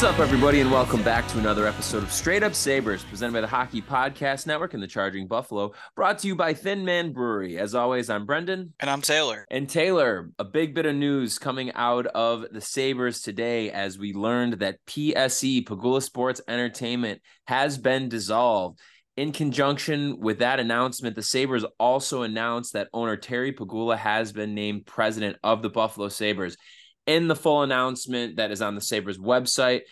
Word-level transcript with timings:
What's 0.00 0.14
up, 0.14 0.18
everybody, 0.18 0.62
and 0.62 0.72
welcome 0.72 1.02
back 1.02 1.28
to 1.28 1.38
another 1.38 1.66
episode 1.66 2.02
of 2.02 2.10
Straight 2.10 2.42
Up 2.42 2.54
Sabres, 2.54 3.04
presented 3.04 3.34
by 3.34 3.42
the 3.42 3.46
Hockey 3.46 3.82
Podcast 3.82 4.46
Network 4.46 4.72
and 4.72 4.82
the 4.82 4.86
Charging 4.86 5.26
Buffalo, 5.26 5.74
brought 5.94 6.20
to 6.20 6.26
you 6.26 6.34
by 6.34 6.54
Thin 6.54 6.86
Man 6.86 7.12
Brewery. 7.12 7.58
As 7.58 7.74
always, 7.74 8.08
I'm 8.08 8.24
Brendan. 8.24 8.72
And 8.80 8.88
I'm 8.88 9.02
Taylor. 9.02 9.44
And 9.50 9.68
Taylor, 9.68 10.30
a 10.38 10.44
big 10.46 10.74
bit 10.74 10.86
of 10.86 10.96
news 10.96 11.38
coming 11.38 11.70
out 11.74 12.06
of 12.06 12.46
the 12.50 12.62
Sabres 12.62 13.20
today 13.20 13.70
as 13.70 13.98
we 13.98 14.14
learned 14.14 14.60
that 14.60 14.78
PSE, 14.86 15.66
Pegula 15.66 16.02
Sports 16.02 16.40
Entertainment, 16.48 17.20
has 17.46 17.76
been 17.76 18.08
dissolved. 18.08 18.80
In 19.18 19.32
conjunction 19.32 20.18
with 20.18 20.38
that 20.38 20.60
announcement, 20.60 21.14
the 21.14 21.22
Sabres 21.22 21.66
also 21.78 22.22
announced 22.22 22.72
that 22.72 22.88
owner 22.94 23.18
Terry 23.18 23.52
Pegula 23.52 23.98
has 23.98 24.32
been 24.32 24.54
named 24.54 24.86
president 24.86 25.36
of 25.44 25.60
the 25.60 25.68
Buffalo 25.68 26.08
Sabres. 26.08 26.56
In 27.06 27.28
the 27.28 27.36
full 27.36 27.62
announcement 27.62 28.36
that 28.36 28.50
is 28.50 28.62
on 28.62 28.74
the 28.74 28.80
Sabres 28.80 29.18
website, 29.18 29.82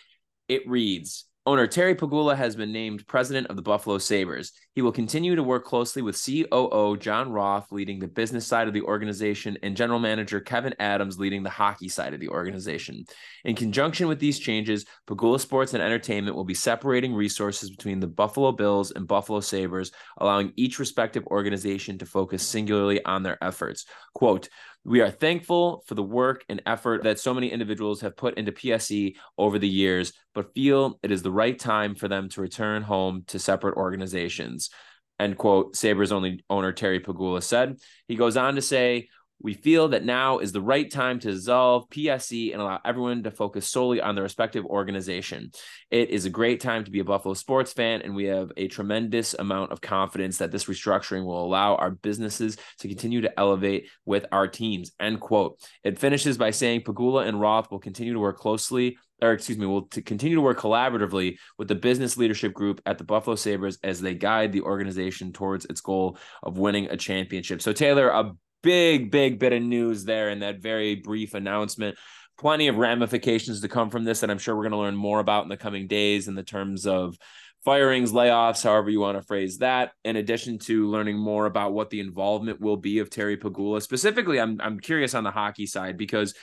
it 0.47 0.67
reads 0.67 1.25
Owner 1.49 1.65
Terry 1.65 1.95
Pegula 1.95 2.35
has 2.35 2.55
been 2.55 2.71
named 2.71 3.07
president 3.07 3.47
of 3.47 3.55
the 3.55 3.63
Buffalo 3.63 3.97
Sabres. 3.97 4.51
He 4.75 4.83
will 4.83 4.91
continue 4.91 5.35
to 5.35 5.41
work 5.41 5.65
closely 5.65 6.03
with 6.03 6.21
COO 6.23 6.95
John 6.97 7.31
Roth, 7.31 7.71
leading 7.71 7.99
the 7.99 8.07
business 8.07 8.45
side 8.45 8.67
of 8.67 8.73
the 8.75 8.83
organization, 8.83 9.57
and 9.63 9.75
general 9.75 9.97
manager 9.97 10.39
Kevin 10.41 10.75
Adams, 10.79 11.17
leading 11.17 11.41
the 11.41 11.49
hockey 11.49 11.89
side 11.89 12.13
of 12.13 12.19
the 12.19 12.29
organization. 12.29 13.03
In 13.45 13.55
conjunction 13.55 14.07
with 14.07 14.19
these 14.19 14.37
changes, 14.37 14.85
Pegula 15.07 15.39
Sports 15.39 15.73
and 15.73 15.81
Entertainment 15.81 16.35
will 16.35 16.43
be 16.43 16.53
separating 16.53 17.15
resources 17.15 17.71
between 17.71 17.99
the 17.99 18.07
Buffalo 18.07 18.51
Bills 18.51 18.91
and 18.91 19.07
Buffalo 19.07 19.39
Sabres, 19.39 19.91
allowing 20.17 20.53
each 20.55 20.77
respective 20.77 21.25
organization 21.27 21.97
to 21.97 22.05
focus 22.05 22.43
singularly 22.43 23.03
on 23.05 23.23
their 23.23 23.43
efforts. 23.43 23.85
Quote, 24.13 24.49
we 24.89 25.01
are 25.01 25.11
thankful 25.11 25.83
for 25.85 25.93
the 25.93 26.01
work 26.01 26.43
and 26.49 26.63
effort 26.65 27.03
that 27.03 27.19
so 27.19 27.31
many 27.31 27.51
individuals 27.51 28.01
have 28.01 28.17
put 28.17 28.39
into 28.39 28.51
PSE 28.51 29.15
over 29.37 29.59
the 29.59 29.69
years, 29.69 30.13
but 30.33 30.55
feel 30.55 30.97
it 31.03 31.11
is 31.11 31.21
the 31.21 31.31
right 31.31 31.59
time 31.59 31.93
for 31.93 32.07
them 32.07 32.27
to 32.29 32.41
return 32.41 32.81
home 32.81 33.23
to 33.27 33.37
separate 33.37 33.75
organizations. 33.75 34.71
End 35.19 35.37
quote. 35.37 35.75
Sabres 35.75 36.11
only 36.11 36.43
owner 36.49 36.71
Terry 36.71 36.99
Pegula 36.99 37.43
said. 37.43 37.77
He 38.07 38.15
goes 38.15 38.35
on 38.35 38.55
to 38.55 38.63
say, 38.63 39.09
we 39.41 39.53
feel 39.53 39.89
that 39.89 40.03
now 40.03 40.39
is 40.39 40.51
the 40.51 40.61
right 40.61 40.89
time 40.89 41.19
to 41.19 41.31
dissolve 41.31 41.89
PSE 41.89 42.51
and 42.51 42.61
allow 42.61 42.79
everyone 42.83 43.23
to 43.23 43.31
focus 43.31 43.67
solely 43.67 44.01
on 44.01 44.15
their 44.15 44.23
respective 44.23 44.65
organization. 44.65 45.51
It 45.89 46.09
is 46.09 46.25
a 46.25 46.29
great 46.29 46.59
time 46.59 46.83
to 46.83 46.91
be 46.91 46.99
a 46.99 47.05
Buffalo 47.05 47.33
sports 47.33 47.71
fan, 47.71 48.01
and 48.01 48.15
we 48.15 48.25
have 48.25 48.51
a 48.57 48.67
tremendous 48.67 49.33
amount 49.33 49.71
of 49.71 49.81
confidence 49.81 50.37
that 50.37 50.51
this 50.51 50.65
restructuring 50.65 51.25
will 51.25 51.43
allow 51.43 51.75
our 51.75 51.91
businesses 51.91 52.57
to 52.79 52.87
continue 52.87 53.21
to 53.21 53.39
elevate 53.39 53.87
with 54.05 54.25
our 54.31 54.47
teams. 54.47 54.91
End 54.99 55.19
quote. 55.19 55.59
It 55.83 55.99
finishes 55.99 56.37
by 56.37 56.51
saying 56.51 56.81
Pegula 56.81 57.27
and 57.27 57.39
Roth 57.39 57.71
will 57.71 57.79
continue 57.79 58.13
to 58.13 58.19
work 58.19 58.37
closely 58.37 58.97
or 59.21 59.33
excuse 59.33 59.57
me, 59.57 59.65
will 59.65 59.83
to 59.87 60.01
continue 60.01 60.35
to 60.35 60.41
work 60.41 60.59
collaboratively 60.59 61.37
with 61.57 61.67
the 61.67 61.75
business 61.75 62.15
leadership 62.15 62.53
group 62.53 62.81
at 62.85 62.97
the 62.97 63.03
Buffalo 63.03 63.35
Sabres 63.35 63.77
as 63.83 63.99
they 63.99 64.13
guide 64.13 64.51
the 64.51 64.61
organization 64.61 65.33
towards 65.33 65.65
its 65.65 65.81
goal 65.81 66.17
of 66.41 66.57
winning 66.57 66.85
a 66.85 66.97
championship. 66.97 67.61
So, 67.61 67.73
Taylor, 67.73 68.09
a 68.09 68.31
big, 68.61 69.11
big 69.11 69.39
bit 69.39 69.53
of 69.53 69.61
news 69.61 70.03
there 70.05 70.29
in 70.29 70.39
that 70.39 70.61
very 70.61 70.95
brief 70.95 71.33
announcement. 71.33 71.97
Plenty 72.37 72.67
of 72.67 72.77
ramifications 72.77 73.61
to 73.61 73.67
come 73.67 73.89
from 73.89 74.05
this 74.05 74.21
that 74.21 74.29
I'm 74.29 74.37
sure 74.37 74.55
we're 74.55 74.63
going 74.63 74.71
to 74.71 74.77
learn 74.77 74.95
more 74.95 75.19
about 75.19 75.43
in 75.43 75.49
the 75.49 75.57
coming 75.57 75.87
days 75.87 76.27
in 76.27 76.35
the 76.35 76.43
terms 76.43 76.87
of 76.87 77.17
firings, 77.65 78.13
layoffs, 78.13 78.63
however 78.63 78.89
you 78.89 79.01
want 79.01 79.17
to 79.17 79.23
phrase 79.23 79.57
that, 79.57 79.91
in 80.05 80.15
addition 80.15 80.57
to 80.59 80.87
learning 80.87 81.17
more 81.17 81.45
about 81.45 81.73
what 81.73 81.89
the 81.89 81.99
involvement 81.99 82.61
will 82.61 82.77
be 82.77 82.99
of 82.99 83.09
Terry 83.09 83.35
Pegula. 83.37 83.81
Specifically, 83.81 84.39
I'm, 84.39 84.59
I'm 84.61 84.79
curious 84.79 85.13
on 85.13 85.25
the 85.25 85.31
hockey 85.31 85.65
side 85.65 85.97
because 85.97 86.33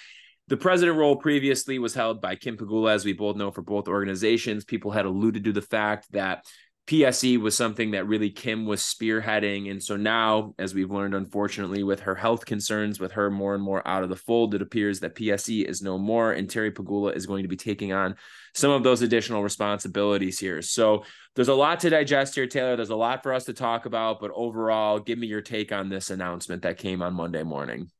the 0.48 0.56
president 0.56 0.98
role 0.98 1.16
previously 1.16 1.78
was 1.78 1.94
held 1.94 2.20
by 2.20 2.36
Kim 2.36 2.56
Pegula, 2.56 2.92
as 2.92 3.04
we 3.04 3.12
both 3.12 3.36
know 3.36 3.50
for 3.50 3.62
both 3.62 3.88
organizations. 3.88 4.64
People 4.64 4.90
had 4.90 5.06
alluded 5.06 5.44
to 5.44 5.52
the 5.52 5.62
fact 5.62 6.06
that 6.12 6.44
PSE 6.86 7.40
was 7.40 7.56
something 7.56 7.90
that 7.90 8.06
really 8.06 8.30
Kim 8.30 8.64
was 8.64 8.80
spearheading. 8.80 9.70
And 9.72 9.82
so 9.82 9.96
now, 9.96 10.54
as 10.56 10.72
we've 10.72 10.90
learned, 10.90 11.14
unfortunately, 11.14 11.82
with 11.82 12.00
her 12.00 12.14
health 12.14 12.46
concerns, 12.46 13.00
with 13.00 13.12
her 13.12 13.28
more 13.28 13.54
and 13.54 13.62
more 13.62 13.86
out 13.86 14.04
of 14.04 14.08
the 14.08 14.14
fold, 14.14 14.54
it 14.54 14.62
appears 14.62 15.00
that 15.00 15.16
PSE 15.16 15.64
is 15.64 15.82
no 15.82 15.98
more. 15.98 16.30
And 16.30 16.48
Terry 16.48 16.70
Pegula 16.70 17.16
is 17.16 17.26
going 17.26 17.42
to 17.42 17.48
be 17.48 17.56
taking 17.56 17.92
on 17.92 18.14
some 18.54 18.70
of 18.70 18.84
those 18.84 19.02
additional 19.02 19.42
responsibilities 19.42 20.38
here. 20.38 20.62
So 20.62 21.04
there's 21.34 21.48
a 21.48 21.54
lot 21.54 21.80
to 21.80 21.90
digest 21.90 22.36
here, 22.36 22.46
Taylor. 22.46 22.76
There's 22.76 22.90
a 22.90 22.96
lot 22.96 23.24
for 23.24 23.34
us 23.34 23.46
to 23.46 23.52
talk 23.52 23.86
about. 23.86 24.20
But 24.20 24.30
overall, 24.32 25.00
give 25.00 25.18
me 25.18 25.26
your 25.26 25.42
take 25.42 25.72
on 25.72 25.88
this 25.88 26.10
announcement 26.10 26.62
that 26.62 26.78
came 26.78 27.02
on 27.02 27.14
Monday 27.14 27.42
morning. 27.42 27.90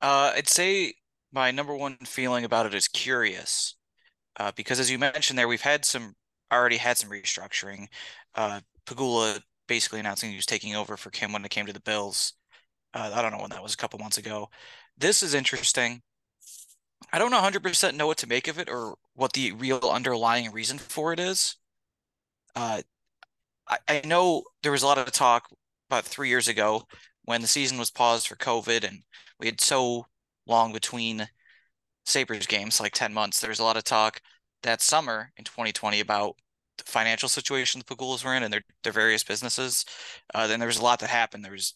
Uh, 0.00 0.34
I'd 0.36 0.48
say 0.48 0.94
my 1.32 1.50
number 1.50 1.74
one 1.74 1.96
feeling 2.04 2.44
about 2.44 2.66
it 2.66 2.74
is 2.74 2.86
curious. 2.86 3.74
Uh, 4.38 4.52
because 4.54 4.78
as 4.78 4.88
you 4.88 4.98
mentioned 4.98 5.36
there, 5.36 5.48
we've 5.48 5.60
had 5.62 5.84
some 5.84 6.14
already 6.52 6.76
had 6.76 6.98
some 6.98 7.10
restructuring. 7.10 7.86
Uh, 8.34 8.60
Pegula 8.86 9.40
basically 9.66 10.00
announcing 10.00 10.30
he 10.30 10.36
was 10.36 10.46
taking 10.46 10.76
over 10.76 10.96
for 10.96 11.10
Kim 11.10 11.32
when 11.32 11.44
it 11.44 11.50
came 11.50 11.66
to 11.66 11.72
the 11.72 11.80
Bills. 11.80 12.34
Uh, 12.94 13.10
I 13.14 13.22
don't 13.22 13.32
know 13.32 13.40
when 13.40 13.50
that 13.50 13.62
was, 13.62 13.74
a 13.74 13.76
couple 13.76 13.98
months 13.98 14.18
ago. 14.18 14.48
This 14.96 15.22
is 15.22 15.34
interesting. 15.34 16.02
I 17.12 17.18
don't 17.18 17.32
100% 17.32 17.94
know 17.94 18.06
what 18.06 18.18
to 18.18 18.26
make 18.26 18.48
of 18.48 18.58
it 18.58 18.68
or 18.68 18.94
what 19.14 19.32
the 19.32 19.52
real 19.52 19.80
underlying 19.92 20.50
reason 20.52 20.78
for 20.78 21.12
it 21.12 21.20
is. 21.20 21.56
Uh, 22.54 22.82
I, 23.68 23.78
I 23.88 24.02
know 24.04 24.44
there 24.62 24.72
was 24.72 24.82
a 24.82 24.86
lot 24.86 24.98
of 24.98 25.10
talk 25.12 25.48
about 25.88 26.04
three 26.04 26.28
years 26.28 26.48
ago 26.48 26.84
when 27.24 27.42
the 27.42 27.48
season 27.48 27.78
was 27.78 27.90
paused 27.90 28.28
for 28.28 28.36
COVID 28.36 28.86
and 28.86 29.02
we 29.38 29.46
had 29.46 29.60
so 29.60 30.06
long 30.46 30.72
between 30.72 31.28
Sabres 32.04 32.46
games, 32.46 32.80
like 32.80 32.92
10 32.92 33.12
months. 33.12 33.40
There 33.40 33.50
was 33.50 33.58
a 33.58 33.64
lot 33.64 33.76
of 33.76 33.84
talk 33.84 34.20
that 34.66 34.82
summer 34.82 35.32
in 35.36 35.44
2020 35.44 36.00
about 36.00 36.36
the 36.78 36.84
financial 36.84 37.28
situation 37.28 37.80
the 37.80 37.94
Pegulas 37.94 38.24
were 38.24 38.34
in 38.34 38.42
and 38.42 38.52
their 38.52 38.62
their 38.84 38.92
various 38.92 39.24
businesses. 39.24 39.84
Uh, 40.34 40.46
then 40.46 40.60
there 40.60 40.66
was 40.68 40.78
a 40.78 40.82
lot 40.82 41.00
that 41.00 41.10
happened. 41.10 41.44
There 41.44 41.52
was 41.52 41.74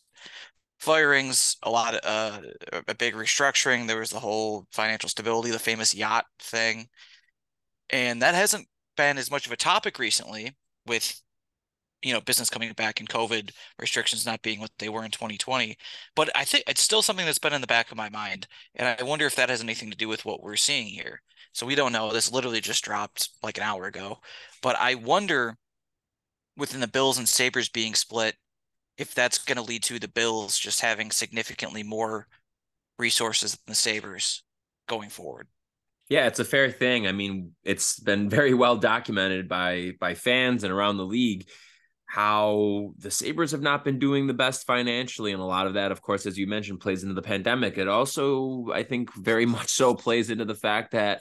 firings, 0.78 1.56
a 1.62 1.70
lot 1.70 1.94
of 1.94 2.00
uh, 2.04 2.80
a 2.88 2.94
big 2.94 3.14
restructuring. 3.14 3.86
There 3.86 4.00
was 4.00 4.10
the 4.10 4.20
whole 4.20 4.66
financial 4.72 5.08
stability, 5.08 5.50
the 5.50 5.58
famous 5.58 5.94
yacht 5.94 6.26
thing, 6.38 6.88
and 7.90 8.22
that 8.22 8.34
hasn't 8.34 8.68
been 8.96 9.18
as 9.18 9.30
much 9.30 9.46
of 9.46 9.52
a 9.52 9.56
topic 9.56 9.98
recently 9.98 10.56
with 10.86 11.20
you 12.02 12.12
know 12.12 12.20
business 12.20 12.50
coming 12.50 12.72
back 12.72 13.00
and 13.00 13.08
covid 13.08 13.50
restrictions 13.78 14.24
not 14.24 14.42
being 14.42 14.60
what 14.60 14.70
they 14.78 14.88
were 14.88 15.04
in 15.04 15.10
2020 15.10 15.76
but 16.16 16.30
i 16.34 16.44
think 16.44 16.64
it's 16.66 16.80
still 16.80 17.02
something 17.02 17.26
that's 17.26 17.38
been 17.38 17.52
in 17.52 17.60
the 17.60 17.66
back 17.66 17.90
of 17.90 17.96
my 17.96 18.08
mind 18.08 18.46
and 18.74 18.96
i 18.98 19.02
wonder 19.02 19.26
if 19.26 19.36
that 19.36 19.50
has 19.50 19.60
anything 19.60 19.90
to 19.90 19.96
do 19.96 20.08
with 20.08 20.24
what 20.24 20.42
we're 20.42 20.56
seeing 20.56 20.86
here 20.86 21.20
so 21.52 21.66
we 21.66 21.74
don't 21.74 21.92
know. 21.92 22.12
This 22.12 22.32
literally 22.32 22.60
just 22.60 22.84
dropped 22.84 23.30
like 23.42 23.58
an 23.58 23.64
hour 23.64 23.84
ago. 23.84 24.18
But 24.62 24.76
I 24.76 24.94
wonder 24.94 25.56
within 26.56 26.80
the 26.80 26.88
Bills 26.88 27.18
and 27.18 27.28
Sabres 27.28 27.68
being 27.68 27.94
split, 27.94 28.36
if 28.98 29.14
that's 29.14 29.38
going 29.38 29.56
to 29.56 29.62
lead 29.62 29.82
to 29.84 29.98
the 29.98 30.08
Bills 30.08 30.58
just 30.58 30.80
having 30.80 31.10
significantly 31.10 31.82
more 31.82 32.26
resources 32.98 33.52
than 33.52 33.72
the 33.72 33.74
Sabres 33.74 34.42
going 34.88 35.08
forward. 35.08 35.48
Yeah, 36.08 36.26
it's 36.26 36.40
a 36.40 36.44
fair 36.44 36.70
thing. 36.70 37.06
I 37.06 37.12
mean, 37.12 37.52
it's 37.64 37.98
been 37.98 38.28
very 38.28 38.52
well 38.52 38.76
documented 38.76 39.48
by 39.48 39.92
by 40.00 40.14
fans 40.14 40.64
and 40.64 40.72
around 40.72 40.96
the 40.96 41.06
league 41.06 41.48
how 42.10 42.92
the 42.98 43.10
Sabres 43.10 43.52
have 43.52 43.62
not 43.62 43.84
been 43.84 44.00
doing 44.00 44.26
the 44.26 44.34
best 44.34 44.66
financially. 44.66 45.30
And 45.30 45.40
a 45.40 45.44
lot 45.44 45.68
of 45.68 45.74
that, 45.74 45.92
of 45.92 46.02
course, 46.02 46.26
as 46.26 46.36
you 46.36 46.48
mentioned, 46.48 46.80
plays 46.80 47.04
into 47.04 47.14
the 47.14 47.22
pandemic. 47.22 47.78
It 47.78 47.86
also, 47.86 48.66
I 48.74 48.82
think, 48.82 49.14
very 49.14 49.46
much 49.56 49.68
so 49.68 49.94
plays 49.94 50.28
into 50.28 50.44
the 50.44 50.56
fact 50.56 50.90
that 50.90 51.20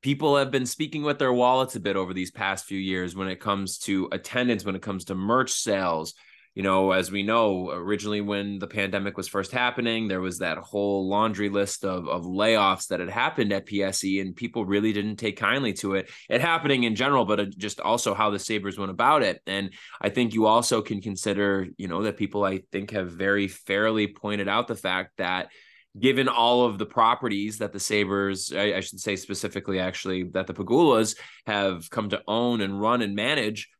people 0.00 0.38
have 0.38 0.50
been 0.50 0.64
speaking 0.64 1.02
with 1.02 1.18
their 1.18 1.34
wallets 1.34 1.76
a 1.76 1.80
bit 1.80 1.96
over 1.96 2.14
these 2.14 2.30
past 2.30 2.64
few 2.64 2.78
years 2.78 3.14
when 3.14 3.28
it 3.28 3.40
comes 3.40 3.76
to 3.80 4.08
attendance, 4.10 4.64
when 4.64 4.74
it 4.74 4.80
comes 4.80 5.04
to 5.04 5.14
merch 5.14 5.52
sales, 5.52 6.14
you 6.54 6.62
know, 6.62 6.92
as 6.92 7.10
we 7.10 7.22
know, 7.22 7.70
originally 7.70 8.20
when 8.20 8.58
the 8.58 8.66
pandemic 8.66 9.16
was 9.16 9.26
first 9.26 9.52
happening, 9.52 10.06
there 10.06 10.20
was 10.20 10.38
that 10.38 10.58
whole 10.58 11.08
laundry 11.08 11.48
list 11.48 11.82
of, 11.84 12.06
of 12.06 12.24
layoffs 12.24 12.88
that 12.88 13.00
had 13.00 13.08
happened 13.08 13.52
at 13.54 13.66
PSE, 13.66 14.20
and 14.20 14.36
people 14.36 14.66
really 14.66 14.92
didn't 14.92 15.16
take 15.16 15.38
kindly 15.38 15.72
to 15.74 15.94
it. 15.94 16.10
It 16.28 16.42
happening 16.42 16.84
in 16.84 16.94
general, 16.94 17.24
but 17.24 17.56
just 17.56 17.80
also 17.80 18.12
how 18.12 18.28
the 18.28 18.38
Sabres 18.38 18.78
went 18.78 18.90
about 18.90 19.22
it. 19.22 19.40
And 19.46 19.72
I 20.00 20.10
think 20.10 20.34
you 20.34 20.44
also 20.44 20.82
can 20.82 21.00
consider, 21.00 21.68
you 21.78 21.88
know, 21.88 22.02
that 22.02 22.18
people 22.18 22.44
I 22.44 22.60
think 22.70 22.90
have 22.90 23.10
very 23.10 23.48
fairly 23.48 24.08
pointed 24.08 24.46
out 24.46 24.68
the 24.68 24.76
fact 24.76 25.12
that 25.16 25.48
given 25.98 26.28
all 26.28 26.66
of 26.66 26.78
the 26.78 26.86
properties 26.86 27.58
that 27.58 27.72
the 27.72 27.80
Sabres, 27.80 28.52
I, 28.54 28.74
I 28.74 28.80
should 28.80 29.00
say 29.00 29.16
specifically, 29.16 29.78
actually, 29.78 30.24
that 30.34 30.46
the 30.46 30.54
Pegulas 30.54 31.16
have 31.46 31.88
come 31.88 32.10
to 32.10 32.22
own 32.26 32.60
and 32.60 32.78
run 32.78 33.00
and 33.00 33.14
manage 33.14 33.70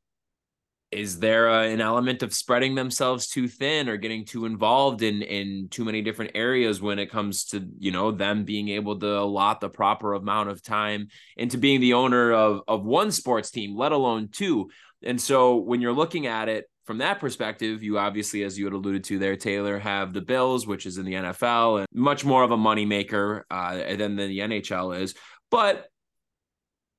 is 0.92 1.18
there 1.18 1.48
a, 1.48 1.68
an 1.68 1.80
element 1.80 2.22
of 2.22 2.34
spreading 2.34 2.74
themselves 2.74 3.26
too 3.26 3.48
thin 3.48 3.88
or 3.88 3.96
getting 3.96 4.24
too 4.24 4.44
involved 4.44 5.02
in 5.02 5.22
in 5.22 5.68
too 5.70 5.84
many 5.84 6.02
different 6.02 6.32
areas 6.34 6.82
when 6.82 6.98
it 6.98 7.10
comes 7.10 7.46
to 7.46 7.66
you 7.78 7.90
know 7.90 8.10
them 8.10 8.44
being 8.44 8.68
able 8.68 8.98
to 8.98 9.18
allot 9.18 9.60
the 9.60 9.68
proper 9.68 10.12
amount 10.12 10.50
of 10.50 10.62
time 10.62 11.08
into 11.36 11.56
being 11.56 11.80
the 11.80 11.94
owner 11.94 12.32
of 12.32 12.62
of 12.68 12.84
one 12.84 13.10
sports 13.10 13.50
team 13.50 13.76
let 13.76 13.92
alone 13.92 14.28
two? 14.30 14.70
And 15.04 15.20
so 15.20 15.56
when 15.56 15.80
you're 15.80 15.92
looking 15.92 16.26
at 16.26 16.48
it 16.48 16.66
from 16.84 16.98
that 16.98 17.20
perspective 17.20 17.82
you 17.82 17.98
obviously 17.98 18.44
as 18.44 18.58
you 18.58 18.66
had 18.66 18.74
alluded 18.74 19.04
to 19.04 19.18
there 19.18 19.36
taylor 19.36 19.78
have 19.78 20.12
the 20.12 20.20
bills 20.20 20.66
which 20.66 20.84
is 20.84 20.98
in 20.98 21.04
the 21.04 21.14
nfl 21.14 21.78
and 21.78 21.86
much 21.94 22.24
more 22.24 22.42
of 22.42 22.50
a 22.50 22.56
moneymaker 22.56 23.42
uh, 23.50 23.96
than 23.96 24.16
the 24.16 24.38
nhl 24.38 25.00
is. 25.00 25.14
But 25.50 25.86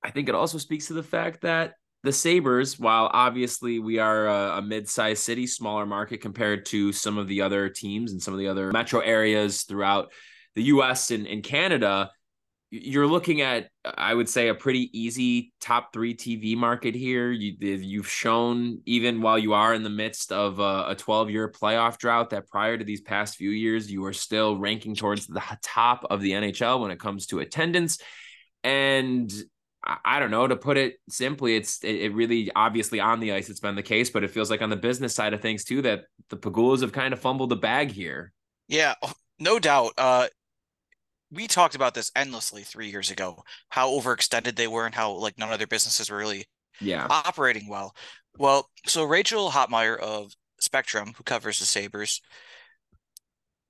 i 0.03 0.09
think 0.09 0.29
it 0.29 0.35
also 0.35 0.57
speaks 0.57 0.87
to 0.87 0.93
the 0.93 1.03
fact 1.03 1.41
that 1.41 1.75
the 2.03 2.11
Sabres, 2.11 2.77
while 2.77 3.09
obviously 3.13 3.79
we 3.79 3.97
are 3.97 4.27
a, 4.27 4.57
a 4.57 4.61
mid-sized 4.61 5.23
city, 5.23 5.47
smaller 5.47 5.85
market 5.85 6.19
compared 6.19 6.65
to 6.67 6.91
some 6.91 7.17
of 7.17 7.27
the 7.27 7.41
other 7.41 7.69
teams 7.69 8.11
and 8.11 8.21
some 8.21 8.33
of 8.33 8.39
the 8.39 8.47
other 8.47 8.71
metro 8.71 8.99
areas 8.99 9.63
throughout 9.63 10.11
the 10.55 10.63
US 10.63 11.11
and, 11.11 11.25
and 11.25 11.43
Canada, 11.43 12.11
you're 12.75 13.07
looking 13.07 13.41
at, 13.41 13.69
I 13.85 14.13
would 14.13 14.27
say, 14.27 14.47
a 14.47 14.55
pretty 14.55 14.89
easy 14.99 15.53
top 15.61 15.93
three 15.93 16.15
TV 16.15 16.57
market 16.57 16.95
here. 16.95 17.31
You, 17.31 17.55
have 17.97 18.09
shown, 18.09 18.81
even 18.85 19.21
while 19.21 19.37
you 19.37 19.53
are 19.53 19.75
in 19.75 19.83
the 19.83 19.91
midst 19.91 20.31
of 20.31 20.59
a 20.59 20.95
12 20.97 21.29
year 21.29 21.51
playoff 21.51 21.99
drought, 21.99 22.31
that 22.31 22.47
prior 22.47 22.75
to 22.77 22.83
these 22.83 23.01
past 23.01 23.35
few 23.35 23.51
years, 23.51 23.91
you 23.91 24.03
are 24.05 24.13
still 24.13 24.57
ranking 24.57 24.95
towards 24.95 25.27
the 25.27 25.41
top 25.61 26.05
of 26.09 26.19
the 26.21 26.31
NHL 26.31 26.81
when 26.81 26.89
it 26.89 26.99
comes 26.99 27.27
to 27.27 27.39
attendance. 27.39 27.99
And 28.63 29.31
I 29.85 30.19
don't 30.19 30.31
know 30.31 30.47
to 30.47 30.55
put 30.55 30.77
it 30.77 30.95
simply, 31.09 31.55
it's 31.55 31.83
it 31.83 32.13
really 32.13 32.49
obviously 32.55 32.99
on 32.99 33.19
the 33.19 33.33
ice 33.33 33.49
it's 33.49 33.59
been 33.59 33.75
the 33.75 33.83
case, 33.83 34.09
but 34.09 34.23
it 34.23 34.31
feels 34.31 34.49
like 34.49 34.61
on 34.61 34.69
the 34.69 34.77
business 34.77 35.13
side 35.13 35.33
of 35.33 35.41
things 35.41 35.65
too 35.65 35.81
that 35.81 36.05
the 36.29 36.37
Pegulas 36.37 36.81
have 36.81 36.93
kind 36.93 37.13
of 37.13 37.19
fumbled 37.19 37.49
the 37.49 37.57
bag 37.57 37.91
here. 37.91 38.31
Yeah, 38.67 38.95
oh, 39.01 39.11
no 39.39 39.59
doubt. 39.59 39.93
Uh, 39.97 40.27
we 41.31 41.47
talked 41.47 41.75
about 41.75 41.93
this 41.95 42.11
endlessly 42.15 42.61
three 42.61 42.89
years 42.89 43.11
ago, 43.11 43.43
how 43.69 43.89
overextended 43.89 44.55
they 44.55 44.67
were 44.67 44.85
and 44.85 44.95
how 44.95 45.11
like 45.11 45.37
none 45.37 45.51
of 45.51 45.57
their 45.57 45.67
businesses 45.67 46.09
were 46.09 46.17
really 46.17 46.45
yeah 46.79 47.05
operating 47.09 47.67
well. 47.67 47.93
Well, 48.37 48.69
so 48.85 49.03
Rachel 49.03 49.51
Hotmeyer 49.51 49.99
of 49.99 50.33
Spectrum, 50.59 51.13
who 51.17 51.23
covers 51.23 51.59
the 51.59 51.65
Sabres, 51.65 52.21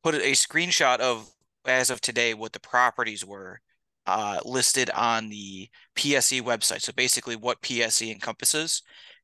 put 0.03 0.13
a 0.15 0.33
screenshot 0.33 0.99
of 0.99 1.27
as 1.65 1.89
of 1.89 2.01
today 2.01 2.33
what 2.33 2.53
the 2.53 2.59
properties 2.59 3.25
were 3.25 3.61
uh, 4.05 4.39
listed 4.45 4.89
on 4.91 5.29
the 5.29 5.69
PSE 5.95 6.41
website. 6.41 6.81
So 6.81 6.91
basically, 6.93 7.35
what 7.35 7.61
PSE 7.61 8.11
encompasses, 8.11 8.81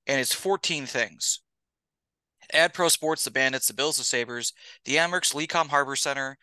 and 0.08 0.20
it's 0.20 0.34
14 0.34 0.86
things. 0.86 1.42
ADPRO 2.54 2.90
Sports, 2.90 3.24
the 3.24 3.31
Bandits, 3.31 3.68
the 3.68 3.74
Bills, 3.74 3.98
the 3.98 4.04
Sabres, 4.04 4.54
the 4.86 4.96
Amerks, 4.98 5.34
Lecom 5.34 5.68
Harbor 5.68 5.96
Center. 5.96 6.38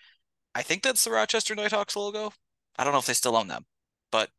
I 0.55 0.63
think 0.63 0.83
that's 0.83 1.05
the 1.05 1.11
Rochester 1.11 1.55
Nighthawks 1.55 1.97
logo. 1.97 2.33
I 2.79 2.85
don't 2.85 2.93
know 2.93 2.99
if 2.99 3.07
they 3.07 3.13
still 3.13 3.37
own 3.37 3.49
them, 3.49 3.65
but 4.13 4.31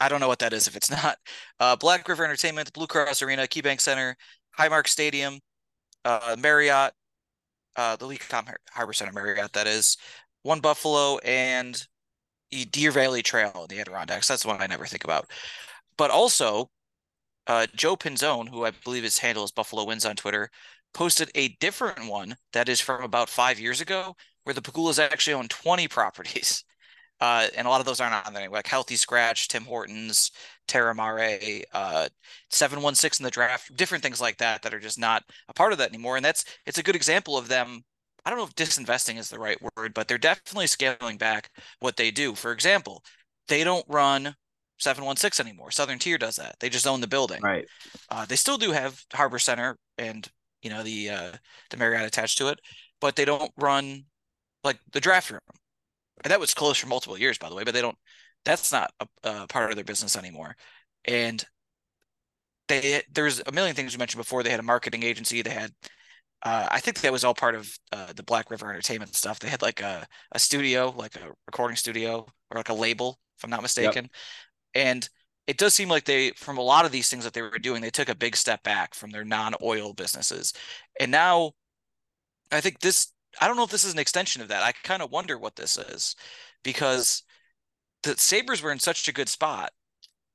I 0.00 0.08
don't 0.08 0.20
know 0.20 0.28
what 0.28 0.40
that 0.40 0.52
is 0.52 0.66
if 0.66 0.76
it's 0.76 0.90
not. 1.04 1.16
Uh, 1.60 1.76
Black 1.76 2.08
River 2.08 2.24
Entertainment, 2.24 2.72
Blue 2.72 2.86
Cross 2.86 3.22
Arena, 3.22 3.42
KeyBank 3.42 3.80
Center, 3.80 4.16
Highmark 4.58 4.88
Stadium, 4.88 5.38
uh, 6.04 6.36
Marriott, 6.38 6.92
uh, 7.76 7.96
the 7.96 8.06
Lecom 8.06 8.52
Harbor 8.70 8.92
Center 8.92 9.12
Marriott, 9.12 9.52
that 9.52 9.66
is, 9.66 9.96
One 10.42 10.60
Buffalo, 10.60 11.18
and 11.18 11.80
Deer 12.50 12.90
Valley 12.90 13.22
Trail 13.22 13.66
the 13.68 13.80
Adirondacks. 13.80 14.28
That's 14.28 14.44
one 14.44 14.60
I 14.60 14.66
never 14.66 14.86
think 14.86 15.04
about. 15.04 15.30
But 15.96 16.10
also, 16.10 16.70
uh, 17.46 17.66
Joe 17.74 17.96
Pinzone, 17.96 18.48
who 18.48 18.64
I 18.64 18.72
believe 18.84 19.02
his 19.02 19.18
handle 19.18 19.44
is 19.44 19.52
Buffalo 19.52 19.84
Wins 19.84 20.06
on 20.06 20.16
Twitter, 20.16 20.50
posted 20.94 21.30
a 21.34 21.48
different 21.60 22.06
one 22.06 22.36
that 22.52 22.68
is 22.68 22.80
from 22.80 23.02
about 23.02 23.28
five 23.28 23.60
years 23.60 23.80
ago, 23.80 24.16
where 24.44 24.54
the 24.54 24.62
Pegulas 24.62 24.98
actually 24.98 25.34
own 25.34 25.48
20 25.48 25.88
properties. 25.88 26.64
Uh, 27.20 27.48
and 27.54 27.66
a 27.66 27.70
lot 27.70 27.80
of 27.80 27.86
those 27.86 28.00
aren't 28.00 28.26
on 28.26 28.32
there, 28.32 28.48
like 28.48 28.66
Healthy 28.66 28.96
Scratch, 28.96 29.48
Tim 29.48 29.64
Hortons, 29.64 30.30
Terra 30.66 30.94
Mare, 30.94 31.38
uh, 31.74 32.08
716 32.48 33.22
in 33.22 33.26
the 33.26 33.30
draft, 33.30 33.76
different 33.76 34.02
things 34.02 34.22
like 34.22 34.38
that 34.38 34.62
that 34.62 34.72
are 34.72 34.80
just 34.80 34.98
not 34.98 35.22
a 35.48 35.52
part 35.52 35.72
of 35.72 35.78
that 35.78 35.90
anymore. 35.90 36.16
And 36.16 36.24
that's 36.24 36.46
it's 36.64 36.78
a 36.78 36.82
good 36.82 36.96
example 36.96 37.36
of 37.36 37.48
them 37.48 37.84
I 38.24 38.30
don't 38.30 38.38
know 38.38 38.44
if 38.44 38.54
disinvesting 38.54 39.18
is 39.18 39.30
the 39.30 39.38
right 39.38 39.58
word, 39.76 39.94
but 39.94 40.08
they're 40.08 40.18
definitely 40.18 40.66
scaling 40.66 41.16
back 41.16 41.50
what 41.80 41.96
they 41.96 42.10
do. 42.10 42.34
For 42.34 42.52
example, 42.52 43.02
they 43.48 43.64
don't 43.64 43.84
run 43.88 44.34
716 44.78 45.46
anymore. 45.46 45.70
Southern 45.70 45.98
Tier 45.98 46.18
does 46.18 46.36
that. 46.36 46.56
They 46.60 46.68
just 46.68 46.86
own 46.86 47.00
the 47.00 47.06
building. 47.06 47.40
Right. 47.42 47.66
Uh, 48.10 48.24
they 48.26 48.36
still 48.36 48.58
do 48.58 48.72
have 48.72 49.02
Harbor 49.12 49.38
Center 49.38 49.76
and 49.98 50.28
you 50.62 50.70
know 50.70 50.82
the 50.82 51.10
uh, 51.10 51.32
the 51.70 51.76
Marriott 51.76 52.06
attached 52.06 52.38
to 52.38 52.48
it, 52.48 52.60
but 53.00 53.16
they 53.16 53.24
don't 53.24 53.50
run 53.56 54.04
like 54.64 54.78
the 54.92 55.00
draft 55.00 55.30
room. 55.30 55.40
And 56.22 56.30
that 56.30 56.40
was 56.40 56.52
closed 56.52 56.80
for 56.80 56.86
multiple 56.86 57.18
years, 57.18 57.38
by 57.38 57.48
the 57.48 57.54
way. 57.54 57.64
But 57.64 57.74
they 57.74 57.80
don't. 57.80 57.96
That's 58.44 58.72
not 58.72 58.90
a, 59.00 59.06
a 59.24 59.46
part 59.46 59.70
of 59.70 59.76
their 59.76 59.84
business 59.84 60.16
anymore. 60.16 60.56
And 61.06 61.42
they 62.68 63.02
there's 63.12 63.42
a 63.46 63.52
million 63.52 63.74
things 63.74 63.92
you 63.92 63.98
mentioned 63.98 64.20
before. 64.20 64.42
They 64.42 64.50
had 64.50 64.60
a 64.60 64.64
marketing 64.64 65.02
agency. 65.02 65.42
They 65.42 65.50
had 65.50 65.72
uh, 66.42 66.68
I 66.70 66.80
think 66.80 67.00
that 67.00 67.12
was 67.12 67.24
all 67.24 67.34
part 67.34 67.54
of 67.54 67.78
uh, 67.92 68.12
the 68.14 68.22
Black 68.22 68.50
River 68.50 68.70
Entertainment 68.70 69.14
stuff. 69.14 69.38
They 69.38 69.48
had 69.48 69.62
like 69.62 69.80
a, 69.80 70.06
a 70.32 70.38
studio, 70.38 70.94
like 70.96 71.16
a 71.16 71.32
recording 71.46 71.76
studio 71.76 72.26
or 72.50 72.56
like 72.56 72.70
a 72.70 72.74
label, 72.74 73.18
if 73.36 73.44
I'm 73.44 73.50
not 73.50 73.62
mistaken. 73.62 74.04
Yep. 74.04 74.12
And 74.74 75.08
it 75.46 75.58
does 75.58 75.74
seem 75.74 75.88
like 75.88 76.04
they, 76.04 76.30
from 76.32 76.58
a 76.58 76.62
lot 76.62 76.84
of 76.84 76.92
these 76.92 77.08
things 77.08 77.24
that 77.24 77.34
they 77.34 77.42
were 77.42 77.58
doing, 77.58 77.82
they 77.82 77.90
took 77.90 78.08
a 78.08 78.14
big 78.14 78.36
step 78.36 78.62
back 78.62 78.94
from 78.94 79.10
their 79.10 79.24
non 79.24 79.54
oil 79.62 79.92
businesses. 79.92 80.52
And 80.98 81.10
now 81.10 81.52
I 82.50 82.60
think 82.60 82.80
this, 82.80 83.12
I 83.40 83.46
don't 83.46 83.56
know 83.56 83.64
if 83.64 83.70
this 83.70 83.84
is 83.84 83.92
an 83.92 83.98
extension 83.98 84.40
of 84.40 84.48
that. 84.48 84.62
I 84.62 84.72
kind 84.82 85.02
of 85.02 85.10
wonder 85.10 85.38
what 85.38 85.56
this 85.56 85.76
is 85.76 86.16
because 86.62 87.22
the 88.02 88.16
Sabres 88.16 88.62
were 88.62 88.72
in 88.72 88.78
such 88.78 89.08
a 89.08 89.12
good 89.12 89.28
spot 89.28 89.72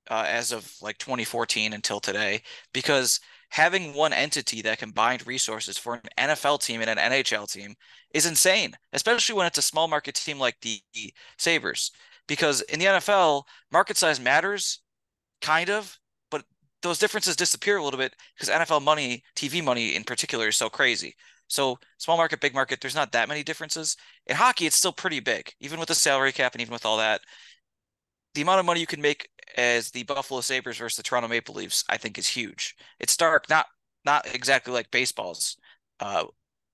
uh, 0.09 0.25
as 0.27 0.51
of 0.51 0.71
like 0.81 0.97
2014 0.99 1.73
until 1.73 1.99
today 1.99 2.41
because 2.73 3.19
having 3.49 3.93
one 3.93 4.13
entity 4.13 4.61
that 4.61 4.79
combined 4.79 5.25
resources 5.27 5.77
for 5.77 5.95
an 5.95 6.01
NFL 6.17 6.61
team 6.61 6.81
and 6.81 6.89
an 6.89 6.97
NHL 6.97 7.51
team 7.51 7.75
is 8.13 8.25
insane, 8.25 8.73
especially 8.93 9.35
when 9.35 9.45
it's 9.45 9.57
a 9.57 9.61
small 9.63 9.87
market 9.87 10.15
team 10.15 10.39
like 10.39 10.55
the 10.61 10.81
Sabres. 11.37 11.91
Because 12.27 12.61
in 12.61 12.79
the 12.79 12.85
NFL, 12.85 13.43
market 13.71 13.97
size 13.97 14.19
matters, 14.19 14.81
kind 15.41 15.69
of, 15.69 15.97
but 16.31 16.43
those 16.81 16.99
differences 16.99 17.35
disappear 17.35 17.77
a 17.77 17.83
little 17.83 17.99
bit 17.99 18.15
because 18.35 18.49
NFL 18.49 18.81
money, 18.81 19.23
TV 19.35 19.63
money 19.63 19.95
in 19.95 20.03
particular, 20.03 20.47
is 20.47 20.57
so 20.57 20.69
crazy. 20.69 21.15
So 21.47 21.77
small 21.99 22.17
market, 22.17 22.41
big 22.41 22.55
market, 22.55 22.81
there's 22.81 22.95
not 22.95 23.11
that 23.11 23.29
many 23.29 23.43
differences. 23.43 23.95
In 24.25 24.35
hockey, 24.35 24.65
it's 24.65 24.75
still 24.75 24.91
pretty 24.91 25.19
big, 25.19 25.53
even 25.59 25.79
with 25.79 25.89
the 25.89 25.95
salary 25.95 26.31
cap 26.31 26.53
and 26.53 26.61
even 26.61 26.73
with 26.73 26.85
all 26.85 26.97
that 26.97 27.21
the 28.35 28.41
amount 28.41 28.59
of 28.59 28.65
money 28.65 28.79
you 28.79 28.87
can 28.87 29.01
make 29.01 29.29
as 29.57 29.91
the 29.91 30.03
Buffalo 30.03 30.41
Sabres 30.41 30.77
versus 30.77 30.97
the 30.97 31.03
Toronto 31.03 31.27
Maple 31.27 31.55
Leafs, 31.55 31.83
I 31.89 31.97
think 31.97 32.17
is 32.17 32.27
huge. 32.27 32.75
It's 32.99 33.17
dark, 33.17 33.49
not 33.49 33.65
not 34.05 34.33
exactly 34.35 34.73
like 34.73 34.91
baseball's 34.91 35.57
uh, 35.99 36.25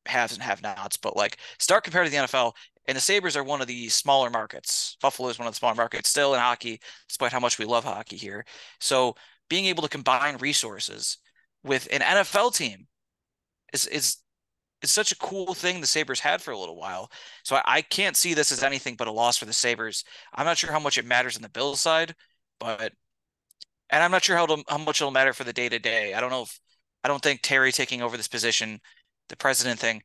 haves 0.05 0.33
and 0.33 0.41
have 0.43 0.61
nots, 0.61 0.97
but 0.97 1.15
like 1.15 1.37
stark 1.59 1.83
compared 1.83 2.07
to 2.07 2.11
the 2.11 2.17
NFL. 2.17 2.53
And 2.87 2.97
the 2.97 3.01
Sabres 3.01 3.37
are 3.37 3.43
one 3.43 3.61
of 3.61 3.67
the 3.67 3.89
smaller 3.89 4.29
markets. 4.29 4.97
Buffalo 5.01 5.29
is 5.29 5.37
one 5.37 5.47
of 5.47 5.53
the 5.53 5.57
smaller 5.57 5.75
markets 5.75 6.09
still 6.09 6.33
in 6.33 6.39
hockey, 6.39 6.81
despite 7.07 7.31
how 7.31 7.39
much 7.39 7.59
we 7.59 7.65
love 7.65 7.83
hockey 7.83 8.17
here. 8.17 8.43
So 8.79 9.15
being 9.49 9.65
able 9.65 9.83
to 9.83 9.89
combine 9.89 10.37
resources 10.37 11.17
with 11.63 11.87
an 11.91 12.01
NFL 12.01 12.55
team 12.55 12.87
is 13.71 13.85
is 13.87 14.17
it's 14.81 14.91
such 14.91 15.11
a 15.11 15.17
cool 15.17 15.53
thing 15.53 15.79
the 15.79 15.87
Sabres 15.87 16.19
had 16.19 16.41
for 16.41 16.51
a 16.51 16.57
little 16.57 16.75
while. 16.75 17.11
So 17.43 17.55
I, 17.57 17.61
I 17.65 17.81
can't 17.81 18.17
see 18.17 18.33
this 18.33 18.51
as 18.51 18.63
anything 18.63 18.95
but 18.95 19.07
a 19.07 19.11
loss 19.11 19.37
for 19.37 19.45
the 19.45 19.53
Sabres. 19.53 20.03
I'm 20.33 20.45
not 20.45 20.57
sure 20.57 20.71
how 20.71 20.79
much 20.79 20.97
it 20.97 21.05
matters 21.05 21.35
on 21.35 21.41
the 21.41 21.49
Bills 21.49 21.81
side, 21.81 22.15
but 22.59 22.93
and 23.89 24.03
I'm 24.03 24.11
not 24.11 24.23
sure 24.23 24.37
how 24.37 24.45
to, 24.47 24.63
how 24.67 24.77
much 24.77 25.01
it'll 25.01 25.11
matter 25.11 25.33
for 25.33 25.43
the 25.43 25.53
day 25.53 25.69
to 25.69 25.79
day. 25.79 26.13
I 26.13 26.21
don't 26.21 26.31
know 26.31 26.43
if 26.43 26.59
I 27.03 27.07
don't 27.07 27.21
think 27.21 27.41
Terry 27.41 27.71
taking 27.71 28.01
over 28.01 28.17
this 28.17 28.27
position, 28.27 28.79
the 29.29 29.35
president 29.35 29.79
thing, 29.79 30.01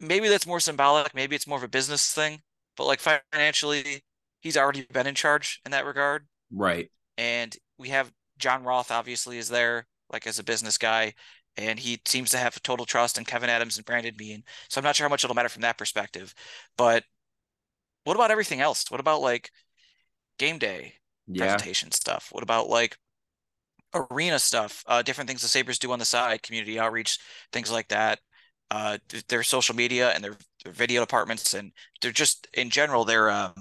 maybe 0.00 0.28
that's 0.28 0.46
more 0.46 0.60
symbolic. 0.60 1.14
Maybe 1.14 1.36
it's 1.36 1.46
more 1.46 1.58
of 1.58 1.64
a 1.64 1.68
business 1.68 2.12
thing, 2.12 2.40
but 2.76 2.84
like 2.84 3.00
financially, 3.00 4.02
he's 4.40 4.56
already 4.56 4.86
been 4.92 5.06
in 5.06 5.14
charge 5.14 5.60
in 5.64 5.72
that 5.72 5.86
regard. 5.86 6.26
Right. 6.52 6.90
And 7.16 7.56
we 7.78 7.88
have 7.90 8.12
John 8.38 8.64
Roth 8.64 8.90
obviously 8.90 9.38
is 9.38 9.48
there 9.48 9.86
like 10.12 10.26
as 10.26 10.38
a 10.38 10.44
business 10.44 10.78
guy 10.78 11.14
and 11.56 11.78
he 11.78 12.00
seems 12.04 12.30
to 12.30 12.38
have 12.38 12.60
total 12.62 12.86
trust 12.86 13.18
in 13.18 13.24
Kevin 13.24 13.50
Adams 13.50 13.76
and 13.76 13.86
Brandon 13.86 14.14
Beane. 14.16 14.42
So 14.68 14.78
I'm 14.78 14.84
not 14.84 14.96
sure 14.96 15.04
how 15.04 15.10
much 15.10 15.24
it'll 15.24 15.36
matter 15.36 15.48
from 15.48 15.62
that 15.62 15.78
perspective. 15.78 16.34
But 16.76 17.04
what 18.04 18.16
about 18.16 18.30
everything 18.30 18.60
else? 18.60 18.90
What 18.90 19.00
about 19.00 19.20
like 19.20 19.50
game 20.38 20.58
day 20.58 20.94
yeah. 21.26 21.44
presentation 21.44 21.90
stuff? 21.92 22.28
What 22.32 22.42
about 22.42 22.68
like 22.68 22.96
arena 23.94 24.38
stuff? 24.38 24.84
Uh, 24.86 25.02
different 25.02 25.28
things 25.28 25.42
the 25.42 25.48
Sabres 25.48 25.78
do 25.78 25.92
on 25.92 25.98
the 25.98 26.04
side, 26.04 26.42
community 26.42 26.78
outreach, 26.78 27.18
things 27.52 27.70
like 27.70 27.88
that. 27.88 28.20
Uh, 28.70 28.98
their 29.28 29.42
social 29.42 29.74
media 29.74 30.10
and 30.10 30.24
their, 30.24 30.36
their 30.64 30.72
video 30.72 31.00
departments, 31.00 31.54
and 31.54 31.70
they're 32.00 32.10
just 32.10 32.48
in 32.54 32.70
general, 32.70 33.04
they're 33.04 33.30
um, 33.30 33.52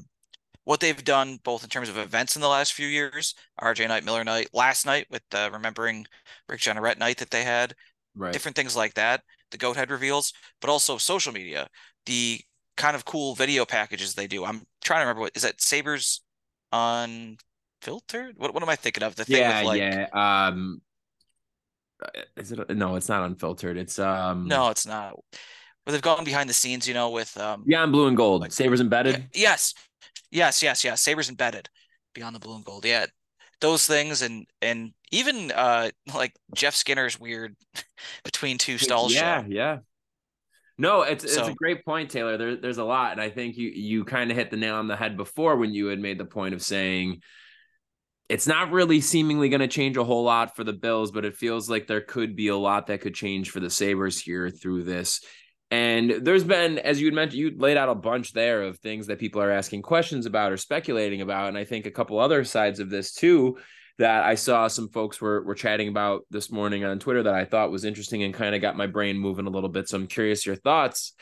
what 0.65 0.79
they've 0.79 1.03
done 1.03 1.39
both 1.43 1.63
in 1.63 1.69
terms 1.69 1.89
of 1.89 1.97
events 1.97 2.35
in 2.35 2.41
the 2.41 2.47
last 2.47 2.73
few 2.73 2.87
years, 2.87 3.35
RJ 3.61 3.87
Night, 3.87 4.05
Miller 4.05 4.23
Night, 4.23 4.49
last 4.53 4.85
night 4.85 5.07
with 5.09 5.23
uh, 5.33 5.49
remembering 5.51 6.05
Rick 6.47 6.61
Jeanneret 6.61 6.97
night 6.97 7.17
that 7.17 7.31
they 7.31 7.43
had, 7.43 7.75
right. 8.15 8.31
different 8.31 8.55
things 8.55 8.75
like 8.75 8.93
that, 8.93 9.21
the 9.51 9.57
goat 9.57 9.75
head 9.75 9.91
reveals, 9.91 10.33
but 10.61 10.69
also 10.69 10.97
social 10.97 11.33
media, 11.33 11.67
the 12.05 12.39
kind 12.77 12.95
of 12.95 13.05
cool 13.05 13.35
video 13.35 13.65
packages 13.65 14.13
they 14.13 14.27
do. 14.27 14.45
I'm 14.45 14.63
trying 14.83 15.01
to 15.01 15.05
remember 15.05 15.21
what 15.21 15.31
is 15.35 15.43
that 15.43 15.61
Sabres 15.61 16.21
unfiltered? 16.71 18.35
What 18.37 18.53
what 18.53 18.63
am 18.63 18.69
I 18.69 18.75
thinking 18.75 19.03
of? 19.03 19.15
The 19.15 19.25
thing 19.25 19.37
yeah, 19.37 19.61
like, 19.61 19.79
yeah. 19.79 20.07
Um 20.13 20.81
is 22.35 22.51
it 22.51 22.69
no, 22.75 22.95
it's 22.95 23.09
not 23.09 23.23
unfiltered. 23.23 23.77
It's 23.77 23.99
um 23.99 24.47
No, 24.47 24.69
it's 24.69 24.85
not. 24.85 25.13
Where 25.83 25.91
they've 25.91 26.01
gone 26.01 26.23
behind 26.23 26.49
the 26.49 26.53
scenes, 26.53 26.87
you 26.87 26.93
know, 26.93 27.09
with 27.09 27.37
um 27.37 27.63
Yeah, 27.67 27.83
I'm 27.83 27.91
blue 27.91 28.07
and 28.07 28.17
gold. 28.17 28.41
Like, 28.41 28.51
Sabres 28.51 28.81
embedded. 28.81 29.27
Yes. 29.33 29.73
Yes, 30.31 30.63
yes, 30.63 30.83
yes. 30.83 31.01
Sabres 31.01 31.29
embedded 31.29 31.69
beyond 32.13 32.35
the 32.35 32.39
blue 32.39 32.55
and 32.55 32.65
gold. 32.65 32.85
Yeah. 32.85 33.05
Those 33.61 33.87
things 33.87 34.21
and 34.21 34.45
and 34.61 34.91
even 35.11 35.51
uh 35.51 35.89
like 36.13 36.33
Jeff 36.55 36.75
Skinner's 36.75 37.19
weird 37.19 37.55
between 38.23 38.57
two 38.57 38.77
stalls. 38.77 39.13
Yeah, 39.13 39.43
show. 39.43 39.47
yeah. 39.49 39.77
No, 40.77 41.03
it's 41.03 41.31
so, 41.31 41.39
it's 41.39 41.49
a 41.49 41.53
great 41.53 41.85
point, 41.85 42.09
Taylor. 42.09 42.35
There, 42.35 42.55
there's 42.55 42.79
a 42.79 42.83
lot, 42.83 43.11
and 43.11 43.21
I 43.21 43.29
think 43.29 43.57
you 43.57 43.69
you 43.69 44.05
kind 44.05 44.31
of 44.31 44.37
hit 44.37 44.49
the 44.49 44.57
nail 44.57 44.75
on 44.75 44.87
the 44.87 44.95
head 44.95 45.15
before 45.15 45.55
when 45.55 45.73
you 45.73 45.87
had 45.87 45.99
made 45.99 46.17
the 46.17 46.25
point 46.25 46.55
of 46.55 46.63
saying 46.63 47.21
it's 48.27 48.47
not 48.47 48.71
really 48.71 48.99
seemingly 48.99 49.49
going 49.49 49.61
to 49.61 49.67
change 49.67 49.97
a 49.97 50.03
whole 50.03 50.23
lot 50.23 50.55
for 50.55 50.63
the 50.63 50.73
Bills, 50.73 51.11
but 51.11 51.25
it 51.25 51.35
feels 51.35 51.69
like 51.69 51.85
there 51.85 52.01
could 52.01 52.35
be 52.35 52.47
a 52.47 52.57
lot 52.57 52.87
that 52.87 53.01
could 53.01 53.13
change 53.13 53.51
for 53.51 53.59
the 53.59 53.69
Sabres 53.69 54.19
here 54.19 54.49
through 54.49 54.83
this. 54.83 55.21
And 55.73 56.11
there's 56.23 56.43
been, 56.43 56.77
as 56.77 57.01
you 57.01 57.11
mentioned, 57.11 57.39
you 57.39 57.51
laid 57.57 57.77
out 57.77 57.89
a 57.89 57.95
bunch 57.95 58.31
there 58.31 58.61
of 58.61 58.77
things 58.77 59.07
that 59.07 59.17
people 59.17 59.41
are 59.41 59.49
asking 59.49 59.81
questions 59.81 60.27
about 60.27 60.51
or 60.51 60.57
speculating 60.57 61.21
about. 61.21 61.47
And 61.47 61.57
I 61.57 61.65
think 61.65 61.87
a 61.87 61.91
couple 61.91 62.19
other 62.19 62.43
sides 62.43 62.79
of 62.79 62.91
this 62.91 63.11
too 63.11 63.57
that 63.97 64.23
I 64.23 64.35
saw 64.35 64.67
some 64.67 64.87
folks 64.89 65.19
were 65.19 65.41
were 65.41 65.55
chatting 65.55 65.87
about 65.87 66.27
this 66.29 66.51
morning 66.51 66.85
on 66.85 66.99
Twitter 66.99 67.23
that 67.23 67.33
I 67.33 67.45
thought 67.45 67.71
was 67.71 67.85
interesting 67.85 68.21
and 68.21 68.35
kind 68.35 68.53
of 68.53 68.61
got 68.61 68.77
my 68.77 68.85
brain 68.85 69.17
moving 69.17 69.47
a 69.47 69.49
little 69.49 69.67
bit. 69.67 69.89
So 69.89 69.97
I'm 69.97 70.05
curious 70.05 70.45
your 70.45 70.55
thoughts. 70.55 71.13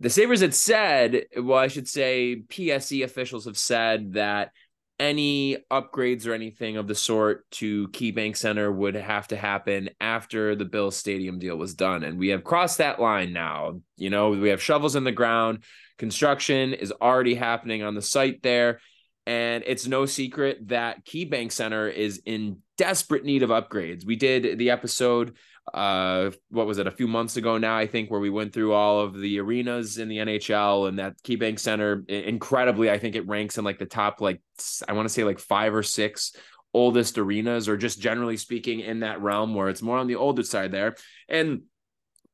The 0.00 0.10
Sabres 0.10 0.42
had 0.42 0.54
said, 0.54 1.24
well, 1.34 1.58
I 1.58 1.68
should 1.68 1.88
say 1.88 2.42
PSE 2.50 3.02
officials 3.02 3.46
have 3.46 3.56
said 3.56 4.12
that 4.12 4.50
any 4.98 5.58
upgrades 5.70 6.26
or 6.26 6.32
anything 6.32 6.76
of 6.76 6.88
the 6.88 6.94
sort 6.94 7.48
to 7.52 7.88
KeyBank 7.88 8.36
Center 8.36 8.70
would 8.70 8.94
have 8.96 9.28
to 9.28 9.36
happen 9.36 9.90
after 10.00 10.56
the 10.56 10.64
Bill 10.64 10.90
Stadium 10.90 11.38
deal 11.38 11.56
was 11.56 11.74
done. 11.74 12.02
And 12.02 12.18
we 12.18 12.28
have 12.28 12.42
crossed 12.42 12.78
that 12.78 13.00
line 13.00 13.32
now. 13.32 13.80
You 13.96 14.10
know, 14.10 14.30
we 14.30 14.48
have 14.48 14.62
shovels 14.62 14.96
in 14.96 15.04
the 15.04 15.12
ground. 15.12 15.64
Construction 15.98 16.74
is 16.74 16.92
already 16.92 17.34
happening 17.34 17.82
on 17.82 17.94
the 17.94 18.02
site 18.02 18.42
there. 18.42 18.80
And 19.26 19.62
it's 19.66 19.86
no 19.86 20.06
secret 20.06 20.68
that 20.68 21.04
KeyBank 21.04 21.52
Center 21.52 21.88
is 21.88 22.22
in 22.24 22.58
desperate 22.76 23.24
need 23.24 23.42
of 23.42 23.50
upgrades. 23.50 24.04
We 24.04 24.16
did 24.16 24.58
the 24.58 24.70
episode 24.70 25.36
uh 25.74 26.30
what 26.50 26.66
was 26.66 26.78
it 26.78 26.86
a 26.86 26.90
few 26.90 27.06
months 27.06 27.36
ago 27.36 27.58
now 27.58 27.76
i 27.76 27.86
think 27.86 28.10
where 28.10 28.20
we 28.20 28.30
went 28.30 28.52
through 28.52 28.72
all 28.72 29.00
of 29.00 29.18
the 29.18 29.38
arenas 29.40 29.98
in 29.98 30.08
the 30.08 30.18
nhl 30.18 30.88
and 30.88 30.98
that 30.98 31.20
keybank 31.22 31.58
center 31.58 32.04
incredibly 32.08 32.90
i 32.90 32.98
think 32.98 33.14
it 33.14 33.26
ranks 33.26 33.58
in 33.58 33.64
like 33.64 33.78
the 33.78 33.86
top 33.86 34.20
like 34.20 34.40
i 34.88 34.92
want 34.92 35.06
to 35.06 35.12
say 35.12 35.24
like 35.24 35.38
five 35.38 35.74
or 35.74 35.82
six 35.82 36.32
oldest 36.74 37.18
arenas 37.18 37.68
or 37.68 37.76
just 37.76 38.00
generally 38.00 38.36
speaking 38.36 38.80
in 38.80 39.00
that 39.00 39.20
realm 39.20 39.54
where 39.54 39.68
it's 39.68 39.82
more 39.82 39.98
on 39.98 40.06
the 40.06 40.16
older 40.16 40.42
side 40.42 40.72
there. 40.72 40.96
And 41.28 41.62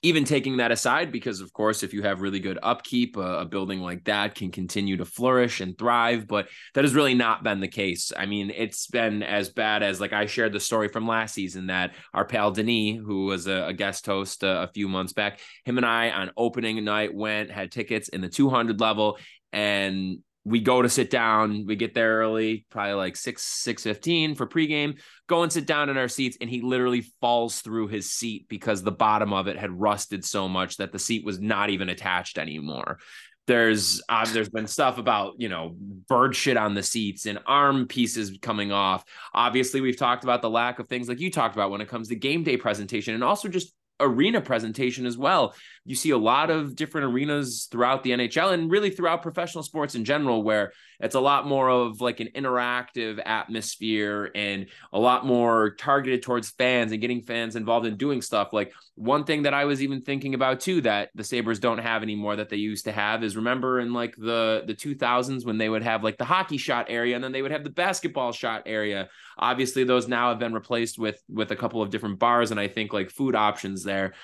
even 0.05 0.25
taking 0.25 0.59
that 0.59 0.71
aside, 0.71 1.11
because 1.11 1.41
of 1.41 1.51
course, 1.55 1.83
if 1.83 1.95
you 1.95 2.03
have 2.03 2.21
really 2.21 2.39
good 2.39 2.59
upkeep, 2.63 3.17
a, 3.17 3.39
a, 3.39 3.45
building 3.47 3.81
like 3.81 4.05
that 4.05 4.35
can 4.35 4.51
continue 4.51 4.99
to 4.99 5.07
flourish 5.07 5.63
and 5.63 5.79
thrive. 5.79 6.29
But 6.29 6.49
that 6.75 6.85
has 6.85 6.95
really 6.95 7.15
not 7.15 7.43
been 7.43 7.61
the 7.61 7.69
case. 7.69 8.13
I 8.15 8.27
mean, 8.27 8.53
it's 8.55 8.87
been 8.87 9.23
as 9.23 9.49
bad 9.49 9.83
as 9.83 10.03
like 10.03 10.13
I 10.13 10.27
shared 10.27 10.53
the 10.53 10.61
story 10.61 10.89
from 10.89 11.09
last 11.09 11.35
season 11.35 11.69
that 11.69 11.95
our 12.13 12.27
pal 12.27 12.51
Denis, 12.51 13.01
who 13.03 13.25
was 13.25 13.47
a, 13.47 13.69
a 13.69 13.73
guest 13.73 14.05
host 14.05 14.43
a, 14.43 14.65
a 14.65 14.67
few 14.67 14.89
months 14.89 15.15
back, 15.15 15.41
him 15.65 15.79
and 15.79 15.87
I 15.87 16.11
on 16.11 16.33
opening 16.37 16.85
night 16.85 17.15
went, 17.15 17.51
had 17.51 17.73
tickets 17.73 18.11
in 18.11 18.21
the 18.21 18.29
200 18.29 18.79
level. 18.79 19.17
And 19.55 20.19
we 20.45 20.61
go 20.61 20.83
to 20.83 20.89
sit 20.89 21.11
down. 21.11 21.65
We 21.67 21.75
get 21.77 21.95
there 21.95 22.19
early, 22.19 22.67
probably 22.71 22.95
like 22.95 23.17
six 23.17 23.43
six 23.43 23.83
fifteen 23.83 24.35
for 24.35 24.47
pregame. 24.47 25.01
Go 25.27 25.43
and 25.43 25.53
sit 25.53 25.67
down 25.67 25.89
in 25.89 25.97
our 25.97 26.09
seats, 26.09 26.37
and 26.41 26.51
he 26.51 26.61
literally 26.61 27.07
falls 27.21 27.61
through 27.61 27.89
his 27.89 28.11
seat 28.13 28.47
because 28.49 28.83
the 28.83 28.93
bottom 28.93 29.33
of 29.33 29.49
it 29.49 29.57
had 29.57 29.73
rusted 29.73 30.25
so 30.25 30.49
much 30.49 30.77
that 30.77 30.93
the 30.93 30.99
seat 30.99 31.25
was 31.25 31.41
not 31.41 31.71
even 31.71 31.89
attached 31.89 32.37
anymore. 32.37 32.99
There's 33.47 34.03
uh, 34.09 34.27
there's 34.27 34.51
been 34.51 34.67
stuff 34.67 34.99
about 34.99 35.35
you 35.39 35.49
know 35.49 35.77
bird 36.09 36.37
shit 36.37 36.59
on 36.59 36.75
the 36.75 36.83
seats 36.83 37.27
and 37.27 37.39
arm 37.47 37.87
pieces 37.87 38.39
coming 38.41 38.71
off. 38.71 39.05
Obviously, 39.33 39.81
we've 39.81 39.99
talked 39.99 40.25
about 40.25 40.43
the 40.43 40.51
lack 40.51 40.79
of 40.79 40.89
things 40.89 41.09
like 41.09 41.21
you 41.21 41.31
talked 41.31 41.55
about 41.55 41.71
when 41.71 41.81
it 41.81 41.89
comes 41.89 42.09
to 42.09 42.17
game 42.17 42.43
day 42.43 42.59
presentation, 42.59 43.15
and 43.15 43.25
also 43.25 43.49
just 43.49 43.73
arena 44.01 44.41
presentation 44.41 45.07
as 45.07 45.17
well. 45.17 45.55
You 45.87 45.95
see 45.95 46.11
a 46.11 46.19
lot 46.19 46.51
of 46.51 46.75
different 46.75 47.13
arenas 47.13 47.69
throughout 47.71 48.03
the 48.03 48.11
NHL 48.13 48.55
and 48.55 48.71
really 48.71 48.91
throughout 48.91 49.23
professional 49.23 49.63
sports 49.63 49.95
in 49.95 50.05
general, 50.05 50.43
where 50.43 50.73
it's 50.99 51.15
a 51.15 51.21
lot 51.21 51.47
more 51.47 51.69
of 51.69 52.01
like 52.01 52.21
an 52.21 52.29
interactive 52.35 53.21
atmosphere 53.25 54.31
and 54.35 54.67
a 54.93 54.99
lot 54.99 55.27
more 55.27 55.75
targeted 55.75 56.23
towards 56.23 56.51
fans 56.51 56.93
and 56.93 57.01
getting 57.01 57.21
fans 57.21 57.57
involved 57.57 57.87
in 57.87 57.97
doing 57.97 58.23
stuff. 58.23 58.53
Like 58.53 58.73
one 58.95 59.25
thing 59.25 59.43
that 59.43 59.53
I 59.53 59.67
was 59.67 59.83
even 59.83 60.01
thinking 60.01 60.35
about 60.35 60.61
too 60.61 60.81
that 60.83 61.11
the 61.15 61.25
Sabres 61.25 61.59
don't 61.59 61.79
have 61.79 62.03
anymore 62.03 62.37
that 62.37 62.49
they 62.49 62.57
used 62.57 62.85
to 62.85 62.93
have 62.93 63.23
is 63.23 63.37
remember 63.37 63.81
in 63.81 63.93
like 63.93 64.15
the 64.17 64.63
the 64.67 64.75
2000s 64.75 65.45
when 65.45 65.59
they 65.59 65.69
would 65.69 65.83
have 65.83 66.05
like 66.05 66.17
the 66.17 66.25
hockey 66.25 66.57
shot 66.57 66.87
area 66.89 67.15
and 67.15 67.23
then 67.23 67.33
they 67.33 67.43
would 67.43 67.51
have 67.51 67.65
the 67.65 67.71
basketball 67.71 68.33
shot 68.33 68.63
area. 68.67 69.09
Obviously 69.37 69.85
those 69.85 70.09
now 70.09 70.31
have 70.31 70.39
been 70.39 70.55
replaced 70.55 70.99
with 70.99 71.21
with 71.29 71.51
a 71.51 71.57
couple 71.57 71.83
of 71.83 71.91
different 71.91 72.19
bars 72.19 72.51
and 72.53 72.61
I 72.61 72.69
think 72.69 72.93
like 72.93 73.11
food 73.11 73.35
options 73.35 73.83
there. 73.83 74.15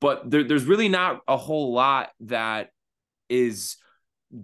But 0.00 0.30
there, 0.30 0.44
there's 0.44 0.64
really 0.64 0.88
not 0.88 1.20
a 1.28 1.36
whole 1.36 1.72
lot 1.72 2.10
that 2.20 2.70
is 3.28 3.76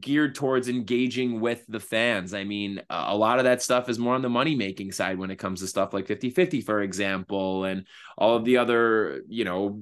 geared 0.01 0.35
towards 0.35 0.69
engaging 0.69 1.41
with 1.41 1.65
the 1.69 1.81
fans. 1.81 2.35
I 2.35 2.45
mean, 2.45 2.83
a 2.91 3.17
lot 3.17 3.39
of 3.39 3.45
that 3.45 3.63
stuff 3.63 3.89
is 3.89 3.99
more 3.99 4.15
on 4.15 4.23
the 4.23 4.29
money 4.29 4.55
making 4.55 4.93
side 4.93 5.19
when 5.19 5.31
it 5.31 5.37
comes 5.37 5.61
to 5.61 5.67
stuff 5.67 5.95
like 5.95 6.07
50 6.07 6.31
50, 6.31 6.61
for 6.61 6.83
example, 6.83 7.65
and 7.65 7.87
all 8.19 8.37
of 8.37 8.45
the 8.45 8.59
other, 8.59 9.23
you 9.29 9.45
know, 9.45 9.81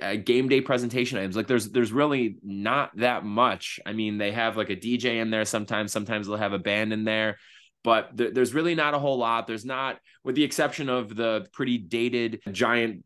uh, 0.00 0.14
game 0.14 0.48
day 0.48 0.60
presentation 0.60 1.18
items. 1.18 1.36
Like 1.36 1.48
there's 1.48 1.70
there's 1.70 1.92
really 1.92 2.38
not 2.42 2.96
that 2.96 3.24
much. 3.24 3.80
I 3.84 3.92
mean 3.92 4.18
they 4.18 4.32
have 4.32 4.56
like 4.56 4.70
a 4.70 4.76
dj 4.76 5.04
in 5.20 5.30
there 5.30 5.44
sometimes. 5.44 5.92
Sometimes 5.92 6.26
they'll 6.26 6.36
have 6.36 6.54
a 6.54 6.58
band 6.58 6.92
in 6.92 7.04
there 7.04 7.36
but 7.84 8.08
there's 8.14 8.54
really 8.54 8.74
not 8.74 8.94
a 8.94 8.98
whole 8.98 9.18
lot. 9.18 9.46
There's 9.46 9.66
not 9.66 9.98
with 10.24 10.34
the 10.34 10.42
exception 10.42 10.88
of 10.88 11.14
the 11.14 11.46
pretty 11.52 11.76
dated 11.76 12.40
giant 12.50 13.04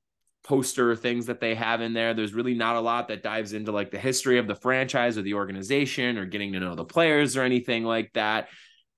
poster 0.49 0.97
things 0.97 1.27
that 1.27 1.41
they 1.41 1.55
have 1.55 1.83
in 1.83 1.93
there. 1.93 2.15
There's 2.15 2.33
really 2.33 2.55
not 2.55 2.77
a 2.77 2.81
lot 2.81 3.09
that 3.09 3.23
dives 3.23 3.53
into 3.53 3.71
like 3.71 3.91
the 3.91 3.99
history 3.99 4.39
of 4.39 4.47
the 4.47 4.55
franchise 4.55 5.19
or 5.19 5.23
the 5.23 5.35
organization 5.35 6.17
or 6.17 6.25
getting 6.25 6.55
to 6.55 6.61
know 6.61 6.75
the 6.75 6.87
players 6.87 7.37
or 7.37 7.43
anything 7.43 7.85
like 7.85 8.11
that. 8.15 8.49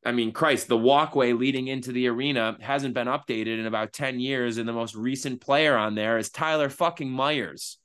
I 0.05 0.13
mean, 0.13 0.31
Christ, 0.31 0.69
the 0.69 0.79
walkway 0.79 1.33
leading 1.33 1.67
into 1.67 1.91
the 1.91 2.07
arena 2.07 2.57
hasn't 2.61 2.95
been 2.95 3.09
updated 3.09 3.59
in 3.59 3.67
about 3.67 3.93
10 3.93 4.21
years. 4.21 4.59
And 4.59 4.69
the 4.69 4.73
most 4.73 4.95
recent 4.95 5.41
player 5.41 5.77
on 5.77 5.97
there 5.97 6.19
is 6.19 6.31
Tyler 6.31 6.71
fucking 6.71 7.11
Myers. 7.11 7.79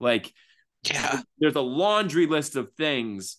Like, 0.00 0.32
yeah, 0.90 1.20
there's 1.38 1.56
a 1.56 1.60
laundry 1.60 2.26
list 2.26 2.56
of 2.56 2.72
things 2.78 3.36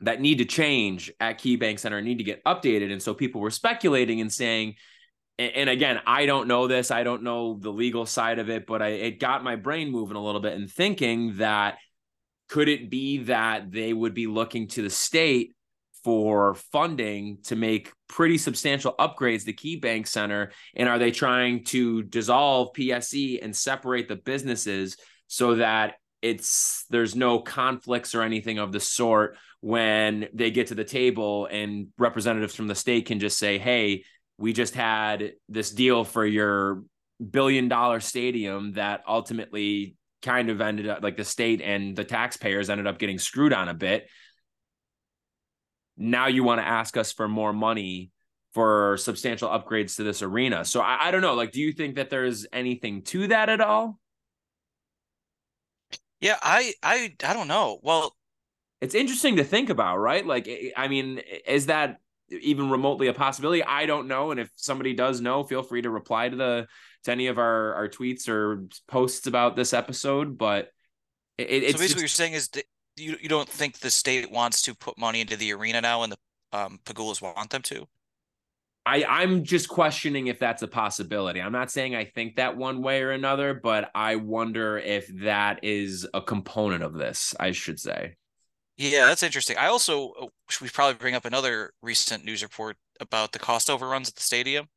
that 0.00 0.20
need 0.20 0.38
to 0.38 0.44
change 0.44 1.12
at 1.20 1.38
KeyBank 1.38 1.78
Center, 1.78 2.02
need 2.02 2.18
to 2.18 2.24
get 2.24 2.42
updated. 2.42 2.90
And 2.90 3.00
so 3.00 3.14
people 3.14 3.40
were 3.40 3.52
speculating 3.52 4.20
and 4.20 4.32
saying, 4.32 4.74
and 5.38 5.70
again, 5.70 6.00
I 6.06 6.26
don't 6.26 6.48
know 6.48 6.66
this. 6.66 6.90
I 6.90 7.04
don't 7.04 7.22
know 7.22 7.58
the 7.58 7.70
legal 7.70 8.06
side 8.06 8.38
of 8.38 8.50
it, 8.50 8.66
but 8.66 8.82
I, 8.82 8.88
it 8.88 9.20
got 9.20 9.44
my 9.44 9.56
brain 9.56 9.90
moving 9.90 10.16
a 10.16 10.24
little 10.24 10.40
bit 10.40 10.54
and 10.54 10.70
thinking 10.70 11.36
that 11.36 11.78
could 12.48 12.68
it 12.68 12.90
be 12.90 13.24
that 13.24 13.70
they 13.70 13.92
would 13.92 14.14
be 14.14 14.26
looking 14.26 14.68
to 14.68 14.82
the 14.82 14.90
state 14.90 15.54
for 16.02 16.54
funding 16.54 17.38
to 17.44 17.54
make 17.54 17.92
pretty 18.08 18.38
substantial 18.38 18.94
upgrades 18.98 19.44
to 19.44 19.52
KeyBank 19.52 20.08
Center? 20.08 20.50
And 20.74 20.88
are 20.88 20.98
they 20.98 21.10
trying 21.10 21.64
to 21.66 22.02
dissolve 22.02 22.72
PSE 22.76 23.38
and 23.42 23.54
separate 23.54 24.08
the 24.08 24.16
businesses 24.16 24.96
so 25.28 25.56
that 25.56 25.94
it's 26.20 26.84
there's 26.90 27.14
no 27.14 27.38
conflicts 27.38 28.14
or 28.14 28.22
anything 28.22 28.58
of 28.58 28.72
the 28.72 28.80
sort 28.80 29.36
when 29.60 30.28
they 30.32 30.50
get 30.50 30.68
to 30.68 30.74
the 30.74 30.84
table 30.84 31.46
and 31.46 31.88
representatives 31.98 32.54
from 32.54 32.66
the 32.66 32.74
state 32.74 33.06
can 33.06 33.20
just 33.20 33.38
say, 33.38 33.58
hey, 33.58 34.04
we 34.38 34.52
just 34.52 34.74
had 34.74 35.32
this 35.48 35.70
deal 35.70 36.04
for 36.04 36.24
your 36.24 36.84
billion 37.30 37.68
dollar 37.68 38.00
stadium 38.00 38.72
that 38.74 39.02
ultimately 39.06 39.96
kind 40.22 40.50
of 40.50 40.60
ended 40.60 40.88
up 40.88 41.02
like 41.02 41.16
the 41.16 41.24
state 41.24 41.60
and 41.60 41.96
the 41.96 42.04
taxpayers 42.04 42.70
ended 42.70 42.86
up 42.86 42.98
getting 42.98 43.18
screwed 43.18 43.52
on 43.52 43.68
a 43.68 43.74
bit. 43.74 44.08
Now 45.96 46.28
you 46.28 46.44
want 46.44 46.60
to 46.60 46.66
ask 46.66 46.96
us 46.96 47.12
for 47.12 47.28
more 47.28 47.52
money 47.52 48.12
for 48.54 48.96
substantial 48.98 49.48
upgrades 49.48 49.96
to 49.96 50.04
this 50.04 50.22
arena. 50.22 50.64
So 50.64 50.80
I, 50.80 51.08
I 51.08 51.10
don't 51.10 51.20
know. 51.20 51.34
Like, 51.34 51.52
do 51.52 51.60
you 51.60 51.72
think 51.72 51.96
that 51.96 52.08
there's 52.08 52.46
anything 52.52 53.02
to 53.02 53.26
that 53.28 53.48
at 53.48 53.60
all? 53.60 53.98
Yeah, 56.20 56.36
I 56.40 56.74
I 56.82 57.14
I 57.22 57.32
don't 57.32 57.48
know. 57.48 57.78
Well, 57.82 58.16
it's 58.80 58.94
interesting 58.94 59.36
to 59.36 59.44
think 59.44 59.70
about, 59.70 59.98
right? 59.98 60.24
Like, 60.26 60.48
I 60.76 60.88
mean, 60.88 61.20
is 61.46 61.66
that 61.66 61.98
even 62.30 62.70
remotely 62.70 63.08
a 63.08 63.14
possibility. 63.14 63.62
I 63.62 63.86
don't 63.86 64.08
know, 64.08 64.30
and 64.30 64.40
if 64.40 64.50
somebody 64.56 64.94
does 64.94 65.20
know, 65.20 65.44
feel 65.44 65.62
free 65.62 65.82
to 65.82 65.90
reply 65.90 66.28
to 66.28 66.36
the 66.36 66.66
to 67.04 67.12
any 67.12 67.28
of 67.28 67.38
our 67.38 67.74
our 67.74 67.88
tweets 67.88 68.28
or 68.28 68.66
posts 68.86 69.26
about 69.26 69.56
this 69.56 69.72
episode. 69.72 70.38
But 70.38 70.70
it, 71.36 71.48
it's 71.50 71.72
so 71.72 71.78
basically, 71.78 71.86
just, 71.86 71.94
what 71.96 72.00
you're 72.00 72.08
saying 72.08 72.32
is 72.34 72.48
that 72.50 72.64
you 72.96 73.16
you 73.20 73.28
don't 73.28 73.48
think 73.48 73.78
the 73.78 73.90
state 73.90 74.30
wants 74.30 74.62
to 74.62 74.74
put 74.74 74.98
money 74.98 75.20
into 75.20 75.36
the 75.36 75.52
arena 75.52 75.80
now, 75.80 76.02
and 76.02 76.12
the 76.12 76.18
um, 76.52 76.80
Pegulas 76.84 77.22
want 77.22 77.50
them 77.50 77.62
to. 77.62 77.86
I, 78.88 79.04
I'm 79.04 79.44
just 79.44 79.68
questioning 79.68 80.28
if 80.28 80.38
that's 80.38 80.62
a 80.62 80.66
possibility. 80.66 81.42
I'm 81.42 81.52
not 81.52 81.70
saying 81.70 81.94
I 81.94 82.06
think 82.06 82.36
that 82.36 82.56
one 82.56 82.80
way 82.80 83.02
or 83.02 83.10
another, 83.10 83.52
but 83.52 83.90
I 83.94 84.16
wonder 84.16 84.78
if 84.78 85.06
that 85.24 85.60
is 85.62 86.06
a 86.14 86.22
component 86.22 86.82
of 86.82 86.94
this, 86.94 87.34
I 87.38 87.50
should 87.50 87.78
say. 87.78 88.16
Yeah, 88.78 89.06
that's 89.06 89.24
interesting. 89.24 89.56
I 89.58 89.66
also 89.66 90.12
uh, 90.12 90.26
should 90.48 90.62
we 90.62 90.68
probably 90.70 90.94
bring 90.94 91.16
up 91.16 91.24
another 91.24 91.72
recent 91.82 92.24
news 92.24 92.42
report 92.42 92.76
about 93.00 93.32
the 93.32 93.38
cost 93.38 93.68
overruns 93.68 94.08
at 94.08 94.14
the 94.14 94.22
stadium. 94.22 94.68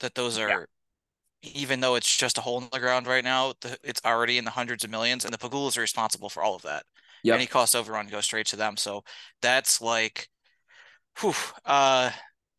That 0.00 0.14
those 0.14 0.38
are, 0.38 0.48
yeah. 0.48 0.64
even 1.54 1.80
though 1.80 1.94
it's 1.94 2.14
just 2.14 2.36
a 2.36 2.42
hole 2.42 2.58
in 2.58 2.68
the 2.70 2.80
ground 2.80 3.06
right 3.06 3.24
now, 3.24 3.54
the, 3.62 3.78
it's 3.82 4.02
already 4.04 4.36
in 4.36 4.44
the 4.44 4.50
hundreds 4.50 4.84
of 4.84 4.90
millions, 4.90 5.24
and 5.24 5.32
the 5.32 5.38
Pegulas 5.38 5.78
are 5.78 5.80
responsible 5.80 6.28
for 6.28 6.42
all 6.42 6.54
of 6.54 6.62
that. 6.62 6.84
Yep. 7.22 7.34
Any 7.34 7.46
cost 7.46 7.74
overrun 7.74 8.08
goes 8.08 8.26
straight 8.26 8.46
to 8.48 8.56
them. 8.56 8.76
So 8.76 9.04
that's 9.40 9.80
like, 9.80 10.28
whew, 11.20 11.32
uh, 11.64 12.10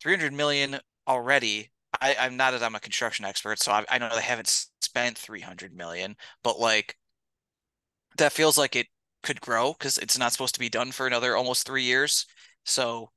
three 0.02 0.16
hundred 0.16 0.32
million 0.32 0.80
already. 1.06 1.70
I, 2.00 2.16
I'm 2.18 2.36
not 2.36 2.50
that 2.50 2.62
I'm 2.64 2.74
a 2.74 2.80
construction 2.80 3.24
expert, 3.24 3.60
so 3.60 3.70
I, 3.70 3.84
I 3.88 3.98
don't 3.98 4.08
know 4.08 4.16
they 4.16 4.22
haven't 4.22 4.68
spent 4.80 5.16
three 5.16 5.42
hundred 5.42 5.72
million, 5.72 6.16
but 6.42 6.58
like, 6.58 6.96
that 8.18 8.32
feels 8.32 8.58
like 8.58 8.74
it 8.74 8.88
could 9.26 9.40
grow 9.40 9.72
because 9.72 9.98
it's 9.98 10.16
not 10.16 10.32
supposed 10.32 10.54
to 10.54 10.60
be 10.60 10.68
done 10.68 10.92
for 10.92 11.06
another 11.06 11.36
almost 11.36 11.66
three 11.66 11.82
years. 11.82 12.26
So 12.64 13.10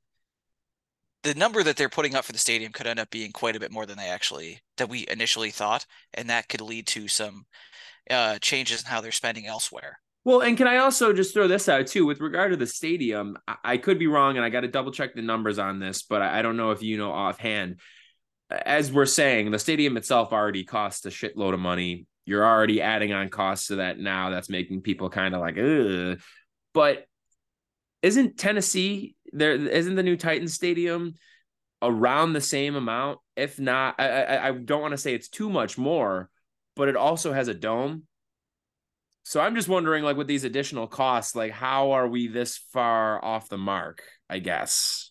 the 1.22 1.34
number 1.34 1.62
that 1.62 1.76
they're 1.76 1.88
putting 1.88 2.14
up 2.14 2.24
for 2.24 2.32
the 2.32 2.38
stadium 2.38 2.72
could 2.72 2.86
end 2.86 2.98
up 2.98 3.10
being 3.10 3.30
quite 3.30 3.56
a 3.56 3.60
bit 3.60 3.70
more 3.70 3.86
than 3.86 3.96
they 3.96 4.08
actually 4.08 4.60
that 4.76 4.88
we 4.88 5.06
initially 5.08 5.50
thought, 5.50 5.86
and 6.14 6.28
that 6.28 6.48
could 6.48 6.60
lead 6.60 6.86
to 6.88 7.08
some 7.08 7.44
uh, 8.10 8.38
changes 8.40 8.82
in 8.82 8.86
how 8.86 9.00
they're 9.00 9.12
spending 9.12 9.46
elsewhere. 9.46 9.98
Well, 10.24 10.40
and 10.40 10.56
can 10.56 10.66
I 10.66 10.78
also 10.78 11.12
just 11.12 11.32
throw 11.32 11.48
this 11.48 11.68
out 11.68 11.86
too 11.86 12.04
with 12.04 12.20
regard 12.20 12.50
to 12.50 12.56
the 12.56 12.66
stadium? 12.66 13.38
I, 13.46 13.56
I 13.64 13.76
could 13.76 13.98
be 13.98 14.06
wrong, 14.06 14.36
and 14.36 14.44
I 14.44 14.50
got 14.50 14.62
to 14.62 14.68
double 14.68 14.92
check 14.92 15.14
the 15.14 15.22
numbers 15.22 15.58
on 15.58 15.78
this, 15.78 16.02
but 16.02 16.22
I, 16.22 16.40
I 16.40 16.42
don't 16.42 16.56
know 16.56 16.72
if 16.72 16.82
you 16.82 16.98
know 16.98 17.12
offhand. 17.12 17.80
As 18.50 18.90
we're 18.90 19.06
saying, 19.06 19.50
the 19.50 19.58
stadium 19.60 19.96
itself 19.96 20.32
already 20.32 20.64
costs 20.64 21.06
a 21.06 21.10
shitload 21.10 21.54
of 21.54 21.60
money 21.60 22.06
you're 22.30 22.46
already 22.46 22.80
adding 22.80 23.12
on 23.12 23.28
costs 23.28 23.66
to 23.66 23.76
that 23.76 23.98
now. 23.98 24.30
That's 24.30 24.48
making 24.48 24.82
people 24.82 25.10
kind 25.10 25.34
of 25.34 25.40
like, 25.40 25.58
Ugh. 25.58 26.20
but 26.72 27.04
isn't 28.02 28.38
Tennessee 28.38 29.16
there? 29.32 29.50
Isn't 29.50 29.96
the 29.96 30.04
new 30.04 30.16
Titan 30.16 30.46
Stadium 30.46 31.14
around 31.82 32.32
the 32.32 32.40
same 32.40 32.76
amount? 32.76 33.18
If 33.34 33.58
not, 33.58 33.96
I, 33.98 34.08
I, 34.08 34.48
I 34.48 34.52
don't 34.52 34.80
want 34.80 34.92
to 34.92 34.98
say 34.98 35.12
it's 35.12 35.28
too 35.28 35.50
much 35.50 35.76
more, 35.76 36.30
but 36.76 36.88
it 36.88 36.94
also 36.94 37.32
has 37.32 37.48
a 37.48 37.54
dome. 37.54 38.04
So 39.24 39.40
I'm 39.40 39.56
just 39.56 39.68
wondering, 39.68 40.04
like, 40.04 40.16
with 40.16 40.28
these 40.28 40.44
additional 40.44 40.86
costs, 40.86 41.34
like, 41.34 41.50
how 41.50 41.90
are 41.90 42.06
we 42.06 42.28
this 42.28 42.58
far 42.72 43.22
off 43.24 43.48
the 43.48 43.58
mark? 43.58 44.04
I 44.28 44.38
guess. 44.38 45.10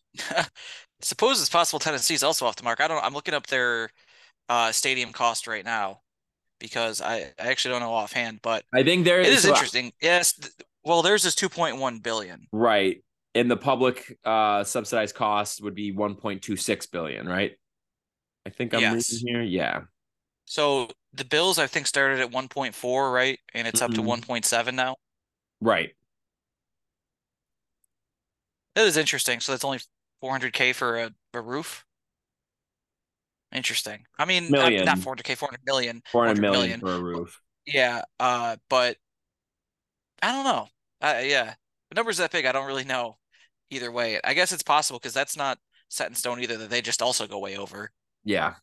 Suppose 1.02 1.42
it's 1.42 1.50
possible 1.50 1.80
Tennessee's 1.80 2.24
also 2.24 2.46
off 2.46 2.56
the 2.56 2.64
mark. 2.64 2.80
I 2.80 2.88
don't. 2.88 3.04
I'm 3.04 3.14
looking 3.14 3.34
up 3.34 3.48
their 3.48 3.90
uh, 4.48 4.72
stadium 4.72 5.12
cost 5.12 5.48
right 5.48 5.66
now 5.66 6.00
because 6.60 7.02
I, 7.02 7.32
I 7.40 7.48
actually 7.48 7.74
don't 7.74 7.82
know 7.82 7.94
offhand, 7.94 8.40
but 8.42 8.64
I 8.74 8.84
think 8.84 9.06
there 9.06 9.22
it 9.22 9.28
is 9.28 9.46
interesting. 9.46 9.92
Yes, 10.02 10.40
well, 10.84 11.02
there's 11.02 11.24
this 11.24 11.36
two 11.36 11.50
point 11.50 11.78
one 11.78 12.00
billion, 12.00 12.48
right? 12.52 13.04
And 13.36 13.50
the 13.50 13.58
public 13.58 14.18
uh, 14.26 14.64
subsidized 14.64 15.16
cost 15.16 15.64
would 15.64 15.76
be 15.76 15.92
one 15.92 16.16
point 16.16 16.42
two 16.42 16.56
six 16.56 16.86
billion, 16.86 17.28
right? 17.28 17.54
I 18.46 18.50
think 18.50 18.74
I'm 18.74 18.82
yes. 18.82 19.12
reading 19.12 19.28
here. 19.28 19.44
Yeah. 19.44 19.82
So 20.46 20.90
the 21.14 21.26
bills 21.26 21.60
I 21.60 21.68
think 21.68 21.88
started 21.88 22.20
at 22.20 22.32
one 22.32 22.48
point 22.48 22.74
four, 22.74 23.12
right, 23.12 23.40
and 23.54 23.68
it's 23.68 23.82
mm-hmm. 23.82 23.86
up 23.86 23.92
to 23.92 23.98
mm-hmm. 23.98 24.08
one 24.08 24.22
point 24.22 24.46
seven 24.46 24.76
now. 24.76 24.96
Right. 25.62 25.92
That 28.76 28.86
is 28.88 28.98
interesting. 28.98 29.40
So 29.40 29.52
that's 29.52 29.64
only 29.64 29.80
four 30.22 30.32
hundred 30.32 30.54
k 30.54 30.74
for 30.74 30.98
a, 30.98 31.12
a 31.34 31.42
roof. 31.42 31.86
Interesting. 33.54 34.06
I 34.18 34.26
mean, 34.26 34.52
million. 34.52 34.86
not 34.86 35.00
400k, 35.00 35.36
400 35.36 35.60
million. 35.66 36.02
400 36.12 36.42
million, 36.42 36.60
million 36.60 36.80
for 36.80 36.94
a 36.94 37.02
roof. 37.02 37.42
Yeah. 37.66 38.04
Uh, 38.20 38.58
but 38.70 38.98
I 40.22 40.32
don't 40.32 40.44
know. 40.44 40.68
Uh, 41.02 41.22
yeah, 41.24 41.54
the 41.90 41.96
numbers 41.96 42.18
that 42.18 42.32
big, 42.32 42.46
I 42.46 42.52
don't 42.52 42.68
really 42.68 42.84
know. 42.84 43.18
Either 43.72 43.92
way, 43.92 44.20
I 44.24 44.34
guess 44.34 44.52
it's 44.52 44.64
possible 44.64 45.00
because 45.00 45.14
that's 45.14 45.38
not 45.38 45.58
set 45.90 46.10
in 46.10 46.16
stone 46.16 46.42
either. 46.42 46.58
That 46.58 46.70
they 46.70 46.82
just 46.82 47.02
also 47.02 47.28
go 47.28 47.40
way 47.40 47.56
over. 47.56 47.92
Yeah. 48.24 48.56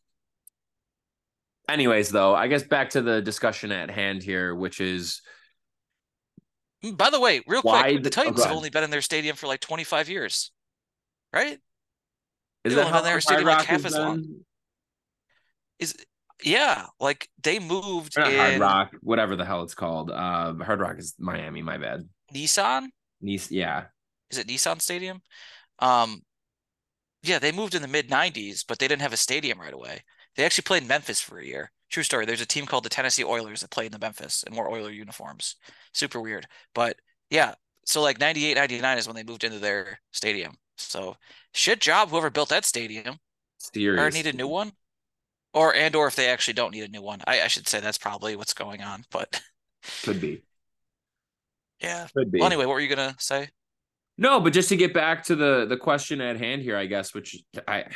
Anyways, 1.69 2.11
though, 2.11 2.35
I 2.35 2.49
guess 2.49 2.63
back 2.65 2.91
to 2.91 3.03
the 3.03 3.23
discussion 3.23 3.73
at 3.73 3.91
hand 3.91 4.23
here, 4.23 4.55
which 4.55 4.81
is. 4.81 5.23
Mm, 6.85 6.97
by 6.97 7.11
the 7.11 7.21
way, 7.21 7.41
real 7.47 7.63
quick, 7.63 8.03
the 8.03 8.11
Titans 8.11 8.41
oh, 8.41 8.49
have 8.49 8.57
only 8.57 8.71
been 8.71 8.85
in 8.85 8.91
their 8.91 9.01
stadium 9.01 9.37
for 9.37 9.47
like 9.47 9.61
25 9.61 10.09
years, 10.09 10.51
right? 11.33 11.59
Is 12.65 12.75
They've 12.75 12.75
that 12.75 12.87
only 12.87 12.93
been 12.93 12.99
in 12.99 13.05
their 13.05 13.21
stadium 13.21 13.47
like 13.47 13.65
half 13.65 13.85
as 13.85 13.95
long 13.95 14.45
is 15.79 15.95
yeah, 16.45 16.87
like 17.01 17.29
they 17.43 17.59
moved 17.59 18.17
in 18.17 18.23
Hard 18.23 18.61
Rock, 18.61 18.93
whatever 19.01 19.37
the 19.37 19.45
hell 19.45 19.63
it's 19.63 19.75
called. 19.75 20.11
Uh, 20.11 20.55
Hard 20.63 20.81
Rock 20.81 20.99
is 20.99 21.15
Miami. 21.19 21.63
My 21.63 21.79
bad. 21.79 22.09
Nissan. 22.35 22.89
Nissan. 23.25 23.51
Yeah. 23.51 23.85
Is 24.31 24.39
it 24.39 24.47
Nissan 24.47 24.81
Stadium? 24.81 25.23
Um, 25.79 26.23
yeah, 27.23 27.39
they 27.39 27.53
moved 27.53 27.75
in 27.75 27.83
the 27.83 27.89
mid 27.89 28.11
'90s, 28.11 28.65
but 28.67 28.79
they 28.79 28.89
didn't 28.89 29.03
have 29.03 29.13
a 29.13 29.19
stadium 29.19 29.61
right 29.61 29.73
away. 29.73 30.03
They 30.37 30.45
actually 30.45 30.63
played 30.63 30.83
in 30.83 30.89
Memphis 30.89 31.21
for 31.21 31.39
a 31.39 31.45
year. 31.45 31.73
True 31.91 32.03
story. 32.03 32.27
There's 32.27 32.41
a 32.41 32.47
team 32.47 32.67
called 32.67 32.85
the 32.85 32.91
Tennessee 32.91 33.25
Oilers 33.25 33.63
that 33.63 33.71
played 33.71 33.87
in 33.87 33.93
the 33.93 33.99
Memphis 33.99 34.45
and 34.47 34.55
wore 34.55 34.71
Oiler 34.71 34.91
uniforms. 34.91 35.57
Super 35.95 36.21
weird, 36.21 36.47
but 36.75 36.97
yeah. 37.31 37.55
So 37.87 38.03
like 38.03 38.19
98, 38.19 38.57
99 38.57 38.99
is 38.99 39.07
when 39.07 39.15
they 39.15 39.23
moved 39.23 39.45
into 39.45 39.61
their 39.61 40.01
stadium. 40.13 40.57
So 40.77 41.17
shit 41.55 41.81
job 41.81 42.11
whoever 42.11 42.31
built 42.31 42.49
that 42.49 42.65
stadium. 42.65 43.17
Serious. 43.59 44.03
Or 44.03 44.11
need 44.11 44.27
a 44.27 44.37
new 44.37 44.49
one 44.49 44.73
or 45.57 45.75
and 45.75 45.97
or 45.97 46.07
if 46.07 46.15
they 46.15 46.29
actually 46.29 46.55
don't 46.55 46.73
need 46.73 46.85
a 46.85 46.89
new 46.89 47.03
one. 47.03 47.21
I, 47.27 47.41
I 47.41 47.47
should 47.49 47.67
say 47.67 47.81
that's 47.81 47.99
probably 47.99 48.37
what's 48.37 48.53
going 48.53 48.83
on, 48.83 49.05
but 49.11 49.41
could 50.03 50.21
be. 50.21 50.45
Yeah. 51.81 52.07
Could 52.15 52.31
be. 52.31 52.39
Well, 52.39 52.47
anyway, 52.47 52.67
what 52.67 52.75
were 52.75 52.81
you 52.81 52.95
gonna 52.95 53.17
say? 53.19 53.49
No, 54.19 54.39
but 54.41 54.53
just 54.53 54.69
to 54.69 54.77
get 54.77 54.95
back 54.95 55.25
to 55.25 55.35
the 55.35 55.67
the 55.67 55.79
question 55.79 56.21
at 56.21 56.39
hand 56.39 56.63
here, 56.63 56.77
I 56.77 56.87
guess, 56.87 57.15
which 57.15 57.43
I 57.67 57.87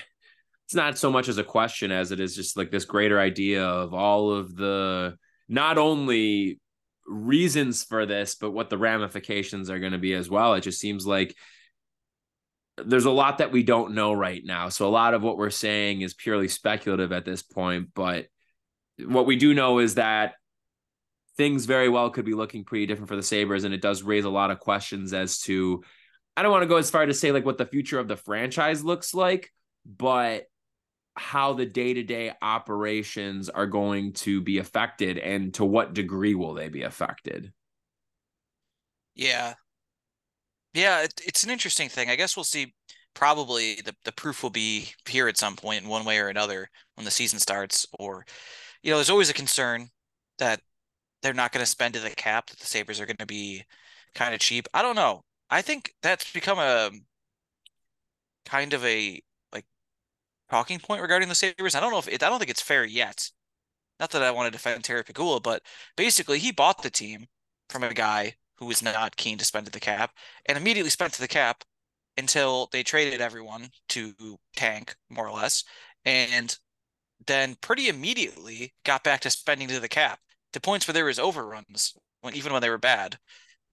it's 0.65 0.75
not 0.75 0.99
so 0.99 1.11
much 1.11 1.29
as 1.29 1.37
a 1.37 1.45
question 1.45 1.93
as 1.93 2.13
it 2.13 2.21
is 2.21 2.35
just 2.35 2.57
like 2.57 2.71
this 2.71 2.85
greater 2.85 3.21
idea 3.21 3.65
of 3.65 3.93
all 3.93 4.33
of 4.33 4.57
the 4.57 5.17
not 5.49 5.79
only 5.79 6.61
reasons 7.07 7.85
for 7.85 8.07
this, 8.07 8.37
but 8.37 8.53
what 8.53 8.71
the 8.71 8.79
ramifications 8.79 9.69
are 9.69 9.81
going 9.81 9.93
to 9.93 9.99
be 9.99 10.15
as 10.15 10.31
well. 10.31 10.55
It 10.55 10.61
just 10.61 10.79
seems 10.81 11.07
like 11.07 11.35
there's 12.87 13.05
a 13.05 13.11
lot 13.11 13.39
that 13.39 13.53
we 13.53 13.63
don't 13.63 13.95
know 13.95 14.13
right 14.13 14.43
now. 14.45 14.69
So 14.69 14.87
a 14.87 14.91
lot 14.91 15.15
of 15.15 15.23
what 15.23 15.37
we're 15.37 15.51
saying 15.51 16.03
is 16.03 16.15
purely 16.15 16.49
speculative 16.49 17.13
at 17.13 17.25
this 17.25 17.43
point. 17.43 17.91
But 17.95 18.27
what 18.99 19.27
we 19.27 19.37
do 19.37 19.55
know 19.55 19.79
is 19.79 19.95
that 19.95 20.35
things 21.37 21.65
very 21.67 21.89
well 21.89 22.11
could 22.11 22.25
be 22.25 22.35
looking 22.35 22.65
pretty 22.65 22.87
different 22.87 23.09
for 23.09 23.17
the 23.17 23.23
Sabres. 23.23 23.65
And 23.65 23.75
it 23.75 23.83
does 23.83 24.03
raise 24.03 24.25
a 24.25 24.31
lot 24.31 24.51
of 24.51 24.61
questions 24.61 25.13
as 25.13 25.41
to, 25.43 25.83
I 26.37 26.43
don't 26.43 26.53
want 26.53 26.63
to 26.63 26.69
go 26.69 26.77
as 26.77 26.91
far 26.91 27.07
to 27.07 27.15
say 27.15 27.33
like 27.33 27.47
what 27.47 27.59
the 27.59 27.67
future 27.67 27.99
of 27.99 28.09
the 28.09 28.17
franchise 28.17 28.85
looks 28.85 29.15
like, 29.15 29.51
but 29.85 30.45
how 31.17 31.53
the 31.53 31.67
day-to-day 31.67 32.33
operations 32.41 33.49
are 33.49 33.67
going 33.67 34.13
to 34.13 34.41
be 34.41 34.59
affected 34.59 35.19
and 35.19 35.53
to 35.55 35.65
what 35.65 35.93
degree 35.93 36.35
will 36.35 36.55
they 36.55 36.69
be 36.69 36.83
affected 36.83 37.53
yeah 39.15 39.55
yeah 40.75 41.03
it, 41.03 41.21
it's 41.25 41.45
an 41.45 41.51
interesting 41.51 41.89
thing. 41.89 42.11
I 42.11 42.17
guess 42.17 42.37
we'll 42.37 42.45
see 42.45 42.75
probably 43.15 43.77
the, 43.85 43.95
the 44.05 44.13
proof 44.13 44.43
will 44.43 44.51
be 44.51 44.93
here 45.09 45.29
at 45.29 45.37
some 45.37 45.57
point 45.57 45.83
in 45.83 45.89
one 45.89 46.05
way 46.05 46.19
or 46.19 46.29
another 46.29 46.69
when 46.95 47.05
the 47.05 47.11
season 47.11 47.39
starts 47.39 47.87
or 47.99 48.25
you 48.83 48.91
know 48.91 48.97
there's 48.97 49.11
always 49.11 49.31
a 49.31 49.35
concern 49.35 49.89
that 50.39 50.61
they're 51.23 51.35
not 51.35 51.53
going 51.53 51.65
to 51.65 51.71
spend 51.71 51.95
to 51.95 52.01
the 52.01 52.11
cap 52.11 52.49
that 52.51 52.59
the 52.59 52.67
sabres 52.67 53.01
are 53.01 53.07
going 53.07 53.17
to 53.19 53.27
be 53.27 53.65
kind 54.15 54.35
of 54.35 54.41
cheap. 54.41 54.69
I 54.75 54.83
don't 54.83 54.97
know. 54.97 55.23
I 55.51 55.63
think 55.63 55.93
that's 56.03 56.33
become 56.33 56.59
a 56.59 56.89
um, 56.89 57.03
kind 58.45 58.73
of 58.75 58.85
a 58.85 59.21
like 59.53 59.65
talking 60.51 60.79
point 60.81 61.03
regarding 61.03 61.29
the 61.29 61.35
sabres. 61.35 61.75
I 61.75 61.81
don't 61.81 61.93
know 61.93 61.99
if 61.99 62.09
it, 62.09 62.23
i 62.23 62.29
don't 62.31 62.39
think 62.39 62.51
it's 62.51 62.63
fair 62.63 62.85
yet. 62.85 63.31
Not 64.01 64.11
that 64.13 64.23
i 64.23 64.31
want 64.31 64.47
to 64.47 64.51
defend 64.53 64.85
terry 64.85 65.05
pegula 65.05 65.43
but 65.43 65.63
basically 65.97 66.39
he 66.39 66.53
bought 66.53 66.83
the 66.83 66.91
team 66.91 67.27
from 67.69 67.85
a 67.85 67.95
guy 67.95 68.37
who 68.61 68.67
was 68.67 68.83
not 68.83 69.17
keen 69.17 69.39
to 69.39 69.45
spend 69.45 69.67
to 69.67 69.73
the 69.73 69.81
cap 69.81 70.13
and 70.47 70.57
immediately 70.57 70.91
spent 70.91 71.13
to 71.15 71.21
the 71.21 71.29
cap 71.29 71.65
until 72.17 72.69
they 72.71 72.83
traded 72.83 73.21
everyone 73.21 73.69
to 73.89 74.13
tank 74.55 74.95
more 75.09 75.27
or 75.27 75.33
less 75.33 75.65
and 76.05 76.59
then 77.27 77.57
pretty 77.61 77.89
immediately 77.89 78.75
got 78.85 79.03
back 79.03 79.21
to 79.21 79.31
spending 79.31 79.69
to 79.69 79.81
the 79.81 79.89
cap 79.89 80.21
to 80.53 80.61
points 80.61 80.87
where 80.87 80.93
there 80.93 81.07
was 81.07 81.19
overruns 81.19 81.95
when 82.21 82.35
even 82.35 82.53
when 82.53 82.63
they 82.63 82.71
were 82.71 82.79
bad 82.79 83.19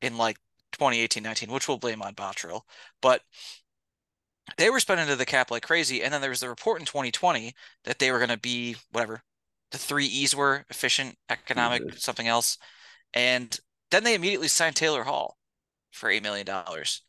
in 0.02 0.18
like 0.18 0.38
2018-19 0.80 1.50
which 1.50 1.68
we'll 1.68 1.78
blame 1.78 2.02
on 2.02 2.16
Botterill 2.16 2.62
but 3.02 3.22
they 4.58 4.70
were 4.70 4.80
spending 4.80 5.08
to 5.08 5.16
the 5.16 5.26
cap 5.26 5.52
like 5.52 5.64
crazy 5.64 6.02
and 6.02 6.14
then 6.14 6.22
there 6.22 6.30
was 6.30 6.40
the 6.40 6.50
report 6.50 6.80
in 6.80 6.86
2020 6.86 7.54
that 7.84 8.00
they 8.00 8.12
were 8.12 8.20
going 8.20 8.30
to 8.30 8.40
be 8.40 8.76
whatever 8.92 9.22
the 9.72 9.78
three 9.78 10.06
e's 10.06 10.36
were 10.36 10.66
efficient 10.70 11.16
economic 11.30 11.82
mm-hmm. 11.82 11.98
something 11.98 12.28
else 12.28 12.58
and 13.14 13.60
then 13.92 14.04
they 14.04 14.16
immediately 14.16 14.48
signed 14.48 14.76
Taylor 14.76 15.04
Hall 15.04 15.38
for 15.92 16.10
8 16.10 16.24
million 16.24 16.46
dollars 16.46 17.04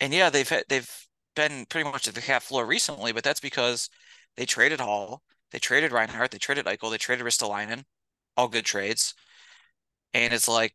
and 0.00 0.12
yeah, 0.12 0.30
they've 0.30 0.52
they've 0.68 1.06
been 1.34 1.66
pretty 1.66 1.88
much 1.90 2.08
at 2.08 2.14
the 2.14 2.20
cap 2.20 2.42
floor 2.42 2.66
recently, 2.66 3.12
but 3.12 3.24
that's 3.24 3.40
because 3.40 3.88
they 4.36 4.46
traded 4.46 4.80
Hall, 4.80 5.22
they 5.52 5.58
traded 5.58 5.92
Reinhart, 5.92 6.30
they 6.30 6.38
traded 6.38 6.66
Eichel, 6.66 6.90
they 6.90 6.98
traded 6.98 7.24
Ristolainen, 7.26 7.84
all 8.36 8.48
good 8.48 8.64
trades, 8.64 9.14
and 10.14 10.32
it's 10.34 10.48
like 10.48 10.74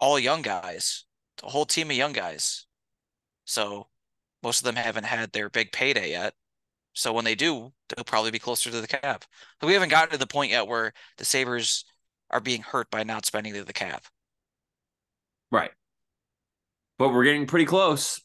all 0.00 0.18
young 0.18 0.42
guys, 0.42 1.04
a 1.42 1.50
whole 1.50 1.66
team 1.66 1.90
of 1.90 1.96
young 1.96 2.12
guys. 2.12 2.66
So 3.44 3.88
most 4.42 4.60
of 4.60 4.64
them 4.64 4.76
haven't 4.76 5.04
had 5.04 5.32
their 5.32 5.50
big 5.50 5.72
payday 5.72 6.10
yet. 6.12 6.34
So 6.94 7.12
when 7.12 7.24
they 7.26 7.34
do, 7.36 7.72
they'll 7.88 8.04
probably 8.04 8.30
be 8.32 8.38
closer 8.40 8.70
to 8.70 8.80
the 8.80 8.88
cap. 8.88 9.24
But 9.60 9.68
we 9.68 9.74
haven't 9.74 9.90
gotten 9.90 10.12
to 10.12 10.18
the 10.18 10.26
point 10.26 10.52
yet 10.52 10.66
where 10.68 10.92
the 11.18 11.24
Sabres 11.26 11.84
are 12.32 12.40
being 12.40 12.62
hurt 12.62 12.90
by 12.90 13.02
not 13.02 13.26
spending 13.26 13.52
to 13.54 13.64
the 13.64 13.72
cap. 13.72 14.04
Right 15.50 15.72
but 17.02 17.12
we're 17.12 17.24
getting 17.24 17.48
pretty 17.48 17.64
close. 17.64 18.20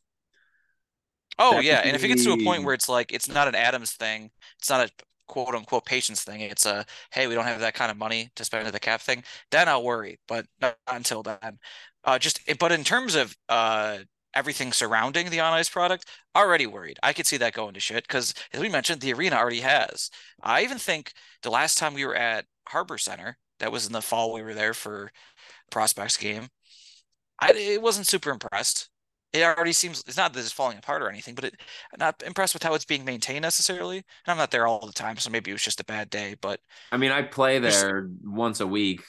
Oh 1.39 1.59
yeah, 1.59 1.81
and 1.83 1.95
if 1.95 2.03
it 2.03 2.09
gets 2.09 2.23
to 2.25 2.33
a 2.33 2.43
point 2.43 2.63
where 2.63 2.75
it's 2.75 2.87
like 2.87 3.11
it's 3.11 3.27
not 3.27 3.47
an 3.47 3.55
Adams 3.55 3.93
thing, 3.93 4.29
it's 4.59 4.69
not 4.69 4.87
a 4.87 4.91
quote 5.27 5.55
unquote 5.55 5.83
patience 5.83 6.23
thing. 6.23 6.41
It's 6.41 6.67
a 6.67 6.85
hey, 7.11 7.25
we 7.25 7.33
don't 7.33 7.45
have 7.45 7.59
that 7.59 7.73
kind 7.73 7.89
of 7.89 7.97
money 7.97 8.29
to 8.35 8.45
spend 8.45 8.67
at 8.67 8.73
the 8.73 8.79
cap 8.79 9.01
thing. 9.01 9.23
Then 9.49 9.67
I'll 9.67 9.83
worry, 9.83 10.19
but 10.27 10.45
not 10.61 10.77
until 10.87 11.23
then. 11.23 11.57
Uh, 12.03 12.19
just 12.19 12.39
but 12.59 12.71
in 12.71 12.83
terms 12.83 13.15
of 13.15 13.35
uh 13.49 13.99
everything 14.35 14.71
surrounding 14.71 15.31
the 15.31 15.39
on 15.39 15.53
ice 15.53 15.69
product, 15.69 16.05
already 16.35 16.67
worried. 16.67 16.99
I 17.01 17.13
could 17.13 17.25
see 17.25 17.37
that 17.37 17.53
going 17.53 17.73
to 17.73 17.79
shit 17.79 18.07
because 18.07 18.35
as 18.53 18.61
we 18.61 18.69
mentioned, 18.69 19.01
the 19.01 19.13
arena 19.13 19.37
already 19.37 19.61
has. 19.61 20.11
I 20.43 20.63
even 20.63 20.77
think 20.77 21.13
the 21.41 21.49
last 21.49 21.79
time 21.79 21.95
we 21.95 22.05
were 22.05 22.15
at 22.15 22.45
Harbor 22.67 22.99
Center, 22.99 23.37
that 23.59 23.71
was 23.71 23.87
in 23.87 23.93
the 23.93 24.01
fall. 24.01 24.33
We 24.33 24.41
were 24.41 24.53
there 24.53 24.73
for 24.73 25.11
prospects 25.71 26.17
game. 26.17 26.47
I 27.39 27.51
it 27.53 27.81
wasn't 27.81 28.07
super 28.07 28.31
impressed. 28.31 28.89
It 29.33 29.43
already 29.43 29.73
seems 29.73 30.03
it's 30.07 30.17
not 30.17 30.33
that 30.33 30.39
it's 30.39 30.51
falling 30.51 30.77
apart 30.77 31.01
or 31.01 31.09
anything, 31.09 31.35
but 31.35 31.43
it 31.43 31.55
I'm 31.93 31.99
not 31.99 32.23
impressed 32.25 32.53
with 32.53 32.63
how 32.63 32.73
it's 32.73 32.85
being 32.85 33.05
maintained 33.05 33.41
necessarily. 33.41 33.97
And 33.97 34.05
I'm 34.27 34.37
not 34.37 34.51
there 34.51 34.65
all 34.65 34.85
the 34.85 34.93
time, 34.93 35.17
so 35.17 35.29
maybe 35.29 35.51
it 35.51 35.53
was 35.53 35.61
just 35.61 35.81
a 35.81 35.85
bad 35.85 36.09
day. 36.09 36.35
But 36.41 36.59
I 36.91 36.97
mean, 36.97 37.11
I 37.11 37.23
play 37.23 37.59
there 37.59 38.09
once 38.23 38.61
a 38.61 38.67
week, 38.67 39.03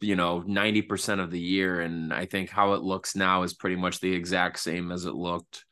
you 0.00 0.16
know, 0.16 0.44
90% 0.46 1.20
of 1.20 1.30
the 1.30 1.40
year, 1.40 1.80
and 1.80 2.12
I 2.12 2.26
think 2.26 2.50
how 2.50 2.74
it 2.74 2.82
looks 2.82 3.16
now 3.16 3.42
is 3.42 3.54
pretty 3.54 3.76
much 3.76 4.00
the 4.00 4.12
exact 4.12 4.58
same 4.58 4.92
as 4.92 5.06
it 5.06 5.14
looked 5.14 5.64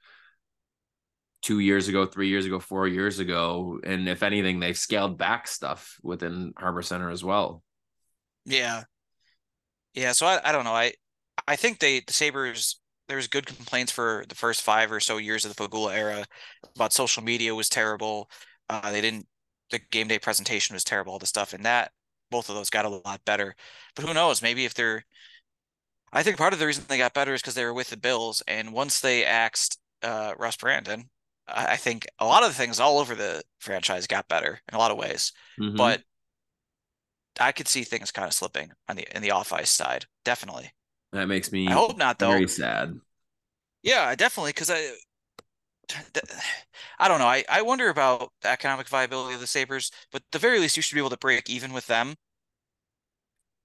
two 1.42 1.58
years 1.58 1.88
ago, 1.88 2.06
three 2.06 2.28
years 2.28 2.46
ago, 2.46 2.58
four 2.58 2.88
years 2.88 3.18
ago. 3.18 3.78
And 3.84 4.08
if 4.08 4.22
anything, 4.22 4.60
they've 4.60 4.78
scaled 4.78 5.18
back 5.18 5.46
stuff 5.46 5.98
within 6.02 6.54
Harbor 6.56 6.82
Center 6.82 7.10
as 7.10 7.22
well. 7.22 7.62
Yeah. 8.44 8.84
Yeah. 9.94 10.12
So 10.12 10.26
I, 10.26 10.40
I 10.44 10.52
don't 10.52 10.64
know. 10.64 10.74
I 10.74 10.92
I 11.46 11.56
think 11.56 11.78
they 11.78 12.00
the 12.00 12.12
Sabres 12.12 12.80
there's 13.08 13.28
good 13.28 13.46
complaints 13.46 13.92
for 13.92 14.24
the 14.28 14.34
first 14.34 14.62
five 14.62 14.90
or 14.90 15.00
so 15.00 15.18
years 15.18 15.44
of 15.44 15.54
the 15.54 15.62
Pegula 15.62 15.94
era 15.94 16.24
about 16.76 16.92
social 16.92 17.22
media 17.22 17.54
was 17.54 17.68
terrible. 17.68 18.30
Uh, 18.70 18.90
they 18.90 19.00
didn't 19.00 19.26
the 19.70 19.80
game 19.90 20.08
day 20.08 20.18
presentation 20.18 20.74
was 20.74 20.84
terrible, 20.84 21.12
all 21.12 21.18
the 21.18 21.26
stuff, 21.26 21.52
and 21.52 21.64
that 21.64 21.92
both 22.30 22.48
of 22.48 22.54
those 22.54 22.70
got 22.70 22.84
a 22.84 22.88
lot 22.88 23.20
better. 23.24 23.54
But 23.94 24.06
who 24.06 24.14
knows? 24.14 24.42
Maybe 24.42 24.64
if 24.64 24.74
they're 24.74 25.04
I 26.12 26.22
think 26.22 26.36
part 26.36 26.52
of 26.52 26.58
the 26.58 26.66
reason 26.66 26.84
they 26.88 26.98
got 26.98 27.14
better 27.14 27.34
is 27.34 27.40
because 27.40 27.54
they 27.54 27.64
were 27.64 27.74
with 27.74 27.90
the 27.90 27.96
Bills, 27.96 28.42
and 28.46 28.72
once 28.72 29.00
they 29.00 29.24
axed 29.24 29.78
uh, 30.02 30.34
Russ 30.38 30.56
Brandon, 30.56 31.08
I 31.48 31.76
think 31.76 32.06
a 32.18 32.26
lot 32.26 32.42
of 32.42 32.50
the 32.50 32.54
things 32.54 32.80
all 32.80 32.98
over 32.98 33.14
the 33.14 33.42
franchise 33.58 34.06
got 34.06 34.28
better 34.28 34.60
in 34.68 34.74
a 34.74 34.78
lot 34.78 34.90
of 34.90 34.98
ways. 34.98 35.32
Mm-hmm. 35.60 35.76
But 35.76 36.02
I 37.40 37.52
could 37.52 37.68
see 37.68 37.82
things 37.82 38.10
kind 38.10 38.26
of 38.26 38.34
slipping 38.34 38.72
on 38.88 38.96
the 38.96 39.16
in 39.16 39.22
the 39.22 39.30
off 39.30 39.52
ice 39.52 39.70
side, 39.70 40.06
definitely. 40.24 40.72
That 41.12 41.28
makes 41.28 41.52
me. 41.52 41.68
I 41.68 41.72
hope 41.72 41.96
not, 41.96 42.18
though. 42.18 42.30
Very 42.30 42.48
sad. 42.48 42.98
Yeah, 43.82 44.14
definitely, 44.14 44.50
because 44.50 44.70
I, 44.70 44.90
I 46.98 47.08
don't 47.08 47.18
know. 47.18 47.26
I 47.26 47.44
I 47.48 47.62
wonder 47.62 47.88
about 47.88 48.32
the 48.42 48.48
economic 48.48 48.88
viability 48.88 49.34
of 49.34 49.40
the 49.40 49.46
Sabres, 49.46 49.90
but 50.10 50.22
the 50.32 50.38
very 50.38 50.58
least, 50.58 50.76
you 50.76 50.82
should 50.82 50.94
be 50.94 51.00
able 51.00 51.10
to 51.10 51.18
break 51.18 51.48
even 51.50 51.72
with 51.72 51.86
them. 51.86 52.14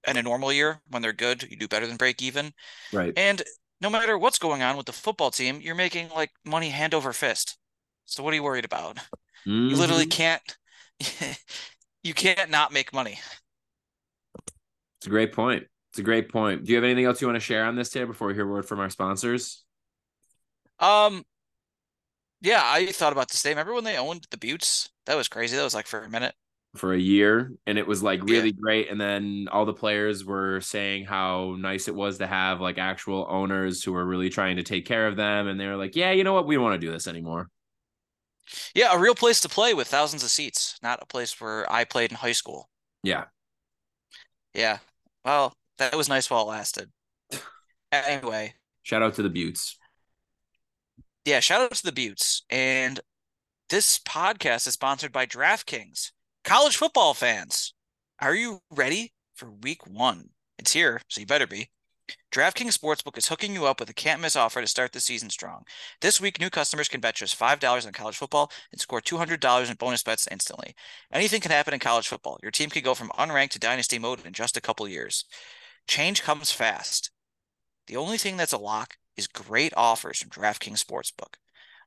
In 0.06 0.16
a 0.16 0.22
normal 0.22 0.52
year, 0.52 0.80
when 0.88 1.02
they're 1.02 1.12
good, 1.12 1.42
you 1.50 1.56
do 1.56 1.68
better 1.68 1.86
than 1.86 1.96
break 1.96 2.22
even. 2.22 2.52
Right. 2.92 3.12
And 3.16 3.42
no 3.80 3.90
matter 3.90 4.16
what's 4.16 4.38
going 4.38 4.62
on 4.62 4.76
with 4.76 4.86
the 4.86 4.92
football 4.92 5.30
team, 5.30 5.60
you're 5.60 5.74
making 5.74 6.08
like 6.10 6.30
money 6.44 6.70
hand 6.70 6.94
over 6.94 7.12
fist. 7.12 7.58
So 8.04 8.22
what 8.22 8.32
are 8.32 8.36
you 8.36 8.42
worried 8.42 8.64
about? 8.64 8.96
Mm-hmm. 9.46 9.68
You 9.68 9.76
literally 9.76 10.06
can't. 10.06 10.56
you 12.02 12.14
can't 12.14 12.50
not 12.50 12.72
make 12.72 12.92
money. 12.92 13.18
It's 14.98 15.06
a 15.06 15.10
great 15.10 15.32
point. 15.32 15.64
It's 15.92 15.98
a 15.98 16.02
great 16.02 16.30
point. 16.30 16.64
Do 16.64 16.72
you 16.72 16.76
have 16.76 16.84
anything 16.84 17.04
else 17.04 17.20
you 17.20 17.26
want 17.26 17.36
to 17.36 17.40
share 17.40 17.64
on 17.64 17.76
this, 17.76 17.90
Taylor, 17.90 18.06
before 18.06 18.28
we 18.28 18.34
hear 18.34 18.48
a 18.48 18.50
word 18.50 18.66
from 18.66 18.80
our 18.80 18.90
sponsors? 18.90 19.64
Um, 20.78 21.24
yeah, 22.40 22.60
I 22.62 22.86
thought 22.86 23.12
about 23.12 23.28
this 23.28 23.42
day. 23.42 23.50
Remember 23.50 23.74
when 23.74 23.84
they 23.84 23.96
owned 23.96 24.26
the 24.30 24.36
Beauts? 24.36 24.90
That 25.06 25.16
was 25.16 25.28
crazy. 25.28 25.56
That 25.56 25.64
was 25.64 25.74
like 25.74 25.86
for 25.86 26.02
a 26.02 26.10
minute. 26.10 26.34
For 26.76 26.92
a 26.92 26.98
year, 26.98 27.52
and 27.66 27.78
it 27.78 27.86
was 27.86 28.02
like 28.02 28.22
really 28.22 28.48
yeah. 28.48 28.60
great. 28.60 28.90
And 28.90 29.00
then 29.00 29.48
all 29.50 29.64
the 29.64 29.72
players 29.72 30.24
were 30.24 30.60
saying 30.60 31.06
how 31.06 31.56
nice 31.58 31.88
it 31.88 31.94
was 31.94 32.18
to 32.18 32.26
have 32.26 32.60
like 32.60 32.76
actual 32.76 33.26
owners 33.28 33.82
who 33.82 33.92
were 33.92 34.04
really 34.04 34.28
trying 34.28 34.56
to 34.56 34.62
take 34.62 34.84
care 34.84 35.06
of 35.06 35.16
them. 35.16 35.48
And 35.48 35.58
they 35.58 35.66
were 35.66 35.76
like, 35.76 35.96
"Yeah, 35.96 36.12
you 36.12 36.24
know 36.24 36.34
what? 36.34 36.46
We 36.46 36.56
don't 36.56 36.64
want 36.64 36.78
to 36.78 36.86
do 36.86 36.92
this 36.92 37.08
anymore." 37.08 37.48
Yeah, 38.74 38.94
a 38.94 38.98
real 38.98 39.14
place 39.14 39.40
to 39.40 39.48
play 39.48 39.72
with 39.74 39.88
thousands 39.88 40.22
of 40.22 40.30
seats, 40.30 40.78
not 40.82 41.02
a 41.02 41.06
place 41.06 41.40
where 41.40 41.70
I 41.72 41.84
played 41.84 42.10
in 42.10 42.18
high 42.18 42.32
school. 42.32 42.68
Yeah. 43.02 43.24
Yeah. 44.54 44.78
Well, 45.24 45.52
that 45.78 45.96
was 45.96 46.08
nice 46.08 46.30
while 46.30 46.42
it 46.42 46.52
lasted. 46.52 46.90
Anyway. 47.92 48.54
Shout 48.82 49.02
out 49.02 49.14
to 49.14 49.22
the 49.22 49.28
Beauts. 49.28 49.76
Yeah, 51.24 51.40
shout 51.40 51.60
out 51.60 51.74
to 51.74 51.84
the 51.84 51.92
Beauts. 51.92 52.44
And 52.50 53.00
this 53.68 53.98
podcast 53.98 54.66
is 54.66 54.74
sponsored 54.74 55.12
by 55.12 55.26
DraftKings. 55.26 56.12
College 56.44 56.76
football 56.76 57.14
fans, 57.14 57.74
are 58.20 58.34
you 58.34 58.60
ready 58.70 59.12
for 59.34 59.50
week 59.50 59.86
one? 59.86 60.30
It's 60.58 60.72
here, 60.72 61.00
so 61.08 61.20
you 61.20 61.26
better 61.26 61.46
be. 61.46 61.68
DraftKings 62.32 62.78
Sportsbook 62.78 63.16
is 63.18 63.28
hooking 63.28 63.54
you 63.54 63.66
up 63.66 63.80
with 63.80 63.90
a 63.90 63.94
can't 63.94 64.20
miss 64.20 64.36
offer 64.36 64.60
to 64.60 64.66
start 64.66 64.92
the 64.92 65.00
season 65.00 65.30
strong. 65.30 65.64
This 66.00 66.20
week, 66.20 66.38
new 66.38 66.50
customers 66.50 66.88
can 66.88 67.00
bet 67.00 67.16
just 67.16 67.38
$5 67.38 67.86
on 67.86 67.92
college 67.92 68.16
football 68.16 68.50
and 68.70 68.80
score 68.80 69.00
$200 69.00 69.70
in 69.70 69.76
bonus 69.76 70.02
bets 70.02 70.28
instantly. 70.30 70.74
Anything 71.12 71.40
can 71.40 71.50
happen 71.50 71.74
in 71.74 71.80
college 71.80 72.08
football. 72.08 72.38
Your 72.42 72.50
team 72.50 72.70
could 72.70 72.84
go 72.84 72.94
from 72.94 73.10
unranked 73.18 73.50
to 73.50 73.58
dynasty 73.58 73.98
mode 73.98 74.24
in 74.26 74.32
just 74.32 74.56
a 74.56 74.60
couple 74.60 74.86
years. 74.86 75.24
Change 75.86 76.22
comes 76.22 76.52
fast. 76.52 77.10
The 77.86 77.96
only 77.96 78.18
thing 78.18 78.36
that's 78.36 78.52
a 78.52 78.58
lock 78.58 78.96
is 79.16 79.26
great 79.26 79.72
offers 79.76 80.18
from 80.18 80.30
DraftKings 80.30 80.84
Sportsbook. 80.84 81.34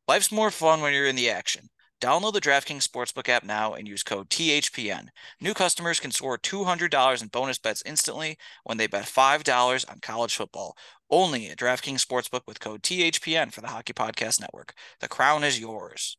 Life's 0.08 0.32
more 0.32 0.52
fun 0.52 0.82
when 0.82 0.94
you're 0.94 1.06
in 1.06 1.16
the 1.16 1.30
action. 1.30 1.70
Download 2.02 2.34
the 2.34 2.42
DraftKings 2.42 2.88
Sportsbook 2.88 3.30
app 3.30 3.44
now 3.44 3.76
and 3.76 3.88
use 3.88 4.02
code 4.02 4.28
THPN. 4.32 5.10
New 5.40 5.54
customers 5.54 6.00
can 6.00 6.10
score 6.10 6.36
$200 6.36 7.22
in 7.22 7.28
bonus 7.28 7.60
bets 7.60 7.84
instantly 7.86 8.40
when 8.64 8.78
they 8.78 8.88
bet 8.88 9.06
$5 9.06 9.90
on 9.90 10.00
college 10.02 10.36
football. 10.36 10.76
Only 11.12 11.50
at 11.50 11.60
DraftKings 11.60 12.04
Sportsbook 12.04 12.42
with 12.48 12.60
code 12.60 12.82
THPN 12.82 13.54
for 13.54 13.62
the 13.62 13.68
Hockey 13.68 13.94
Podcast 13.94 14.42
Network. 14.42 14.74
The 15.00 15.08
crown 15.08 15.44
is 15.44 15.60
yours. 15.60 16.18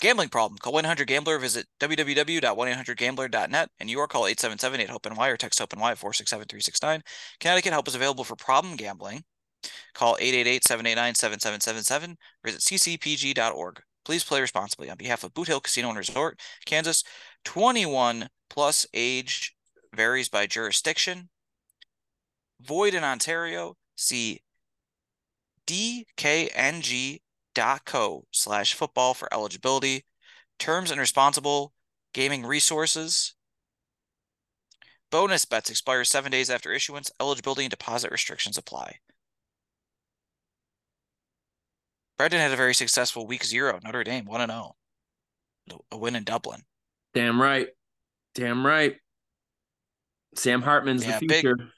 Gambling 0.00 0.28
problem. 0.28 0.58
Call 0.58 0.74
1-800-GAMBLER. 0.74 1.38
Visit 1.40 1.66
www.1800gambler.net. 1.80 3.68
In 3.80 3.86
New 3.88 3.92
York, 3.92 4.10
call 4.12 4.22
877-8-HOPE-NY 4.22 5.28
or 5.28 5.36
text 5.36 5.58
HOPE-NY 5.58 5.90
at 5.90 5.98
467-369. 5.98 7.02
Connecticut, 7.40 7.72
help 7.72 7.88
is 7.88 7.96
available 7.96 8.22
for 8.22 8.36
problem 8.36 8.76
gambling. 8.76 9.24
Call 9.92 10.16
888-789-7777. 10.20 12.14
Visit 12.44 12.60
ccpg.org. 12.60 13.82
Please 14.10 14.24
play 14.24 14.40
responsibly. 14.40 14.90
On 14.90 14.96
behalf 14.96 15.22
of 15.22 15.32
Boot 15.34 15.46
Hill 15.46 15.60
Casino 15.60 15.90
and 15.90 15.96
Resort, 15.96 16.40
Kansas, 16.66 17.04
21 17.44 18.28
plus 18.48 18.84
age 18.92 19.54
varies 19.94 20.28
by 20.28 20.48
jurisdiction. 20.48 21.28
Void 22.60 22.94
in 22.94 23.04
Ontario. 23.04 23.76
See 23.94 24.40
dkng.co 25.64 27.20
slash 28.32 28.74
football 28.74 29.14
for 29.14 29.32
eligibility. 29.32 30.04
Terms 30.58 30.90
and 30.90 30.98
responsible 30.98 31.72
gaming 32.12 32.44
resources. 32.44 33.36
Bonus 35.12 35.44
bets 35.44 35.70
expire 35.70 36.02
seven 36.02 36.32
days 36.32 36.50
after 36.50 36.72
issuance. 36.72 37.12
Eligibility 37.20 37.62
and 37.62 37.70
deposit 37.70 38.10
restrictions 38.10 38.58
apply. 38.58 38.96
Brendan 42.20 42.40
had 42.40 42.52
a 42.52 42.56
very 42.56 42.74
successful 42.74 43.26
week 43.26 43.42
zero. 43.42 43.80
Notre 43.82 44.04
Dame 44.04 44.26
1 44.26 44.40
and 44.42 44.52
0. 44.52 44.76
A 45.90 45.96
win 45.96 46.14
in 46.14 46.22
Dublin. 46.22 46.60
Damn 47.14 47.40
right. 47.40 47.68
Damn 48.34 48.66
right. 48.66 48.96
Sam 50.34 50.60
Hartman's 50.60 51.02
Yeah, 51.02 51.18
the 51.18 51.26
big- 51.26 51.40
future, 51.40 51.70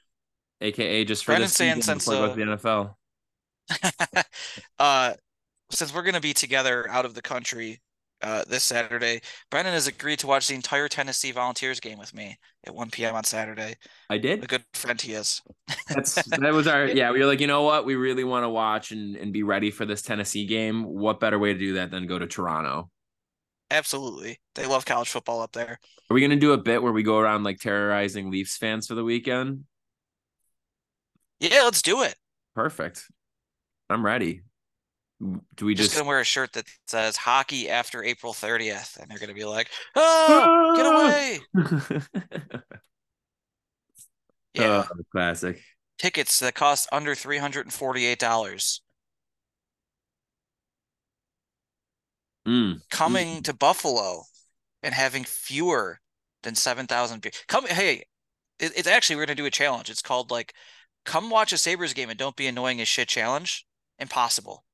aka 0.59 1.05
just 1.05 1.23
for 1.23 1.29
Brendan 1.31 1.45
this 1.45 1.53
season 1.53 1.81
saying 1.81 1.99
before 1.99 2.35
he 2.35 2.45
since, 2.45 2.61
the 2.61 2.69
NFL. 2.69 4.23
uh, 4.79 5.13
since 5.69 5.95
we're 5.95 6.01
going 6.01 6.13
to 6.15 6.19
be 6.19 6.33
together 6.33 6.89
out 6.89 7.05
of 7.05 7.13
the 7.13 7.21
country 7.21 7.79
uh, 8.23 8.43
this 8.47 8.63
Saturday, 8.63 9.21
Brendan 9.51 9.73
has 9.73 9.87
agreed 9.87 10.19
to 10.19 10.27
watch 10.27 10.47
the 10.47 10.55
entire 10.55 10.87
Tennessee 10.87 11.31
Volunteers 11.31 11.79
game 11.79 11.99
with 11.99 12.13
me 12.13 12.37
at 12.65 12.73
1 12.73 12.89
p.m. 12.89 13.15
on 13.15 13.23
Saturday. 13.25 13.75
I 14.09 14.17
did. 14.17 14.43
A 14.43 14.47
good 14.47 14.63
friend 14.73 14.99
he 14.99 15.13
is. 15.13 15.41
That's 15.89 16.15
that 16.15 16.53
was 16.53 16.65
our 16.65 16.85
yeah. 16.87 17.11
We 17.11 17.19
were 17.19 17.25
like, 17.25 17.41
you 17.41 17.47
know 17.47 17.63
what? 17.63 17.85
We 17.85 17.95
really 17.95 18.23
want 18.23 18.45
to 18.45 18.49
watch 18.49 18.91
and, 18.91 19.17
and 19.17 19.33
be 19.33 19.43
ready 19.43 19.71
for 19.71 19.85
this 19.85 20.01
Tennessee 20.01 20.45
game. 20.45 20.83
What 20.83 21.19
better 21.19 21.37
way 21.37 21.51
to 21.53 21.59
do 21.59 21.73
that 21.73 21.91
than 21.91 22.07
go 22.07 22.17
to 22.17 22.25
Toronto? 22.25 22.89
Absolutely. 23.69 24.39
They 24.55 24.65
love 24.65 24.85
college 24.85 25.09
football 25.09 25.41
up 25.41 25.51
there. 25.51 25.79
Are 26.09 26.13
we 26.13 26.21
gonna 26.21 26.35
do 26.37 26.53
a 26.53 26.57
bit 26.57 26.81
where 26.81 26.93
we 26.93 27.03
go 27.03 27.17
around 27.17 27.43
like 27.43 27.59
terrorizing 27.59 28.31
Leafs 28.31 28.55
fans 28.55 28.87
for 28.87 28.95
the 28.95 29.03
weekend? 29.03 29.65
Yeah, 31.39 31.63
let's 31.63 31.81
do 31.81 32.03
it. 32.03 32.15
Perfect. 32.55 33.03
I'm 33.89 34.05
ready. 34.05 34.43
Do 35.55 35.65
we 35.65 35.73
Just, 35.75 35.89
just, 35.91 35.97
gonna 35.97 36.07
wear 36.07 36.19
a 36.19 36.23
shirt 36.25 36.53
that 36.53 36.67
says 36.87 37.15
hockey 37.17 37.69
after 37.69 38.03
April 38.03 38.33
30th, 38.33 38.97
and 38.97 39.09
they're 39.09 39.19
gonna 39.19 39.33
be 39.33 39.45
like, 39.45 39.69
"Oh, 39.95 40.73
get 40.75 40.85
away!" 40.85 41.39
Yeah, 44.53 44.85
Oh, 44.89 45.03
classic. 45.11 45.61
tickets 45.97 46.39
that 46.39 46.53
cost 46.55 46.87
under 46.91 47.15
three 47.15 47.37
hundred 47.39 47.65
and 47.65 47.73
forty-eight 47.73 48.19
dollars. 48.19 48.81
Mm. 52.47 52.81
Coming 52.89 53.41
to 53.43 53.53
Buffalo 53.53 54.23
and 54.81 54.93
having 54.93 55.23
fewer 55.23 55.99
than 56.43 56.55
seven 56.55 56.87
thousand 56.87 57.21
people. 57.21 57.39
Come, 57.47 57.67
hey, 57.67 58.03
it, 58.59 58.73
it's 58.77 58.87
actually 58.87 59.15
we're 59.17 59.25
gonna 59.25 59.35
do 59.35 59.45
a 59.45 59.51
challenge. 59.51 59.89
It's 59.89 60.01
called 60.01 60.31
like, 60.31 60.53
come 61.05 61.29
watch 61.29 61.53
a 61.53 61.57
Sabres 61.57 61.93
game 61.93 62.09
and 62.09 62.19
don't 62.19 62.35
be 62.35 62.47
annoying 62.47 62.81
as 62.81 62.87
shit 62.87 63.07
challenge. 63.07 63.65
Impossible. 63.99 64.65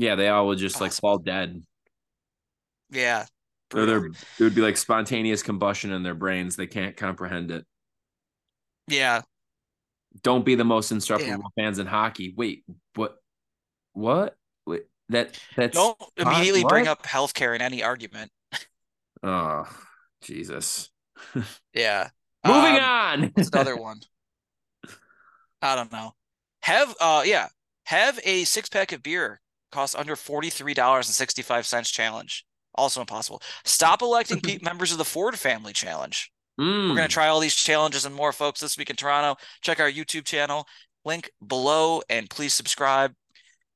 Yeah, 0.00 0.14
they 0.14 0.28
all 0.28 0.46
would 0.48 0.58
just 0.58 0.80
like 0.80 0.92
fall 0.92 1.18
dead. 1.18 1.62
Yeah. 2.90 3.26
Or 3.74 3.84
there, 3.84 4.06
it 4.06 4.14
would 4.40 4.54
be 4.54 4.62
like 4.62 4.76
spontaneous 4.76 5.42
combustion 5.42 5.92
in 5.92 6.02
their 6.02 6.14
brains. 6.14 6.56
They 6.56 6.66
can't 6.66 6.96
comprehend 6.96 7.50
it. 7.50 7.66
Yeah. 8.86 9.22
Don't 10.22 10.44
be 10.44 10.54
the 10.54 10.64
most 10.64 10.90
insufferable 10.90 11.52
fans 11.56 11.78
in 11.78 11.86
hockey. 11.86 12.32
Wait, 12.36 12.64
what? 12.94 13.18
What? 13.92 14.36
Wait, 14.66 14.84
that 15.10 15.38
that's 15.54 15.76
Don't 15.76 15.98
immediately 16.16 16.62
what? 16.62 16.70
bring 16.70 16.88
up 16.88 17.02
healthcare 17.02 17.54
in 17.54 17.60
any 17.60 17.82
argument. 17.82 18.30
Oh, 19.22 19.68
Jesus. 20.22 20.90
Yeah. 21.74 22.10
Moving 22.46 22.76
Um, 22.76 22.84
on. 22.84 23.22
What's 23.34 23.48
another 23.48 23.76
one? 23.76 24.00
I 25.62 25.74
don't 25.76 25.92
know. 25.92 26.14
Have 26.62 26.94
uh 27.00 27.22
yeah, 27.24 27.48
have 27.84 28.18
a 28.24 28.44
six 28.44 28.68
pack 28.68 28.92
of 28.92 29.02
beer 29.02 29.40
cost 29.70 29.96
under 29.96 30.16
forty 30.16 30.50
three 30.50 30.74
dollars 30.74 31.08
and 31.08 31.14
sixty 31.14 31.42
five 31.42 31.66
cents 31.66 31.90
challenge. 31.90 32.44
Also 32.74 33.00
impossible. 33.00 33.42
Stop 33.64 34.02
electing 34.02 34.40
pe- 34.40 34.58
members 34.62 34.92
of 34.92 34.98
the 34.98 35.04
Ford 35.04 35.38
family 35.38 35.72
challenge. 35.72 36.30
Mm. 36.60 36.90
We're 36.90 36.96
gonna 36.96 37.08
try 37.08 37.28
all 37.28 37.40
these 37.40 37.54
challenges 37.54 38.04
and 38.04 38.14
more, 38.14 38.32
folks, 38.32 38.60
this 38.60 38.76
week 38.76 38.90
in 38.90 38.96
Toronto. 38.96 39.40
Check 39.62 39.80
our 39.80 39.90
YouTube 39.90 40.24
channel, 40.24 40.66
link 41.04 41.30
below, 41.46 42.02
and 42.08 42.28
please 42.28 42.54
subscribe. 42.54 43.14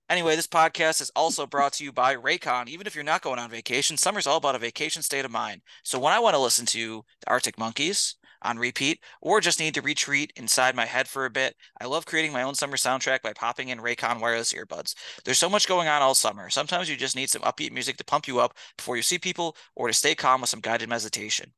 Anyway, 0.08 0.36
this 0.36 0.46
podcast 0.46 1.00
is 1.00 1.10
also 1.16 1.46
brought 1.46 1.72
to 1.72 1.84
you 1.84 1.92
by 1.92 2.14
Raycon. 2.14 2.68
Even 2.68 2.86
if 2.86 2.94
you're 2.94 3.04
not 3.04 3.22
going 3.22 3.38
on 3.38 3.48
vacation, 3.48 3.96
summer's 3.96 4.26
all 4.26 4.36
about 4.36 4.54
a 4.54 4.58
vacation 4.58 5.00
state 5.00 5.24
of 5.24 5.30
mind. 5.30 5.62
So 5.84 5.98
when 5.98 6.12
I 6.12 6.18
want 6.18 6.34
to 6.34 6.40
listen 6.40 6.66
to 6.66 7.02
the 7.20 7.30
Arctic 7.30 7.58
Monkeys 7.58 8.16
on 8.42 8.58
repeat, 8.58 9.00
or 9.20 9.40
just 9.40 9.60
need 9.60 9.74
to 9.74 9.82
retreat 9.82 10.32
inside 10.36 10.74
my 10.74 10.84
head 10.84 11.08
for 11.08 11.24
a 11.24 11.30
bit, 11.30 11.54
I 11.80 11.86
love 11.86 12.06
creating 12.06 12.32
my 12.32 12.42
own 12.42 12.54
summer 12.54 12.76
soundtrack 12.76 13.22
by 13.22 13.32
popping 13.32 13.68
in 13.68 13.78
Raycon 13.78 14.20
wireless 14.20 14.52
earbuds. 14.52 14.94
There's 15.24 15.38
so 15.38 15.48
much 15.48 15.68
going 15.68 15.88
on 15.88 16.02
all 16.02 16.14
summer. 16.14 16.50
Sometimes 16.50 16.88
you 16.88 16.96
just 16.96 17.16
need 17.16 17.30
some 17.30 17.42
upbeat 17.42 17.72
music 17.72 17.96
to 17.98 18.04
pump 18.04 18.26
you 18.26 18.40
up 18.40 18.56
before 18.76 18.96
you 18.96 19.02
see 19.02 19.18
people, 19.18 19.56
or 19.76 19.88
to 19.88 19.94
stay 19.94 20.14
calm 20.14 20.40
with 20.40 20.50
some 20.50 20.60
guided 20.60 20.88
meditation. 20.88 21.52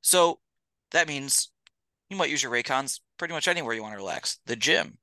So 0.00 0.40
that 0.90 1.08
means 1.08 1.50
you 2.10 2.16
might 2.16 2.30
use 2.30 2.42
your 2.42 2.52
Raycons 2.52 3.00
pretty 3.18 3.34
much 3.34 3.48
anywhere 3.48 3.74
you 3.74 3.82
want 3.82 3.92
to 3.94 3.98
relax. 3.98 4.38
The 4.46 4.56
gym, 4.56 4.98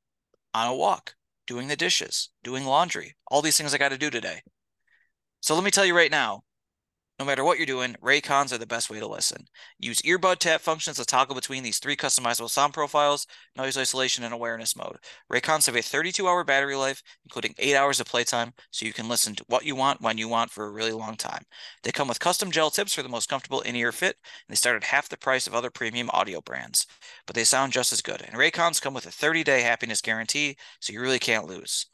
on 0.53 0.67
a 0.67 0.75
walk, 0.75 1.15
doing 1.47 1.67
the 1.67 1.75
dishes, 1.75 2.29
doing 2.43 2.65
laundry, 2.65 3.15
all 3.27 3.41
these 3.41 3.57
things 3.57 3.73
I 3.73 3.77
got 3.77 3.89
to 3.89 3.97
do 3.97 4.09
today. 4.09 4.41
So 5.41 5.55
let 5.55 5.63
me 5.63 5.71
tell 5.71 5.85
you 5.85 5.95
right 5.95 6.11
now, 6.11 6.43
no 7.19 7.25
matter 7.25 7.43
what 7.43 7.57
you're 7.57 7.65
doing, 7.65 7.97
Raycons 8.01 8.53
are 8.53 8.57
the 8.57 8.65
best 8.65 8.89
way 8.89 8.97
to 8.99 9.07
listen. 9.07 9.45
Use 9.77 10.01
earbud 10.03 10.37
tap 10.37 10.61
functions 10.61 10.95
to 10.97 11.05
toggle 11.05 11.35
between 11.35 11.63
these 11.63 11.77
three 11.77 11.97
customizable 11.97 12.49
sound 12.49 12.73
profiles, 12.73 13.27
noise 13.57 13.77
isolation, 13.77 14.23
and 14.23 14.33
awareness 14.33 14.75
mode. 14.75 14.95
Raycons 15.31 15.65
have 15.65 15.75
a 15.75 15.79
32-hour 15.79 16.45
battery 16.45 16.77
life, 16.77 17.03
including 17.25 17.53
8 17.59 17.75
hours 17.75 17.99
of 17.99 18.07
playtime, 18.07 18.53
so 18.71 18.85
you 18.85 18.93
can 18.93 19.09
listen 19.09 19.35
to 19.35 19.43
what 19.47 19.65
you 19.65 19.75
want 19.75 20.01
when 20.01 20.17
you 20.17 20.29
want 20.29 20.49
for 20.49 20.65
a 20.65 20.71
really 20.71 20.93
long 20.93 21.17
time. 21.17 21.43
They 21.83 21.91
come 21.91 22.07
with 22.07 22.21
custom 22.21 22.51
gel 22.51 22.71
tips 22.71 22.93
for 22.93 23.03
the 23.03 23.09
most 23.09 23.27
comfortable 23.29 23.61
in-ear 23.61 23.91
fit, 23.91 24.15
and 24.15 24.53
they 24.53 24.55
start 24.55 24.77
at 24.77 24.85
half 24.85 25.09
the 25.09 25.17
price 25.17 25.45
of 25.45 25.53
other 25.53 25.69
premium 25.69 26.09
audio 26.13 26.39
brands. 26.39 26.87
But 27.27 27.35
they 27.35 27.43
sound 27.43 27.73
just 27.73 27.91
as 27.91 28.01
good. 28.01 28.21
And 28.21 28.35
Raycons 28.35 28.81
come 28.81 28.93
with 28.93 29.05
a 29.05 29.09
30-day 29.09 29.61
happiness 29.61 30.01
guarantee, 30.01 30.55
so 30.79 30.93
you 30.93 31.01
really 31.01 31.19
can't 31.19 31.47
lose. 31.47 31.85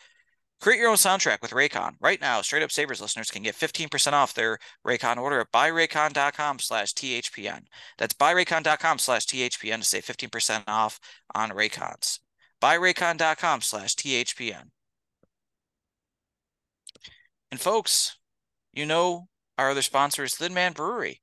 Create 0.66 0.80
your 0.80 0.90
own 0.90 0.96
soundtrack 0.96 1.44
with 1.44 1.52
Raycon. 1.52 1.94
Right 2.02 2.20
now, 2.20 2.42
Straight 2.42 2.64
Up 2.64 2.72
Sabres 2.72 3.00
listeners 3.00 3.30
can 3.30 3.44
get 3.44 3.54
15% 3.54 4.14
off 4.14 4.34
their 4.34 4.58
Raycon 4.84 5.18
order 5.18 5.42
at 5.42 5.52
buyraycon.com 5.52 6.58
slash 6.58 6.92
THPN. 6.94 7.66
That's 8.00 8.16
buyraycon.com 8.16 8.98
slash 8.98 9.28
THPN 9.28 9.82
to 9.82 9.84
save 9.84 10.06
15% 10.06 10.64
off 10.66 11.00
on 11.36 11.52
Raycons. 11.52 12.18
Buyraycon.com 12.64 13.62
slash 13.62 13.94
THPN. 13.94 14.72
And 17.52 17.62
folks, 17.62 18.18
you 18.74 18.88
know 18.88 19.28
our 19.60 19.70
other 19.70 19.84
sponsor 19.84 20.24
is 20.24 20.34
Thin 20.34 20.56
Man 20.56 20.74
Brewery. 20.74 21.22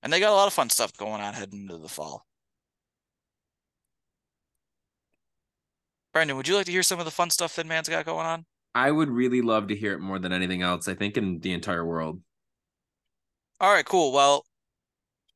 And 0.00 0.12
they 0.12 0.20
got 0.20 0.30
a 0.30 0.36
lot 0.36 0.46
of 0.46 0.52
fun 0.52 0.70
stuff 0.70 0.96
going 0.96 1.20
on 1.20 1.34
heading 1.34 1.62
into 1.62 1.78
the 1.78 1.88
fall. 1.88 2.27
Brendan, 6.18 6.36
would 6.36 6.48
you 6.48 6.56
like 6.56 6.66
to 6.66 6.72
hear 6.72 6.82
some 6.82 6.98
of 6.98 7.04
the 7.04 7.12
fun 7.12 7.30
stuff 7.30 7.52
Thin 7.52 7.68
Man's 7.68 7.88
got 7.88 8.04
going 8.04 8.26
on? 8.26 8.44
I 8.74 8.90
would 8.90 9.08
really 9.08 9.40
love 9.40 9.68
to 9.68 9.76
hear 9.76 9.92
it 9.92 10.00
more 10.00 10.18
than 10.18 10.32
anything 10.32 10.62
else. 10.62 10.88
I 10.88 10.94
think 10.94 11.16
in 11.16 11.38
the 11.38 11.52
entire 11.52 11.86
world. 11.86 12.20
All 13.60 13.72
right, 13.72 13.84
cool. 13.84 14.10
Well, 14.10 14.44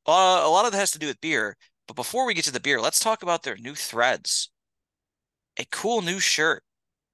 uh, 0.08 0.42
a 0.44 0.50
lot 0.50 0.66
of 0.66 0.74
it 0.74 0.78
has 0.78 0.90
to 0.90 0.98
do 0.98 1.06
with 1.06 1.20
beer. 1.20 1.56
But 1.86 1.94
before 1.94 2.26
we 2.26 2.34
get 2.34 2.46
to 2.46 2.52
the 2.52 2.58
beer, 2.58 2.80
let's 2.80 2.98
talk 2.98 3.22
about 3.22 3.44
their 3.44 3.56
new 3.56 3.76
threads. 3.76 4.50
A 5.56 5.64
cool 5.66 6.02
new 6.02 6.18
shirt 6.18 6.64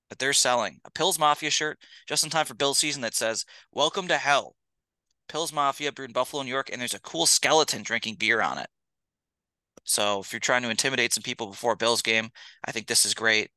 that 0.08 0.18
they're 0.18 0.32
selling, 0.32 0.80
a 0.86 0.90
Pills 0.90 1.18
Mafia 1.18 1.50
shirt, 1.50 1.78
just 2.06 2.24
in 2.24 2.30
time 2.30 2.46
for 2.46 2.54
Bill 2.54 2.72
season 2.72 3.02
that 3.02 3.14
says, 3.14 3.44
Welcome 3.70 4.08
to 4.08 4.16
Hell. 4.16 4.56
Pills 5.28 5.52
Mafia 5.52 5.92
brewed 5.92 6.08
in 6.08 6.14
Buffalo, 6.14 6.42
New 6.42 6.48
York, 6.48 6.70
and 6.72 6.80
there's 6.80 6.94
a 6.94 7.00
cool 7.00 7.26
skeleton 7.26 7.82
drinking 7.82 8.14
beer 8.14 8.40
on 8.40 8.56
it. 8.56 8.70
So 9.84 10.20
if 10.20 10.32
you're 10.32 10.40
trying 10.40 10.62
to 10.62 10.70
intimidate 10.70 11.12
some 11.12 11.22
people 11.22 11.48
before 11.48 11.76
Bill's 11.76 12.00
game, 12.00 12.30
I 12.64 12.72
think 12.72 12.86
this 12.86 13.04
is 13.04 13.12
great. 13.12 13.50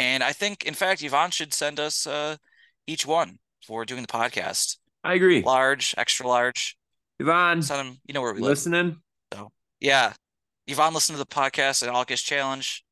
And 0.00 0.22
I 0.24 0.32
think, 0.32 0.64
in 0.64 0.72
fact, 0.72 1.02
Yvonne 1.02 1.30
should 1.30 1.52
send 1.52 1.78
us 1.78 2.06
uh, 2.06 2.36
each 2.86 3.06
one 3.06 3.38
for 3.66 3.84
doing 3.84 4.00
the 4.00 4.08
podcast. 4.08 4.78
I 5.04 5.12
agree. 5.14 5.42
Large, 5.42 5.94
extra 5.98 6.26
large. 6.26 6.76
Yvonne, 7.18 7.60
Send 7.60 7.86
them, 7.88 7.98
you 8.06 8.14
know 8.14 8.22
where 8.22 8.32
we 8.32 8.38
you 8.38 8.44
live. 8.44 8.52
listening? 8.52 8.96
Yeah. 9.78 10.14
Yvonne 10.66 10.94
listened 10.94 11.18
to 11.18 11.22
the 11.22 11.26
podcast 11.26 11.82
at 11.82 11.90
August 11.90 12.24
Challenge. 12.24 12.82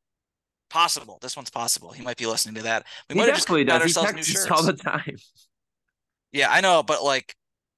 Possible. 0.69 1.19
This 1.23 1.35
one's 1.35 1.49
possible. 1.49 1.93
He 1.93 2.03
might 2.03 2.19
be 2.19 2.27
listening 2.27 2.55
to 2.57 2.63
that. 2.65 2.85
We 3.09 3.15
he 3.15 3.19
might 3.21 3.29
have 3.29 3.37
just 3.37 3.49
got 3.49 3.69
ourselves 3.83 4.13
new 4.13 4.23
shirts 4.23 4.51
all 4.51 4.63
the 4.63 4.75
time. 4.75 5.17
Yeah, 6.31 6.49
I 6.51 6.61
know, 6.61 6.83
but 6.83 7.03
like, 7.03 7.35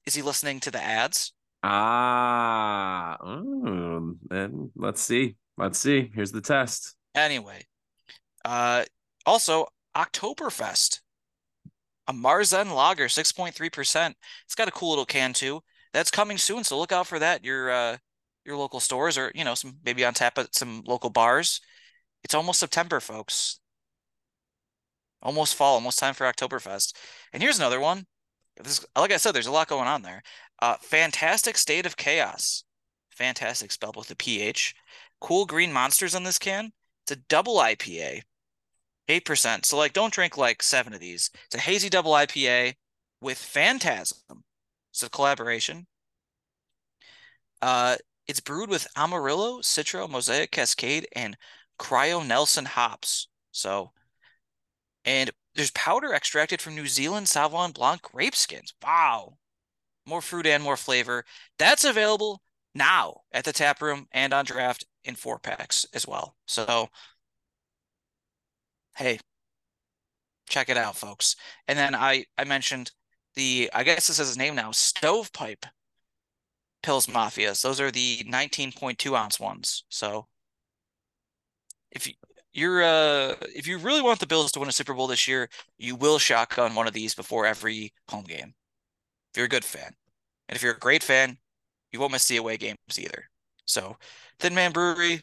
is 0.07 0.15
he 0.17 0.23
listening 0.23 0.59
to 0.61 0.73
the 0.73 0.83
ads? 0.83 1.33
Ah, 1.63 3.17
and 3.23 4.71
let's 4.75 5.01
see. 5.01 5.37
Let's 5.57 5.79
see. 5.79 6.11
Here's 6.13 6.33
the 6.33 6.41
test. 6.41 6.97
Anyway, 7.15 7.63
uh, 8.45 8.85
also 9.27 9.67
Oktoberfest, 9.97 11.01
a 12.07 12.13
Marzen 12.13 12.75
Lager, 12.75 13.09
six 13.09 13.33
point 13.33 13.55
three 13.55 13.71
percent. 13.71 14.17
It's 14.45 14.55
got 14.55 14.69
a 14.69 14.73
cool 14.73 14.91
little 14.91 15.07
can 15.07 15.33
too. 15.33 15.61
That's 15.93 16.11
coming 16.11 16.39
soon, 16.39 16.65
so 16.65 16.79
look 16.79 16.93
out 16.93 17.07
for 17.07 17.19
that. 17.19 17.45
Your 17.45 17.71
uh, 17.71 17.97
your 18.45 18.57
local 18.57 18.81
stores, 18.81 19.19
or 19.19 19.33
you 19.35 19.45
know, 19.45 19.55
some 19.55 19.79
maybe 19.85 20.05
on 20.05 20.15
tap 20.15 20.39
at 20.39 20.55
some 20.55 20.83
local 20.87 21.11
bars. 21.11 21.61
It's 22.25 22.35
almost 22.35 22.61
September, 22.61 23.01
folks. 23.01 23.61
Almost 25.23 25.55
fall, 25.55 25.75
almost 25.75 25.99
time 25.99 26.15
for 26.15 26.25
Oktoberfest. 26.25 26.95
And 27.33 27.43
here's 27.43 27.59
another 27.59 27.81
one. 27.81 28.07
This, 28.63 28.85
like 28.97 29.13
I 29.13 29.17
said, 29.17 29.33
there's 29.33 29.47
a 29.47 29.53
lot 29.53 29.69
going 29.69 29.89
on 29.89 30.03
there. 30.03 30.23
Uh, 30.61 30.77
fantastic 30.81 31.57
state 31.57 31.87
of 31.87 31.97
chaos. 31.97 32.65
Fantastic 33.11 33.73
spelled 33.73 33.97
with 33.97 34.11
a 34.11 34.17
PH. 34.17 34.75
Cool 35.21 35.45
green 35.47 35.73
monsters 35.73 36.15
on 36.15 36.25
this 36.25 36.39
can. 36.39 36.73
It's 37.05 37.13
a 37.13 37.23
double 37.29 37.57
IPA, 37.57 38.23
eight 39.09 39.25
percent. 39.25 39.67
So 39.67 39.77
like, 39.77 39.93
don't 39.93 40.13
drink 40.13 40.37
like 40.37 40.63
seven 40.63 40.93
of 40.93 41.01
these. 41.01 41.31
It's 41.47 41.57
a 41.57 41.61
hazy 41.61 41.89
double 41.89 42.13
IPA 42.13 42.75
with 43.21 43.39
Phantasm. 43.39 44.45
It's 44.93 45.03
a 45.03 45.11
collaboration. 45.11 45.87
Uh, 47.63 47.97
it's 48.27 48.41
brewed 48.41 48.71
with 48.71 48.87
Amarillo, 48.97 49.61
Citra, 49.61 50.09
Mosaic 50.09 50.51
Cascade, 50.53 51.07
and 51.15 51.37
Cryo 51.79 52.27
Nelson 52.27 52.65
hops. 52.65 53.29
So, 53.53 53.93
and 55.05 55.31
there's 55.55 55.73
powder 55.73 56.15
extracted 56.15 56.61
from 56.61 56.75
New 56.75 56.87
Zealand 56.87 57.27
Sauvignon 57.27 57.75
Blanc 57.75 58.03
grape 58.03 58.37
skins. 58.37 58.73
Wow. 58.83 59.37
More 60.07 60.23
fruit 60.23 60.47
and 60.47 60.63
more 60.63 60.77
flavor. 60.77 61.25
That's 61.59 61.85
available 61.85 62.41
now 62.75 63.23
at 63.33 63.45
the 63.45 63.53
tap 63.53 63.83
room 63.83 64.07
and 64.13 64.33
on 64.33 64.45
draft 64.45 64.85
in 65.05 65.17
four 65.17 65.39
packs 65.39 65.85
as 65.93 66.07
well. 66.07 66.37
So, 66.47 66.89
hey, 68.97 69.19
check 70.49 70.69
it 70.69 70.77
out, 70.77 70.97
folks. 70.97 71.37
And 71.69 71.79
then 71.79 71.95
I 71.95 72.25
I 72.39 72.45
mentioned 72.45 72.93
the 73.35 73.71
I 73.75 73.85
guess 73.85 74.07
this 74.07 74.19
is 74.19 74.29
his 74.29 74.37
name 74.39 74.55
now, 74.55 74.71
Stovepipe 74.73 75.67
Pills 76.83 77.07
Mafias. 77.07 77.63
Those 77.63 77.81
are 77.81 77.91
the 77.91 78.23
19.2 78.25 79.17
ounce 79.17 79.41
ones. 79.41 79.85
So 79.89 80.27
if 81.91 82.07
you, 82.07 82.15
you're 82.53 82.83
uh 82.83 83.37
if 83.55 83.67
you 83.67 83.79
really 83.79 84.03
want 84.03 84.21
the 84.21 84.27
Bills 84.27 84.53
to 84.53 84.61
win 84.61 84.69
a 84.69 84.73
Super 84.73 84.95
Bowl 84.95 85.07
this 85.07 85.29
year, 85.29 85.49
you 85.79 85.97
will 85.97 86.19
shotgun 86.19 86.75
one 86.75 86.87
of 86.87 86.93
these 86.93 87.15
before 87.15 87.47
every 87.47 87.93
home 88.09 88.25
game. 88.25 88.55
If 89.33 89.39
you're 89.39 89.47
a 89.47 89.49
good 89.49 89.65
fan. 89.65 89.95
And 90.49 90.57
if 90.57 90.63
you're 90.63 90.75
a 90.75 90.79
great 90.79 91.03
fan, 91.05 91.39
you 91.93 92.01
won't 92.01 92.13
miss 92.13 92.27
the 92.29 92.39
away 92.39 92.57
games 92.57 92.79
either. 92.99 93.31
So 93.67 93.97
Thin 94.41 94.55
Man 94.55 94.73
Brewery, 94.73 95.23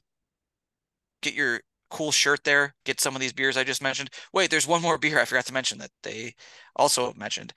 get 1.22 1.34
your 1.34 1.62
cool 1.90 2.12
shirt 2.12 2.44
there. 2.44 2.76
Get 2.86 3.00
some 3.00 3.16
of 3.16 3.22
these 3.22 3.34
beers 3.34 3.58
I 3.58 3.64
just 3.64 3.84
mentioned. 3.84 4.10
Wait, 4.34 4.50
there's 4.50 4.68
one 4.68 4.82
more 4.82 4.98
beer 4.98 5.20
I 5.20 5.26
forgot 5.26 5.46
to 5.46 5.54
mention 5.54 5.78
that 5.80 5.92
they 6.04 6.36
also 6.76 7.14
mentioned. 7.14 7.54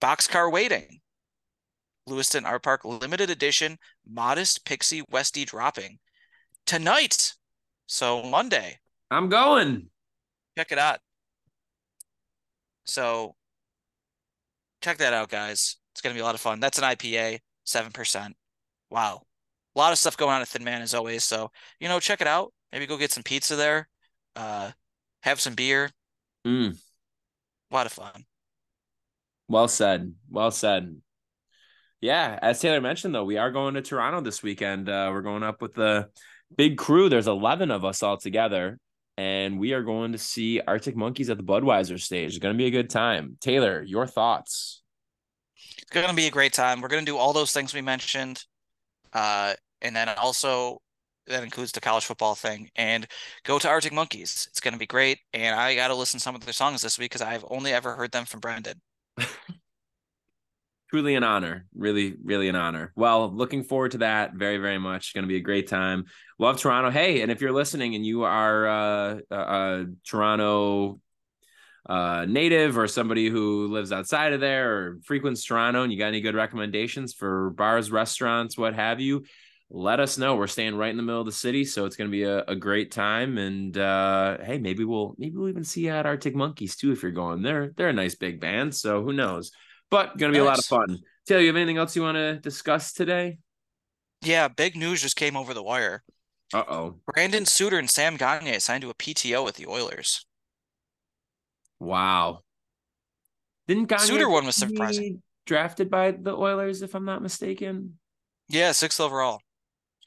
Boxcar 0.00 0.50
Waiting. 0.50 1.00
Lewiston 2.06 2.44
Art 2.44 2.62
Park 2.62 2.84
limited 2.84 3.30
edition 3.30 3.78
modest 4.06 4.64
pixie 4.64 5.02
Westy 5.10 5.44
dropping 5.44 5.98
tonight 6.66 7.34
so 7.86 8.22
Monday. 8.22 8.78
I'm 9.10 9.28
going. 9.28 9.88
Check 10.56 10.72
it 10.72 10.78
out. 10.78 10.98
So 12.84 13.34
check 14.80 14.98
that 14.98 15.12
out, 15.12 15.28
guys. 15.28 15.76
It's 15.92 16.00
gonna 16.00 16.14
be 16.14 16.20
a 16.20 16.24
lot 16.24 16.34
of 16.34 16.40
fun. 16.40 16.60
That's 16.60 16.78
an 16.78 16.84
IPA, 16.84 17.40
seven 17.64 17.92
percent. 17.92 18.36
Wow. 18.90 19.22
A 19.76 19.78
lot 19.78 19.92
of 19.92 19.98
stuff 19.98 20.16
going 20.16 20.32
on 20.34 20.42
at 20.42 20.48
Thin 20.48 20.64
Man 20.64 20.82
as 20.82 20.94
always. 20.94 21.24
So, 21.24 21.50
you 21.78 21.88
know, 21.88 22.00
check 22.00 22.20
it 22.20 22.26
out. 22.26 22.52
Maybe 22.72 22.86
go 22.86 22.96
get 22.96 23.12
some 23.12 23.22
pizza 23.22 23.56
there. 23.56 23.88
Uh 24.36 24.70
have 25.22 25.40
some 25.40 25.54
beer. 25.54 25.90
Mm. 26.46 26.78
A 27.70 27.74
lot 27.74 27.86
of 27.86 27.92
fun. 27.92 28.24
Well 29.48 29.68
said. 29.68 30.14
Well 30.30 30.50
said. 30.50 30.96
Yeah, 32.00 32.38
as 32.40 32.60
Taylor 32.60 32.80
mentioned, 32.80 33.14
though, 33.14 33.24
we 33.24 33.36
are 33.36 33.50
going 33.50 33.74
to 33.74 33.82
Toronto 33.82 34.22
this 34.22 34.42
weekend. 34.42 34.88
Uh, 34.88 35.10
we're 35.12 35.20
going 35.20 35.42
up 35.42 35.60
with 35.60 35.74
the 35.74 36.08
big 36.56 36.78
crew. 36.78 37.10
There's 37.10 37.26
11 37.26 37.70
of 37.70 37.84
us 37.84 38.02
all 38.02 38.16
together, 38.16 38.78
and 39.18 39.58
we 39.58 39.74
are 39.74 39.82
going 39.82 40.12
to 40.12 40.18
see 40.18 40.62
Arctic 40.66 40.96
Monkeys 40.96 41.28
at 41.28 41.36
the 41.36 41.44
Budweiser 41.44 42.00
stage. 42.00 42.30
It's 42.30 42.38
going 42.38 42.54
to 42.54 42.58
be 42.58 42.66
a 42.66 42.70
good 42.70 42.88
time. 42.88 43.36
Taylor, 43.40 43.82
your 43.82 44.06
thoughts? 44.06 44.82
It's 45.76 45.90
going 45.90 46.08
to 46.08 46.14
be 46.14 46.26
a 46.26 46.30
great 46.30 46.54
time. 46.54 46.80
We're 46.80 46.88
going 46.88 47.04
to 47.04 47.10
do 47.10 47.18
all 47.18 47.34
those 47.34 47.52
things 47.52 47.74
we 47.74 47.82
mentioned. 47.82 48.44
Uh, 49.12 49.54
and 49.82 49.94
then 49.94 50.08
also 50.08 50.80
that 51.30 51.42
includes 51.42 51.72
the 51.72 51.80
college 51.80 52.04
football 52.04 52.34
thing 52.34 52.70
and 52.76 53.06
go 53.44 53.58
to 53.58 53.68
Arctic 53.68 53.92
Monkeys. 53.92 54.46
It's 54.50 54.60
going 54.60 54.74
to 54.74 54.78
be 54.78 54.86
great. 54.86 55.18
And 55.32 55.58
I 55.58 55.74
got 55.74 55.88
to 55.88 55.94
listen 55.94 56.18
to 56.18 56.24
some 56.24 56.34
of 56.34 56.44
their 56.44 56.52
songs 56.52 56.82
this 56.82 56.98
week 56.98 57.10
because 57.10 57.22
I've 57.22 57.44
only 57.50 57.72
ever 57.72 57.94
heard 57.94 58.12
them 58.12 58.24
from 58.24 58.40
Brendan. 58.40 58.80
truly 60.90 61.14
an 61.14 61.22
honor 61.22 61.66
really 61.72 62.16
really 62.24 62.48
an 62.48 62.56
honor 62.56 62.92
well 62.96 63.32
looking 63.32 63.62
forward 63.62 63.92
to 63.92 63.98
that 63.98 64.34
very 64.34 64.56
very 64.56 64.78
much 64.78 65.14
going 65.14 65.22
to 65.22 65.28
be 65.28 65.36
a 65.36 65.40
great 65.40 65.68
time 65.68 66.04
love 66.38 66.58
toronto 66.58 66.90
hey 66.90 67.22
and 67.22 67.30
if 67.30 67.40
you're 67.40 67.52
listening 67.52 67.94
and 67.94 68.04
you 68.04 68.24
are 68.24 68.66
uh, 69.30 69.84
toronto 70.04 71.00
uh, 71.88 72.26
native 72.28 72.76
or 72.76 72.88
somebody 72.88 73.28
who 73.28 73.68
lives 73.68 73.92
outside 73.92 74.32
of 74.32 74.40
there 74.40 74.76
or 74.76 74.98
frequents 75.04 75.44
toronto 75.44 75.84
and 75.84 75.92
you 75.92 75.98
got 75.98 76.08
any 76.08 76.20
good 76.20 76.34
recommendations 76.34 77.14
for 77.14 77.50
bars 77.50 77.92
restaurants 77.92 78.58
what 78.58 78.74
have 78.74 79.00
you 79.00 79.24
let 79.70 80.00
us 80.00 80.18
know 80.18 80.34
we're 80.34 80.46
staying 80.46 80.74
right 80.74 80.90
in 80.90 80.96
the 80.96 81.02
middle 81.02 81.20
of 81.20 81.26
the 81.26 81.32
city 81.32 81.64
so 81.64 81.84
it's 81.84 81.94
going 81.94 82.10
to 82.10 82.12
be 82.12 82.24
a, 82.24 82.44
a 82.48 82.56
great 82.56 82.90
time 82.90 83.38
and 83.38 83.78
uh, 83.78 84.36
hey 84.42 84.58
maybe 84.58 84.84
we'll 84.84 85.14
maybe 85.16 85.36
we'll 85.36 85.48
even 85.48 85.64
see 85.64 85.86
you 85.86 85.90
at 85.90 86.06
arctic 86.06 86.34
monkeys 86.34 86.76
too 86.76 86.90
if 86.90 87.02
you're 87.02 87.12
going 87.12 87.40
they're 87.40 87.72
they're 87.76 87.88
a 87.88 87.92
nice 87.92 88.16
big 88.16 88.40
band 88.40 88.74
so 88.74 89.02
who 89.02 89.12
knows 89.12 89.52
but 89.90 90.16
going 90.16 90.32
to 90.32 90.38
be 90.38 90.44
nice. 90.44 90.46
a 90.46 90.74
lot 90.74 90.86
of 90.86 90.88
fun. 90.88 90.98
Taylor, 91.26 91.40
you 91.40 91.48
have 91.48 91.56
anything 91.56 91.76
else 91.76 91.94
you 91.96 92.02
want 92.02 92.16
to 92.16 92.38
discuss 92.38 92.92
today? 92.92 93.38
Yeah, 94.22 94.48
big 94.48 94.76
news 94.76 95.02
just 95.02 95.16
came 95.16 95.36
over 95.36 95.52
the 95.52 95.62
wire. 95.62 96.02
Uh 96.54 96.64
oh. 96.68 96.96
Brandon 97.06 97.44
Sutter 97.44 97.78
and 97.78 97.90
Sam 97.90 98.16
Gagner 98.16 98.60
signed 98.60 98.82
to 98.82 98.90
a 98.90 98.94
PTO 98.94 99.44
with 99.44 99.56
the 99.56 99.66
Oilers. 99.66 100.24
Wow. 101.78 102.40
Didn't 103.66 103.86
Gagner 103.86 104.06
Sutter 104.06 104.28
one 104.28 104.46
was 104.46 104.56
surprising. 104.56 105.22
Drafted 105.46 105.90
by 105.90 106.12
the 106.12 106.36
Oilers, 106.36 106.82
if 106.82 106.94
I'm 106.94 107.04
not 107.04 107.22
mistaken. 107.22 107.98
Yeah, 108.48 108.72
sixth 108.72 109.00
overall. 109.00 109.40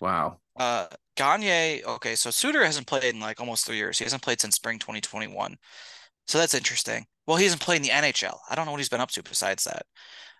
Wow. 0.02 0.40
Uh, 0.58 0.88
Gagner. 1.16 1.86
Okay, 1.86 2.16
so 2.16 2.30
Sutter 2.30 2.66
hasn't 2.66 2.88
played 2.88 3.14
in 3.16 3.20
like 3.20 3.40
almost 3.40 3.66
three 3.66 3.78
years. 3.78 3.98
He 3.98 4.06
hasn't 4.06 4.22
played 4.22 4.42
since 4.42 4.56
spring 4.56 4.80
2021. 4.80 5.58
So 6.28 6.38
that's 6.38 6.54
interesting. 6.54 7.06
Well, 7.28 7.38
he 7.38 7.44
hasn't 7.44 7.62
played 7.62 7.78
in 7.78 7.84
the 7.84 7.90
NHL. 7.90 8.38
I 8.50 8.56
don't 8.56 8.66
know 8.66 8.72
what 8.72 8.80
he's 8.80 8.90
been 8.90 9.02
up 9.02 9.12
to 9.12 9.24
besides 9.24 9.64
that. 9.66 9.86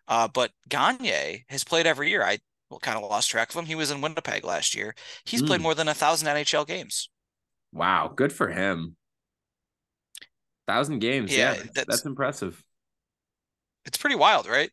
Uh, 0.08 0.28
but 0.28 0.52
Gagne 0.70 1.46
has 1.50 1.64
played 1.64 1.88
every 1.88 2.10
year. 2.10 2.24
I 2.24 2.40
well, 2.70 2.80
kind 2.80 2.98
of 2.98 3.10
lost 3.10 3.30
track 3.30 3.50
of 3.50 3.56
him. 3.56 3.66
He 3.66 3.76
was 3.76 3.92
in 3.92 4.02
Winnipeg 4.02 4.44
last 4.44 4.76
year. 4.76 4.96
He's 5.26 5.42
mm. 5.42 5.48
played 5.48 5.60
hmm. 5.60 5.64
more 5.64 5.76
than 5.76 5.88
a 5.88 5.94
thousand 5.94 6.28
NHL 6.28 6.68
games. 6.68 7.10
Wow, 7.72 8.12
good 8.14 8.34
for 8.34 8.48
him. 8.48 8.96
Thousand 10.68 11.00
games. 11.00 11.36
Yeah, 11.36 11.54
yeah 11.54 11.64
that's, 11.74 11.88
that's 11.88 12.06
impressive. 12.06 12.62
It's 13.86 13.98
pretty 13.98 14.16
wild, 14.16 14.48
right? 14.48 14.72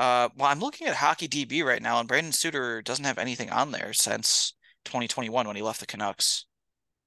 Uh, 0.00 0.30
well, 0.34 0.48
I'm 0.48 0.60
looking 0.60 0.86
at 0.86 0.96
Hockey 0.96 1.28
DB 1.28 1.62
right 1.62 1.82
now, 1.82 1.98
and 1.98 2.08
Brandon 2.08 2.32
Sutter 2.32 2.80
doesn't 2.80 3.04
have 3.04 3.18
anything 3.18 3.50
on 3.50 3.70
there 3.70 3.92
since 3.92 4.54
2021 4.86 5.46
when 5.46 5.56
he 5.56 5.60
left 5.60 5.78
the 5.78 5.86
Canucks. 5.86 6.46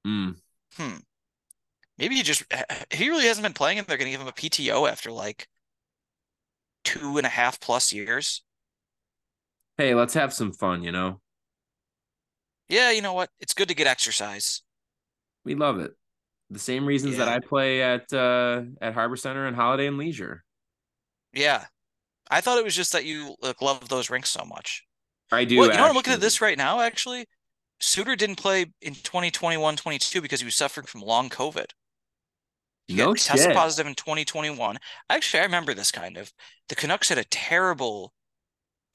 Mm. 0.05 0.35
Hmm. 0.75 0.97
Maybe 1.97 2.13
he 2.13 2.21
just 2.21 2.43
he 2.91 3.09
really 3.09 3.25
hasn't 3.25 3.43
been 3.43 3.53
playing 3.53 3.79
and 3.79 3.87
they're 3.87 3.97
gonna 3.97 4.11
give 4.11 4.21
him 4.21 4.27
a 4.27 4.31
PTO 4.31 4.87
after 4.87 5.11
like 5.11 5.47
two 6.83 7.17
and 7.17 7.25
a 7.25 7.29
half 7.29 7.59
plus 7.59 7.91
years. 7.91 8.43
Hey, 9.75 9.95
let's 9.95 10.13
have 10.13 10.31
some 10.31 10.51
fun, 10.51 10.83
you 10.83 10.91
know? 10.91 11.19
Yeah, 12.69 12.91
you 12.91 13.01
know 13.01 13.13
what? 13.13 13.31
It's 13.39 13.55
good 13.55 13.69
to 13.69 13.75
get 13.75 13.87
exercise. 13.87 14.61
We 15.43 15.55
love 15.55 15.79
it. 15.79 15.93
The 16.51 16.59
same 16.59 16.85
reasons 16.85 17.17
yeah. 17.17 17.25
that 17.25 17.27
I 17.29 17.39
play 17.39 17.81
at 17.81 18.13
uh 18.13 18.61
at 18.79 18.93
Harbor 18.93 19.15
Center 19.15 19.47
and 19.47 19.55
Holiday 19.55 19.87
and 19.87 19.97
Leisure. 19.97 20.43
Yeah. 21.33 21.65
I 22.33 22.41
thought 22.41 22.57
it 22.57 22.63
was 22.65 22.75
just 22.75 22.91
that 22.93 23.05
you 23.05 23.35
like, 23.41 23.61
love 23.61 23.89
those 23.89 24.09
rinks 24.09 24.29
so 24.29 24.43
much. 24.45 24.83
I 25.31 25.45
do. 25.45 25.59
Well, 25.59 25.71
you 25.71 25.77
know, 25.77 25.85
I'm 25.85 25.93
looking 25.95 26.13
at 26.13 26.19
this 26.21 26.41
right 26.41 26.57
now. 26.57 26.81
Actually, 26.81 27.25
Sutter 27.79 28.15
didn't 28.15 28.37
play 28.37 28.65
in 28.81 28.95
2021 28.95 29.75
22 29.77 30.21
because 30.21 30.39
he 30.41 30.45
was 30.45 30.55
suffering 30.55 30.87
from 30.87 31.01
long 31.01 31.29
COVID. 31.29 31.67
He 32.87 32.95
no 32.95 33.13
tested 33.13 33.51
positive 33.51 33.87
in 33.87 33.95
2021. 33.95 34.77
Actually, 35.09 35.39
I 35.41 35.43
remember 35.43 35.73
this 35.73 35.91
kind 35.91 36.17
of. 36.17 36.31
The 36.69 36.75
Canucks 36.75 37.09
had 37.09 37.17
a 37.17 37.23
terrible 37.25 38.13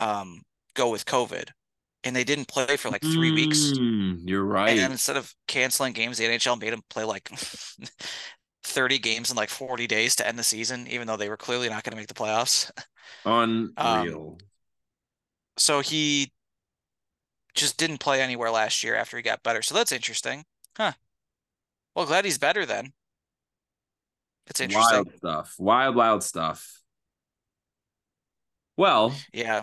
um, 0.00 0.42
go 0.74 0.90
with 0.90 1.04
COVID. 1.06 1.50
and 2.04 2.14
they 2.16 2.24
didn't 2.24 2.48
play 2.48 2.76
for 2.76 2.90
like 2.90 3.04
three 3.04 3.32
weeks. 3.32 3.74
Mm, 3.78 4.20
you're 4.26 4.44
right. 4.44 4.78
And 4.78 4.92
instead 4.92 5.16
of 5.16 5.34
canceling 5.48 5.92
games, 5.92 6.18
the 6.18 6.24
NHL 6.24 6.60
made 6.60 6.72
them 6.72 6.82
play 6.90 7.04
like 7.04 7.30
30 8.68 8.98
games 8.98 9.30
in 9.30 9.36
like 9.36 9.48
40 9.50 9.86
days 9.86 10.16
to 10.16 10.26
end 10.26 10.38
the 10.38 10.44
season, 10.44 10.86
even 10.88 11.06
though 11.06 11.16
they 11.16 11.28
were 11.28 11.36
clearly 11.36 11.68
not 11.68 11.84
going 11.84 11.92
to 11.92 11.96
make 11.96 12.08
the 12.08 12.14
playoffs. 12.14 12.70
Unreal. 13.24 14.38
Um, 14.40 14.46
so 15.56 15.80
he 15.80 16.32
just 17.54 17.76
didn't 17.78 17.98
play 17.98 18.20
anywhere 18.22 18.50
last 18.50 18.84
year 18.84 18.94
after 18.94 19.16
he 19.16 19.22
got 19.22 19.42
better. 19.42 19.62
So 19.62 19.74
that's 19.74 19.92
interesting. 19.92 20.44
Huh. 20.76 20.92
Well, 21.94 22.06
glad 22.06 22.24
he's 22.24 22.38
better 22.38 22.64
then. 22.64 22.92
It's 24.46 24.60
interesting. 24.60 24.94
Wild 24.96 25.16
stuff. 25.16 25.54
Wild, 25.58 25.96
wild 25.96 26.22
stuff. 26.22 26.80
Well, 28.76 29.14
Yeah. 29.32 29.62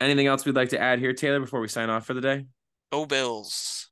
anything 0.00 0.26
else 0.26 0.46
we'd 0.46 0.56
like 0.56 0.70
to 0.70 0.80
add 0.80 0.98
here, 0.98 1.12
Taylor, 1.12 1.40
before 1.40 1.60
we 1.60 1.68
sign 1.68 1.90
off 1.90 2.06
for 2.06 2.14
the 2.14 2.20
day? 2.22 2.46
Oh, 2.90 3.04
Bills. 3.04 3.90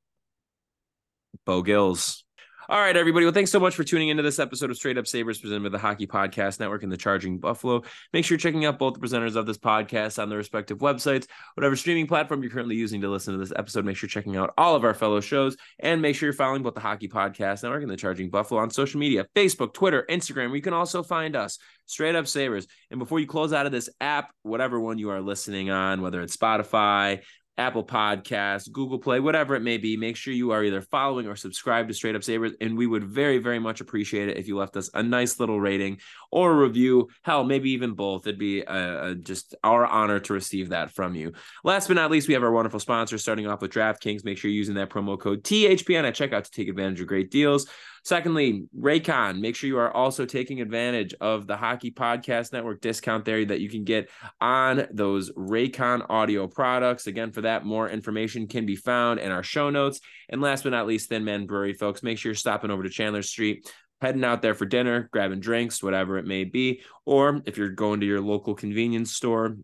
Bo 1.44 1.62
Gills. 1.62 2.23
All 2.66 2.80
right, 2.80 2.96
everybody. 2.96 3.26
Well, 3.26 3.34
thanks 3.34 3.50
so 3.50 3.60
much 3.60 3.74
for 3.74 3.84
tuning 3.84 4.08
into 4.08 4.22
this 4.22 4.38
episode 4.38 4.70
of 4.70 4.76
Straight 4.78 4.96
Up 4.96 5.06
Sabres 5.06 5.38
presented 5.38 5.64
by 5.64 5.68
the 5.68 5.78
Hockey 5.78 6.06
Podcast 6.06 6.60
Network 6.60 6.82
and 6.82 6.90
the 6.90 6.96
Charging 6.96 7.36
Buffalo. 7.36 7.82
Make 8.14 8.24
sure 8.24 8.36
you're 8.36 8.40
checking 8.40 8.64
out 8.64 8.78
both 8.78 8.94
the 8.94 9.00
presenters 9.00 9.36
of 9.36 9.44
this 9.44 9.58
podcast 9.58 10.20
on 10.22 10.30
their 10.30 10.38
respective 10.38 10.78
websites. 10.78 11.26
Whatever 11.56 11.76
streaming 11.76 12.06
platform 12.06 12.42
you're 12.42 12.50
currently 12.50 12.76
using 12.76 13.02
to 13.02 13.10
listen 13.10 13.34
to 13.34 13.38
this 13.38 13.52
episode, 13.54 13.84
make 13.84 13.98
sure 13.98 14.06
you're 14.06 14.12
checking 14.12 14.38
out 14.38 14.54
all 14.56 14.74
of 14.74 14.82
our 14.82 14.94
fellow 14.94 15.20
shows 15.20 15.58
and 15.78 16.00
make 16.00 16.16
sure 16.16 16.26
you're 16.26 16.32
following 16.32 16.62
both 16.62 16.72
the 16.72 16.80
Hockey 16.80 17.06
Podcast 17.06 17.64
Network 17.64 17.82
and 17.82 17.90
the 17.90 17.98
Charging 17.98 18.30
Buffalo 18.30 18.62
on 18.62 18.70
social 18.70 18.98
media 18.98 19.26
Facebook, 19.36 19.74
Twitter, 19.74 20.06
Instagram. 20.08 20.46
where 20.46 20.56
You 20.56 20.62
can 20.62 20.72
also 20.72 21.02
find 21.02 21.36
us 21.36 21.58
Straight 21.84 22.14
Up 22.14 22.26
Sabres. 22.26 22.66
And 22.90 22.98
before 22.98 23.20
you 23.20 23.26
close 23.26 23.52
out 23.52 23.66
of 23.66 23.72
this 23.72 23.90
app, 24.00 24.30
whatever 24.42 24.80
one 24.80 24.96
you 24.96 25.10
are 25.10 25.20
listening 25.20 25.68
on, 25.68 26.00
whether 26.00 26.22
it's 26.22 26.34
Spotify, 26.34 27.20
Apple 27.56 27.84
Podcasts, 27.84 28.70
Google 28.70 28.98
Play, 28.98 29.20
whatever 29.20 29.54
it 29.54 29.62
may 29.62 29.78
be, 29.78 29.96
make 29.96 30.16
sure 30.16 30.34
you 30.34 30.50
are 30.50 30.64
either 30.64 30.80
following 30.80 31.26
or 31.26 31.36
subscribed 31.36 31.88
to 31.88 31.94
Straight 31.94 32.16
Up 32.16 32.24
Sabres. 32.24 32.54
And 32.60 32.76
we 32.76 32.86
would 32.86 33.04
very, 33.04 33.38
very 33.38 33.60
much 33.60 33.80
appreciate 33.80 34.28
it 34.28 34.36
if 34.36 34.48
you 34.48 34.58
left 34.58 34.76
us 34.76 34.90
a 34.92 35.02
nice 35.02 35.38
little 35.38 35.60
rating 35.60 35.98
or 36.32 36.50
a 36.50 36.56
review. 36.56 37.08
Hell, 37.22 37.44
maybe 37.44 37.70
even 37.70 37.92
both. 37.92 38.26
It'd 38.26 38.38
be 38.38 38.64
uh, 38.64 39.14
just 39.14 39.54
our 39.62 39.86
honor 39.86 40.18
to 40.20 40.32
receive 40.32 40.70
that 40.70 40.90
from 40.90 41.14
you. 41.14 41.32
Last 41.62 41.86
but 41.86 41.94
not 41.94 42.10
least, 42.10 42.26
we 42.26 42.34
have 42.34 42.42
our 42.42 42.50
wonderful 42.50 42.80
sponsors, 42.80 43.22
starting 43.22 43.46
off 43.46 43.62
with 43.62 43.72
DraftKings. 43.72 44.24
Make 44.24 44.38
sure 44.38 44.50
you're 44.50 44.58
using 44.58 44.74
that 44.74 44.90
promo 44.90 45.18
code 45.18 45.44
THPN 45.44 46.04
at 46.04 46.14
checkout 46.14 46.44
to 46.44 46.50
take 46.50 46.68
advantage 46.68 47.00
of 47.00 47.06
great 47.06 47.30
deals. 47.30 47.68
Secondly, 48.04 48.64
Raycon, 48.78 49.40
make 49.40 49.56
sure 49.56 49.68
you 49.68 49.78
are 49.78 49.90
also 49.90 50.26
taking 50.26 50.60
advantage 50.60 51.14
of 51.22 51.46
the 51.46 51.56
Hockey 51.56 51.90
Podcast 51.90 52.52
Network 52.52 52.82
discount 52.82 53.24
there 53.24 53.42
that 53.46 53.60
you 53.60 53.70
can 53.70 53.84
get 53.84 54.10
on 54.42 54.86
those 54.92 55.32
Raycon 55.32 56.04
audio 56.10 56.46
products. 56.46 57.06
Again, 57.06 57.32
for 57.32 57.40
that, 57.40 57.64
more 57.64 57.88
information 57.88 58.46
can 58.46 58.66
be 58.66 58.76
found 58.76 59.20
in 59.20 59.32
our 59.32 59.42
show 59.42 59.70
notes. 59.70 60.00
And 60.28 60.42
last 60.42 60.64
but 60.64 60.70
not 60.70 60.86
least, 60.86 61.08
Thin 61.08 61.24
Man 61.24 61.46
Brewery, 61.46 61.72
folks, 61.72 62.02
make 62.02 62.18
sure 62.18 62.30
you're 62.30 62.36
stopping 62.36 62.70
over 62.70 62.82
to 62.82 62.90
Chandler 62.90 63.22
Street 63.22 63.70
heading 64.00 64.24
out 64.24 64.42
there 64.42 64.54
for 64.54 64.66
dinner, 64.66 65.08
grabbing 65.12 65.40
drinks, 65.40 65.82
whatever 65.82 66.18
it 66.18 66.26
may 66.26 66.44
be. 66.44 66.82
Or 67.06 67.40
if 67.46 67.56
you're 67.56 67.70
going 67.70 68.00
to 68.00 68.06
your 68.06 68.20
local 68.20 68.54
convenience 68.54 69.12
store, 69.12 69.56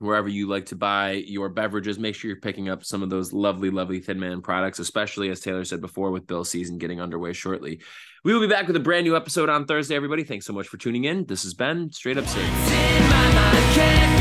wherever 0.00 0.28
you 0.28 0.48
like 0.48 0.66
to 0.66 0.76
buy 0.76 1.12
your 1.12 1.48
beverages, 1.48 1.98
make 1.98 2.14
sure 2.14 2.28
you're 2.28 2.40
picking 2.40 2.68
up 2.68 2.84
some 2.84 3.02
of 3.02 3.10
those 3.10 3.32
lovely, 3.32 3.70
lovely 3.70 4.00
Thin 4.00 4.18
Man 4.18 4.40
products, 4.40 4.78
especially 4.78 5.30
as 5.30 5.40
Taylor 5.40 5.64
said 5.64 5.80
before, 5.80 6.10
with 6.10 6.26
Bill 6.26 6.44
season 6.44 6.78
getting 6.78 7.00
underway 7.00 7.32
shortly. 7.32 7.80
We 8.24 8.34
will 8.34 8.40
be 8.40 8.46
back 8.48 8.66
with 8.66 8.76
a 8.76 8.80
brand 8.80 9.04
new 9.04 9.14
episode 9.14 9.48
on 9.48 9.66
Thursday, 9.66 9.94
everybody. 9.94 10.24
Thanks 10.24 10.46
so 10.46 10.52
much 10.52 10.68
for 10.68 10.78
tuning 10.78 11.04
in. 11.04 11.26
This 11.26 11.42
has 11.44 11.54
been 11.54 11.92
Straight 11.92 12.18
Up 12.18 12.26
Safe. 12.26 14.19